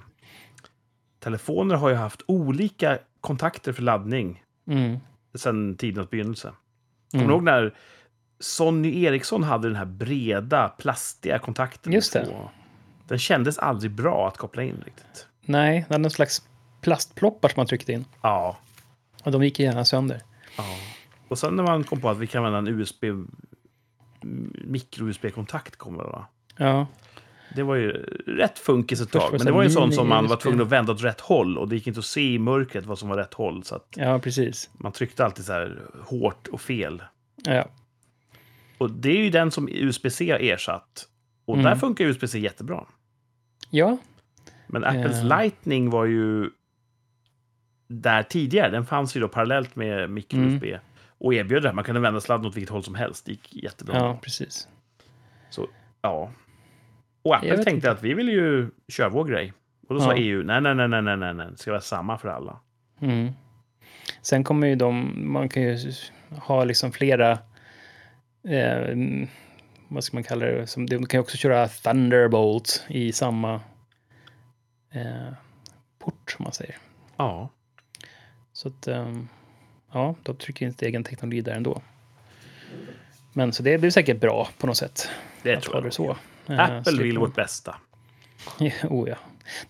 [1.18, 4.98] telefoner har ju haft olika kontakter för laddning Mm.
[5.34, 6.52] sedan tidens begynnelse.
[7.12, 7.28] Kommer Mm.
[7.28, 7.74] du ihåg när
[8.40, 11.92] Sonny Eriksson hade den här breda, plastiga kontakten?
[11.92, 12.26] Just det.
[12.26, 12.50] på-
[13.08, 15.26] Den kändes aldrig bra att koppla in riktigt.
[15.44, 16.42] Nej, det var någon slags
[16.80, 18.04] plastploppar som man tryckte in.
[18.22, 18.56] Ja.
[19.24, 20.22] Och de gick gärna sönder.
[20.56, 20.64] ja.
[21.28, 23.04] Och sen när man kom på att vi kan använda en USB,
[24.64, 26.26] mikro-USB-kontakt kommer det va?
[26.56, 26.86] Ja.
[27.54, 27.92] Det var ju
[28.26, 29.32] rätt funkis ett tag.
[29.32, 31.20] Men det var ju en så sån som man var tvungen att vända åt rätt
[31.20, 31.58] håll.
[31.58, 33.64] Och det gick inte att se i mörkret vad som var rätt håll.
[33.64, 34.70] Så att Ja, precis.
[34.72, 37.02] man tryckte alltid så här hårt och fel.
[37.36, 37.68] Ja,
[38.78, 41.08] Och det är ju den som USB-C har ersatt.
[41.44, 41.64] Och Mm.
[41.64, 42.84] där funkar USB-C jättebra.
[43.70, 43.98] ja.
[44.66, 45.36] Men Apples Ja.
[45.38, 46.50] Lightning var ju
[47.88, 48.70] där tidigare.
[48.70, 50.64] Den fanns ju då parallellt med micro-USB.
[50.68, 50.80] Mm.
[51.18, 51.74] Och erbjöd det här.
[51.74, 53.24] Man kunde vända sladden åt vilket håll som helst.
[53.26, 53.96] Det gick jättebra.
[53.96, 54.68] ja precis.
[55.50, 55.68] Så,
[56.02, 56.30] ja.
[57.22, 57.90] Och Apple tänkte inte.
[57.90, 59.52] att vi vill ju köra vår grej.
[59.88, 60.22] Och då sa Ja.
[60.22, 62.60] EU, nej, nej, nej, nej, nej, nej, nej, det ska vara samma för alla.
[63.00, 63.32] Mm.
[64.22, 65.78] Sen kommer ju de, man kan ju
[66.30, 67.30] ha liksom flera,
[68.48, 68.96] eh,
[69.88, 73.54] vad ska man kalla det, som, de kan ju också köra Thunderbolt i samma
[74.92, 75.32] eh,
[75.98, 76.76] port, som man säger.
[77.16, 77.48] Ja.
[78.52, 79.28] Så att, ehm,
[79.92, 81.82] ja, de trycker in sin egen teknologi där ändå.
[83.32, 85.08] Men så det blir säkert bra på något sätt.
[85.42, 85.84] Det tror jag.
[85.84, 86.16] det så.
[86.52, 87.76] Eh, Apple vill vårt bästa.
[88.90, 89.16] oh, ja.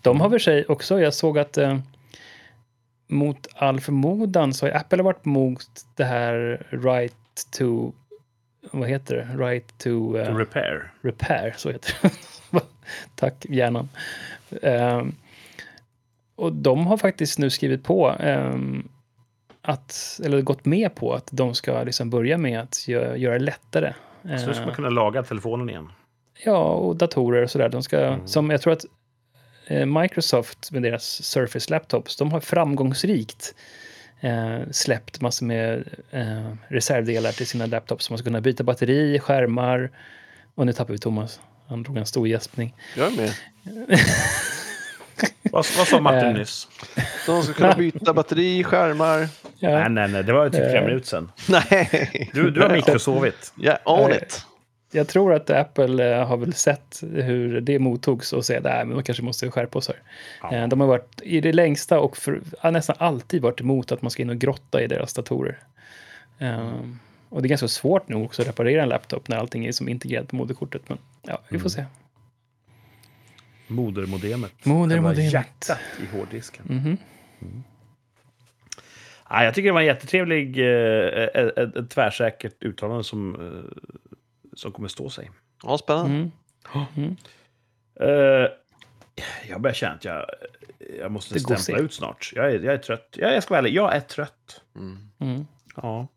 [0.01, 1.77] De har väl sig också, jag såg att eh,
[3.07, 7.15] mot all förmodan så har Apple varit mot det här right
[7.57, 7.91] to,
[8.71, 9.43] vad heter det?
[9.45, 9.83] Right to
[10.13, 10.91] To repair.
[11.01, 12.09] repair, så heter det.
[13.15, 13.89] Tack hjärnan.
[14.61, 15.15] Ehm,
[16.35, 18.87] och de har faktiskt nu skrivit på ehm,
[19.61, 23.45] att, eller gått med på att de ska liksom börja med att gö- göra det
[23.45, 23.93] lättare.
[24.23, 25.91] Så ska man Eh, kunna laga telefonen igen.
[26.45, 27.69] Ja, och datorer och sådär.
[27.69, 28.27] De ska, Mm.
[28.27, 28.85] som jag tror att
[29.67, 33.55] eh, Microsoft med deras Surface Laptops, de har framgångsrikt
[34.21, 38.09] eh, släppt massor med eh, reservdelar till sina laptops.
[38.09, 39.91] Man ska kunna byta batteri, skärmar.
[40.55, 41.39] Och nu tappar vi Thomas.
[41.67, 42.75] Han drog en stor gäspning.
[42.97, 43.33] Jag är med.
[45.51, 46.33] Vad, vad sa Martin Eh.
[46.33, 46.67] nyss?
[47.25, 49.17] De ska kunna byta batteri, skärmar.
[49.19, 49.29] Nej,
[49.59, 50.85] Ja, nej, nej, det var typ flera Eh.
[50.85, 51.31] minuter sedan.
[51.49, 53.53] Nej, Du, du har mikrosovit.
[53.57, 54.45] jag on Eh, it.
[54.93, 59.03] Jag tror att Apple eh, har väl sett hur det mottogs och säger men de
[59.03, 60.01] kanske måste skärpa här.
[60.41, 60.57] Ja.
[60.57, 62.41] Eh, De har varit i det längsta och för,
[62.71, 65.59] nästan alltid varit emot att man ska in och grotta i deras datorer.
[66.39, 66.99] Ehm,
[67.29, 69.89] och det är ganska svårt nu också att reparera en laptop när allting är som
[69.89, 70.89] integrerat på moderkortet.
[70.89, 71.85] Men ja, vi får se.
[73.67, 74.65] Modermodemet.
[74.65, 75.33] Modermodemet.
[75.33, 76.65] Hjärtat i hårddisken.
[76.67, 76.97] Mhm.
[79.29, 83.35] Ja, jag tycker det var en jättetrevlig, eh, ett, ett, ett tvärsäkert uttalande som,
[84.55, 85.31] som kommer stå sig.
[85.63, 86.29] Ja, spännande.
[86.95, 87.15] Mm.
[87.99, 88.47] Eh,
[89.49, 90.25] jag börjar känna att jag,
[90.99, 92.31] jag måste Det stämpla ut snart.
[92.35, 93.15] Jag är, jag är trött.
[93.17, 94.61] Jag, jag ska vara ärlig, jag är trött.
[94.75, 94.97] Mm.
[95.19, 95.47] Mm.
[95.75, 96.07] Ja.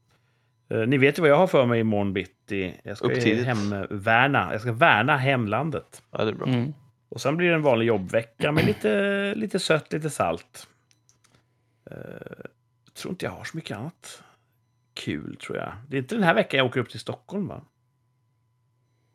[0.69, 2.81] Eh, ni vet ju vad jag har för mig imorgon bitti.
[2.83, 4.49] Jag ska hemvärna.
[4.53, 6.03] Jag ska värna hemlandet.
[6.11, 6.47] Ja, det är bra.
[6.47, 6.75] Mm.
[7.09, 10.69] Och sen blir det en vanlig jobbvecka med lite, lite sött, lite salt.
[11.91, 11.97] Eh,
[12.85, 14.23] jag tror inte jag har så mycket annat
[14.95, 15.73] kul, tror jag.
[15.89, 17.63] Det är inte den här veckan jag åker upp till Stockholm, va?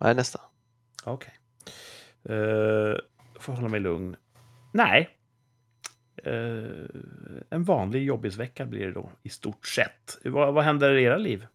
[0.01, 0.39] Nej, nästa.
[1.03, 1.33] Okej.
[2.29, 2.95] Uh,
[3.39, 4.15] får hålla mig lugn.
[4.71, 5.09] Nej.
[6.23, 6.33] Eh,
[7.49, 10.17] en vanlig jobbisvecka blir det då, i stort sett.
[10.23, 11.47] Vad, vad händer i era liv?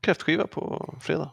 [0.00, 1.30] Kräftskiva på fredag.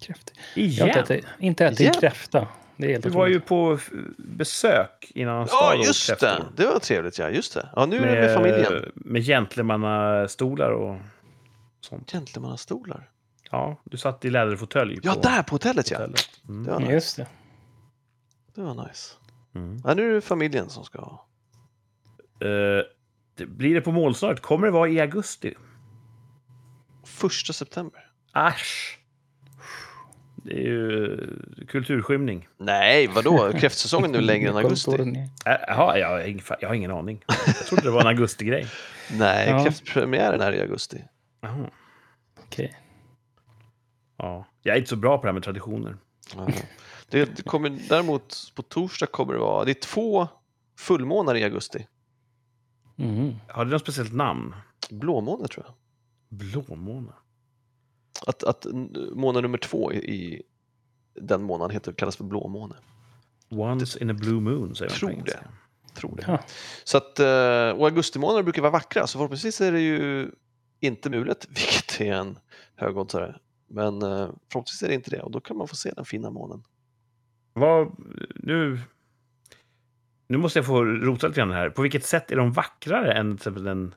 [0.00, 0.32] Kräft.
[0.54, 0.88] Jag har Igen?
[0.88, 1.94] inte ätit, inte ätit Igen?
[1.94, 2.48] kräfta.
[2.76, 3.78] Det är helt Du var ju på
[4.18, 6.16] besök innan han Ja, just det.
[6.16, 6.52] kräftor.
[6.56, 7.30] Det var trevligt, ja.
[7.30, 7.68] Just det.
[7.76, 8.92] Ja, nu är det med familjen.
[8.94, 10.96] Med gentlemannastolar och
[11.80, 12.12] sånt.
[12.12, 13.10] Gentlemannastolar.
[13.54, 15.00] Ja, du satt i läderfåtölj.
[15.02, 15.98] Ja, där på hotellet, ja.
[15.98, 16.30] hotellet.
[16.48, 16.64] Mm.
[16.64, 16.92] Det var nice.
[16.92, 17.26] Just det.
[18.54, 19.14] Det var nice.
[19.54, 19.80] Mm.
[19.84, 20.98] Ja, nu är det familjen som ska.
[22.40, 22.84] Eh,
[23.36, 24.40] det blir det på målsnöret?
[24.40, 25.54] Kommer det vara i augusti?
[27.04, 28.10] Första september.
[28.32, 28.98] Asch!
[30.36, 31.18] Det är ju
[31.68, 32.48] kulturskymning.
[32.58, 33.52] Nej, vadå?
[33.58, 35.26] Kräftsäsongen är väl längre än augusti?
[35.44, 37.24] Jaha, jag, jag har ingen aning.
[37.46, 38.66] Jag trodde det var en augustigrej.
[39.12, 39.64] Nej, Ja.
[39.64, 41.04] kräftpremiären är i augusti.
[41.40, 41.70] Jaha.
[42.46, 42.83] Okej.
[44.16, 44.46] Ja.
[44.62, 45.96] Jag är inte så bra på det här med traditioner.
[46.36, 46.48] Ja.
[47.08, 50.28] Det, det kommer, däremot på torsdag kommer det vara, det är två
[50.78, 51.86] fullmånar i augusti.
[52.96, 53.36] Mhm.
[53.48, 54.54] Har det något speciellt namn?
[54.90, 55.74] Blåmåne tror jag.
[56.38, 57.12] Blåmåne?
[58.26, 58.66] Att, att
[59.12, 60.42] månad nummer två i, i
[61.14, 62.74] den månaden heter, kallas för blåmåne.
[63.48, 65.48] Once in a blue moon, säger man Tror engelska.
[65.94, 66.24] Tror det.
[66.26, 66.38] Ja.
[66.84, 70.30] Så att, eh, och augustimånader brukar vara vackra, så förhoppningsvis är det ju
[70.80, 72.38] inte mulet, vilket är en
[72.76, 73.36] högoddsare.
[73.74, 76.30] Men eh, förhoppningsvis är det inte det och då kan man få se den fina
[76.30, 76.62] månen.
[77.52, 77.94] Vad,
[78.34, 78.80] nu,
[80.28, 81.70] nu måste jag få rota lite grann här.
[81.70, 83.94] På vilket sätt är de vackrare än till exempel en,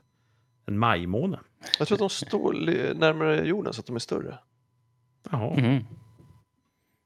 [0.66, 1.40] en majmåne?
[1.80, 2.54] Jag tror att de står
[2.94, 4.40] närmare jorden så att de är större.
[5.32, 5.56] Jaha.
[5.62, 5.86] Mhm.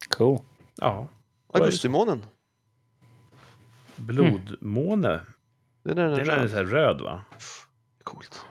[0.09, 0.39] Cool.
[0.75, 1.07] Ja.
[1.53, 2.25] Augustimånen,
[3.95, 5.21] Blodmåne.
[5.83, 6.49] den är Den den är röd.
[6.49, 7.21] så här röd, va?
[8.03, 8.41] Coolt.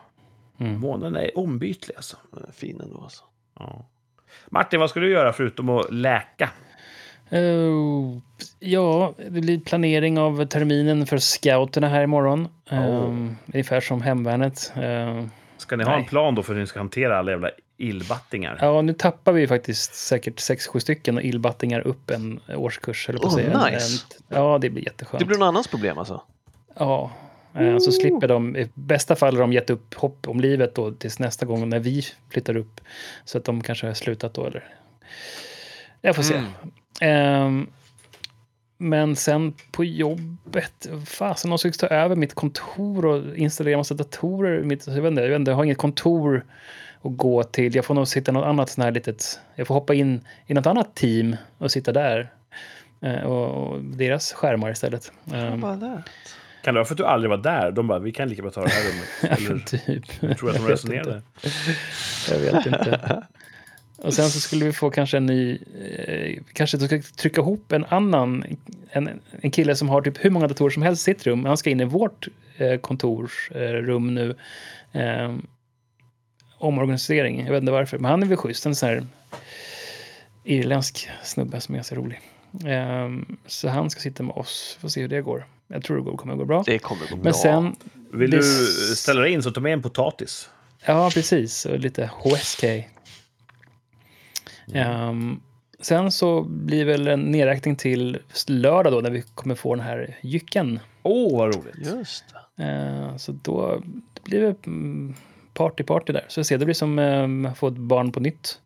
[0.58, 0.80] Mm.
[0.80, 2.16] Månen är ombytlig, alltså.
[2.32, 3.24] Den är fin ändå alltså.
[3.54, 3.89] Ja.
[4.50, 6.50] Martin, vad ska du göra förutom att läka?
[7.30, 7.40] Eh,
[8.58, 12.48] ja, det blir planering av terminen för scouterna här imorgon.
[12.70, 14.72] Um, ungefär som hemvärnet.
[14.76, 15.24] Uh,
[15.56, 16.00] Ska ni ha Nej.
[16.00, 18.58] en plan då för hur ni ska hantera alla jävla illbattingar?
[18.60, 23.08] ja, nu tappar vi faktiskt säkert 6-7 stycken och illbattingar upp en årskurs.
[23.08, 23.64] Eller på Oh, säga.
[23.66, 24.04] Nice.
[24.28, 25.18] En, ja, det blir jätteskönt.
[25.18, 26.22] Det blir någon annans problem alltså?
[26.78, 27.10] Ja,
[27.54, 28.56] eh, så slipper de.
[28.56, 31.78] I bästa fall har de gett upp hopp om livet då tills nästa gång när
[31.78, 32.80] vi flyttar upp.
[33.24, 34.64] Så att de kanske har slutat då eller...
[36.00, 36.34] Jag får se.
[36.34, 36.50] Mm.
[37.00, 37.66] Ehm,
[38.78, 44.62] men sen på jobbet, fasen, någon ska ta över mitt kontor och installera massa datorer.
[44.62, 46.44] Mitt, jag, vet inte, jag, vet inte, jag har inget kontor
[47.02, 47.74] att gå till.
[47.74, 49.40] Jag får nog sitta något annat sånt här litet...
[49.54, 52.32] Jag får hoppa in i något annat team och sitta där.
[53.00, 55.12] Eh, och, och deras skärmar istället.
[55.56, 56.02] Bara där.
[56.62, 57.72] Kan det vara för att du aldrig var där?
[57.72, 59.38] De bara, vi kan lika bra ta det här rummet.
[59.40, 60.22] Eller typ.
[60.22, 61.22] hur tror att de Jag resonerade?
[62.30, 63.22] Jag vet inte.
[64.02, 65.58] Och sen så skulle vi få kanske en ny,
[66.06, 68.44] eh, kanske du ska trycka ihop en annan,
[68.90, 71.44] en, en kille som har typ hur många datorer som helst i sitt rum.
[71.44, 74.34] Han ska in i vårt eh, kontorsrum nu.
[74.92, 75.36] Eh,
[76.58, 78.66] omorganisering, jag vet inte varför, men han är väl schysst.
[78.66, 79.06] En sån här
[80.44, 82.20] irländsk snubbe som är så rolig.
[82.66, 83.08] Eh,
[83.46, 85.44] så han ska sitta med oss, får se hur det går.
[85.72, 86.62] Jag tror det kommer att gå bra.
[86.66, 87.24] Det kommer gå bra.
[87.24, 87.76] Men sen,
[88.12, 88.42] Vill du
[88.96, 90.50] ställa dig in så ta med en potatis?
[90.86, 91.66] Ja, precis.
[91.66, 92.64] Och lite HSK.
[94.74, 95.40] Ehm,
[95.80, 100.16] sen så blir väl en nedräkning till lördag då när vi kommer få den här
[100.22, 100.80] jycken.
[101.02, 101.76] Åh, vad roligt.
[101.96, 102.24] Just
[102.56, 102.62] det.
[102.64, 103.82] Ehm, så då
[104.14, 105.14] det blir det mm,
[105.54, 106.24] party party där.
[106.28, 108.60] Så jag ser, det blir som um, att få ett barn på nytt.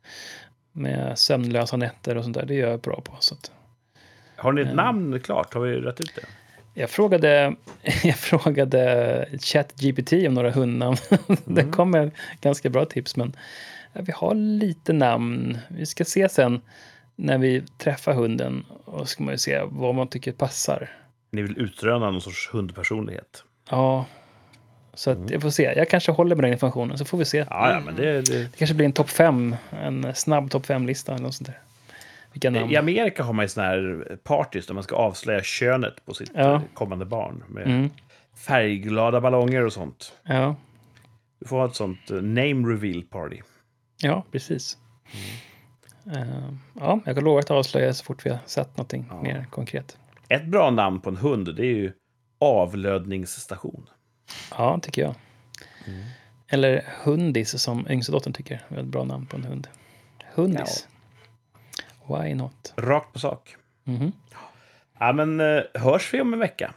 [0.72, 2.46] Med sömnlösa nätter och sånt där.
[2.46, 3.16] Det är jag bra på.
[3.20, 3.50] Så att.
[4.36, 4.76] Har ni ett Mm.
[4.76, 5.54] namn klart?
[5.54, 6.22] Har vi rätt ut det?
[6.74, 7.54] Jag frågade,
[8.04, 10.96] jag frågade ChatGPT om några hundnamn.
[11.44, 12.10] det kom med
[12.40, 13.36] ganska bra tips, men
[13.92, 15.58] ja, vi har lite namn.
[15.68, 16.60] Vi ska se sen
[17.16, 20.90] när vi träffar hunden och ska man ju se vad man tycker passar.
[21.30, 23.44] Ni vill utröna någon sorts hundpersonlighet?
[23.70, 24.06] Ja,
[24.94, 25.62] så att jag får se.
[25.62, 27.38] Jag kanske håller med den informationen, så får vi se.
[27.38, 28.38] Ja, ja men det, det...
[28.38, 31.58] Det kanske blir en topp fem, en snabb topp fem-lista eller något sånt där.
[32.34, 32.70] Vilka namn?
[32.70, 36.30] I Amerika har man ju såna här parties där man ska avslöja könet på sitt
[36.34, 36.54] Ja.
[36.54, 37.44] eh, kommande barn.
[37.48, 37.90] Med Mm,
[38.46, 40.12] färgglada ballonger och sånt.
[40.24, 40.56] ja,
[41.40, 43.40] Du får ha ett sånt eh, name reveal party.
[44.02, 44.78] ja, precis.
[46.16, 46.48] Eh,
[46.80, 49.22] ja, jag kan lova att avslöja så fort vi har sett någonting Ja.
[49.22, 49.98] mer konkret.
[50.28, 51.92] Ett bra namn på en hund, det är ju
[52.38, 53.86] avlödningsstation.
[54.50, 55.14] Ja, tycker jag.
[56.48, 58.60] Eller Hundis som yngsta dottern tycker.
[58.78, 59.68] Ett bra namn på en hund.
[60.34, 60.88] Hundis.
[62.08, 62.72] Why not?
[62.76, 63.56] Rakt på sak.
[63.84, 64.12] Mhm.
[64.98, 66.74] Ja, men eh, hörs vi om en vecka?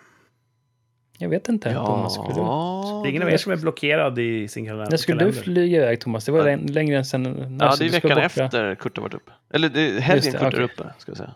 [1.20, 1.74] Jag vet inte.
[1.74, 4.90] Thomas, skulle du, Ja, Det är ingen av er som är blockerad i sin kalender.
[4.90, 6.26] när skulle du flyga iväg Thomas?
[6.26, 7.24] Det var lä- längre än sen.
[7.62, 9.32] ja, det är veckan efter Kurt har varit uppe.
[9.54, 10.64] Eller det är helgen det, Kurt är okej.
[10.64, 11.34] uppe, ska jag säga.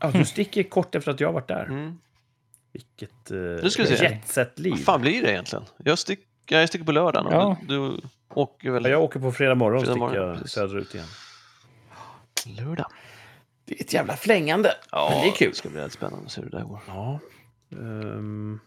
[0.00, 1.64] Ja, du sticker kort efter att jag har varit där.
[1.64, 1.98] Mm.
[2.72, 3.64] Vilket uh,
[4.02, 4.70] jetset-liv.
[4.72, 5.64] Vad fan blir det egentligen?
[5.84, 6.20] Jag, stick,
[6.50, 7.56] jag sticker på lördagen Ja.
[7.68, 8.00] du,
[8.34, 10.52] åker väl Ja, jag åker på fredag morgon och Fredag sticker morgon, jag precis.
[10.52, 11.06] söderut igen.
[12.46, 12.86] Lördag.
[13.64, 14.72] Det är ett jävla flängande.
[14.92, 15.50] Ja, Men det är kul.
[15.50, 16.80] Det ska bli rätt spännande att se hur det där går.
[16.88, 17.18] Ja.
[17.72, 18.60] Ehm,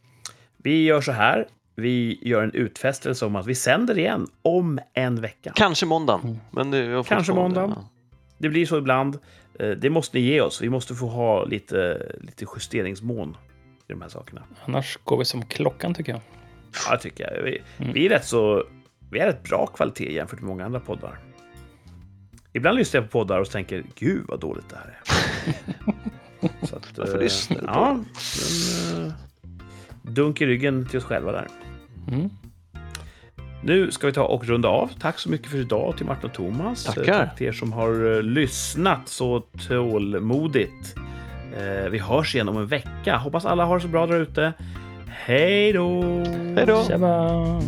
[0.57, 1.47] vi gör så här.
[1.75, 5.51] Vi gör en utfästelse om att vi sänder igen om en vecka.
[5.55, 6.21] Kanske måndagen.
[6.55, 6.71] Mm.
[6.71, 7.73] Men Kanske måndagen.
[7.75, 7.89] ja.
[8.37, 9.19] Det blir så ibland.
[9.59, 10.61] Eh, Det måste ni ge oss.
[10.61, 13.37] Vi måste få ha lite, lite justeringsmån
[13.87, 14.43] i de här sakerna.
[14.65, 16.21] Annars går vi som klockan tycker jag.
[16.89, 17.43] Ja, tycker jag.
[17.43, 17.93] Vi, Mm.
[17.93, 18.63] vi är rätt så...
[19.11, 21.19] Vi är rätt bra kvalitet jämfört med många andra poddar.
[22.53, 26.65] Ibland lyssnar jag på poddar och tänker, gud vad dåligt det här är.
[26.67, 29.13] så att, Varför eh, lyssnar du på Ja, en, eh,
[30.01, 31.47] dunk i ryggen till oss själva där.
[32.11, 32.29] Mm.
[33.63, 34.91] Nu ska vi ta och runda av.
[34.99, 36.83] Tack så mycket för idag till Martin och Thomas.
[36.83, 37.01] Tackar.
[37.13, 40.95] Eh, Tack till er som har lyssnat så tålmodigt.
[41.89, 43.17] Vi hörs igen om en vecka.
[43.17, 44.53] Hoppas alla har det så bra där ute.
[45.07, 46.01] Hej då!
[46.55, 47.59] Hej då!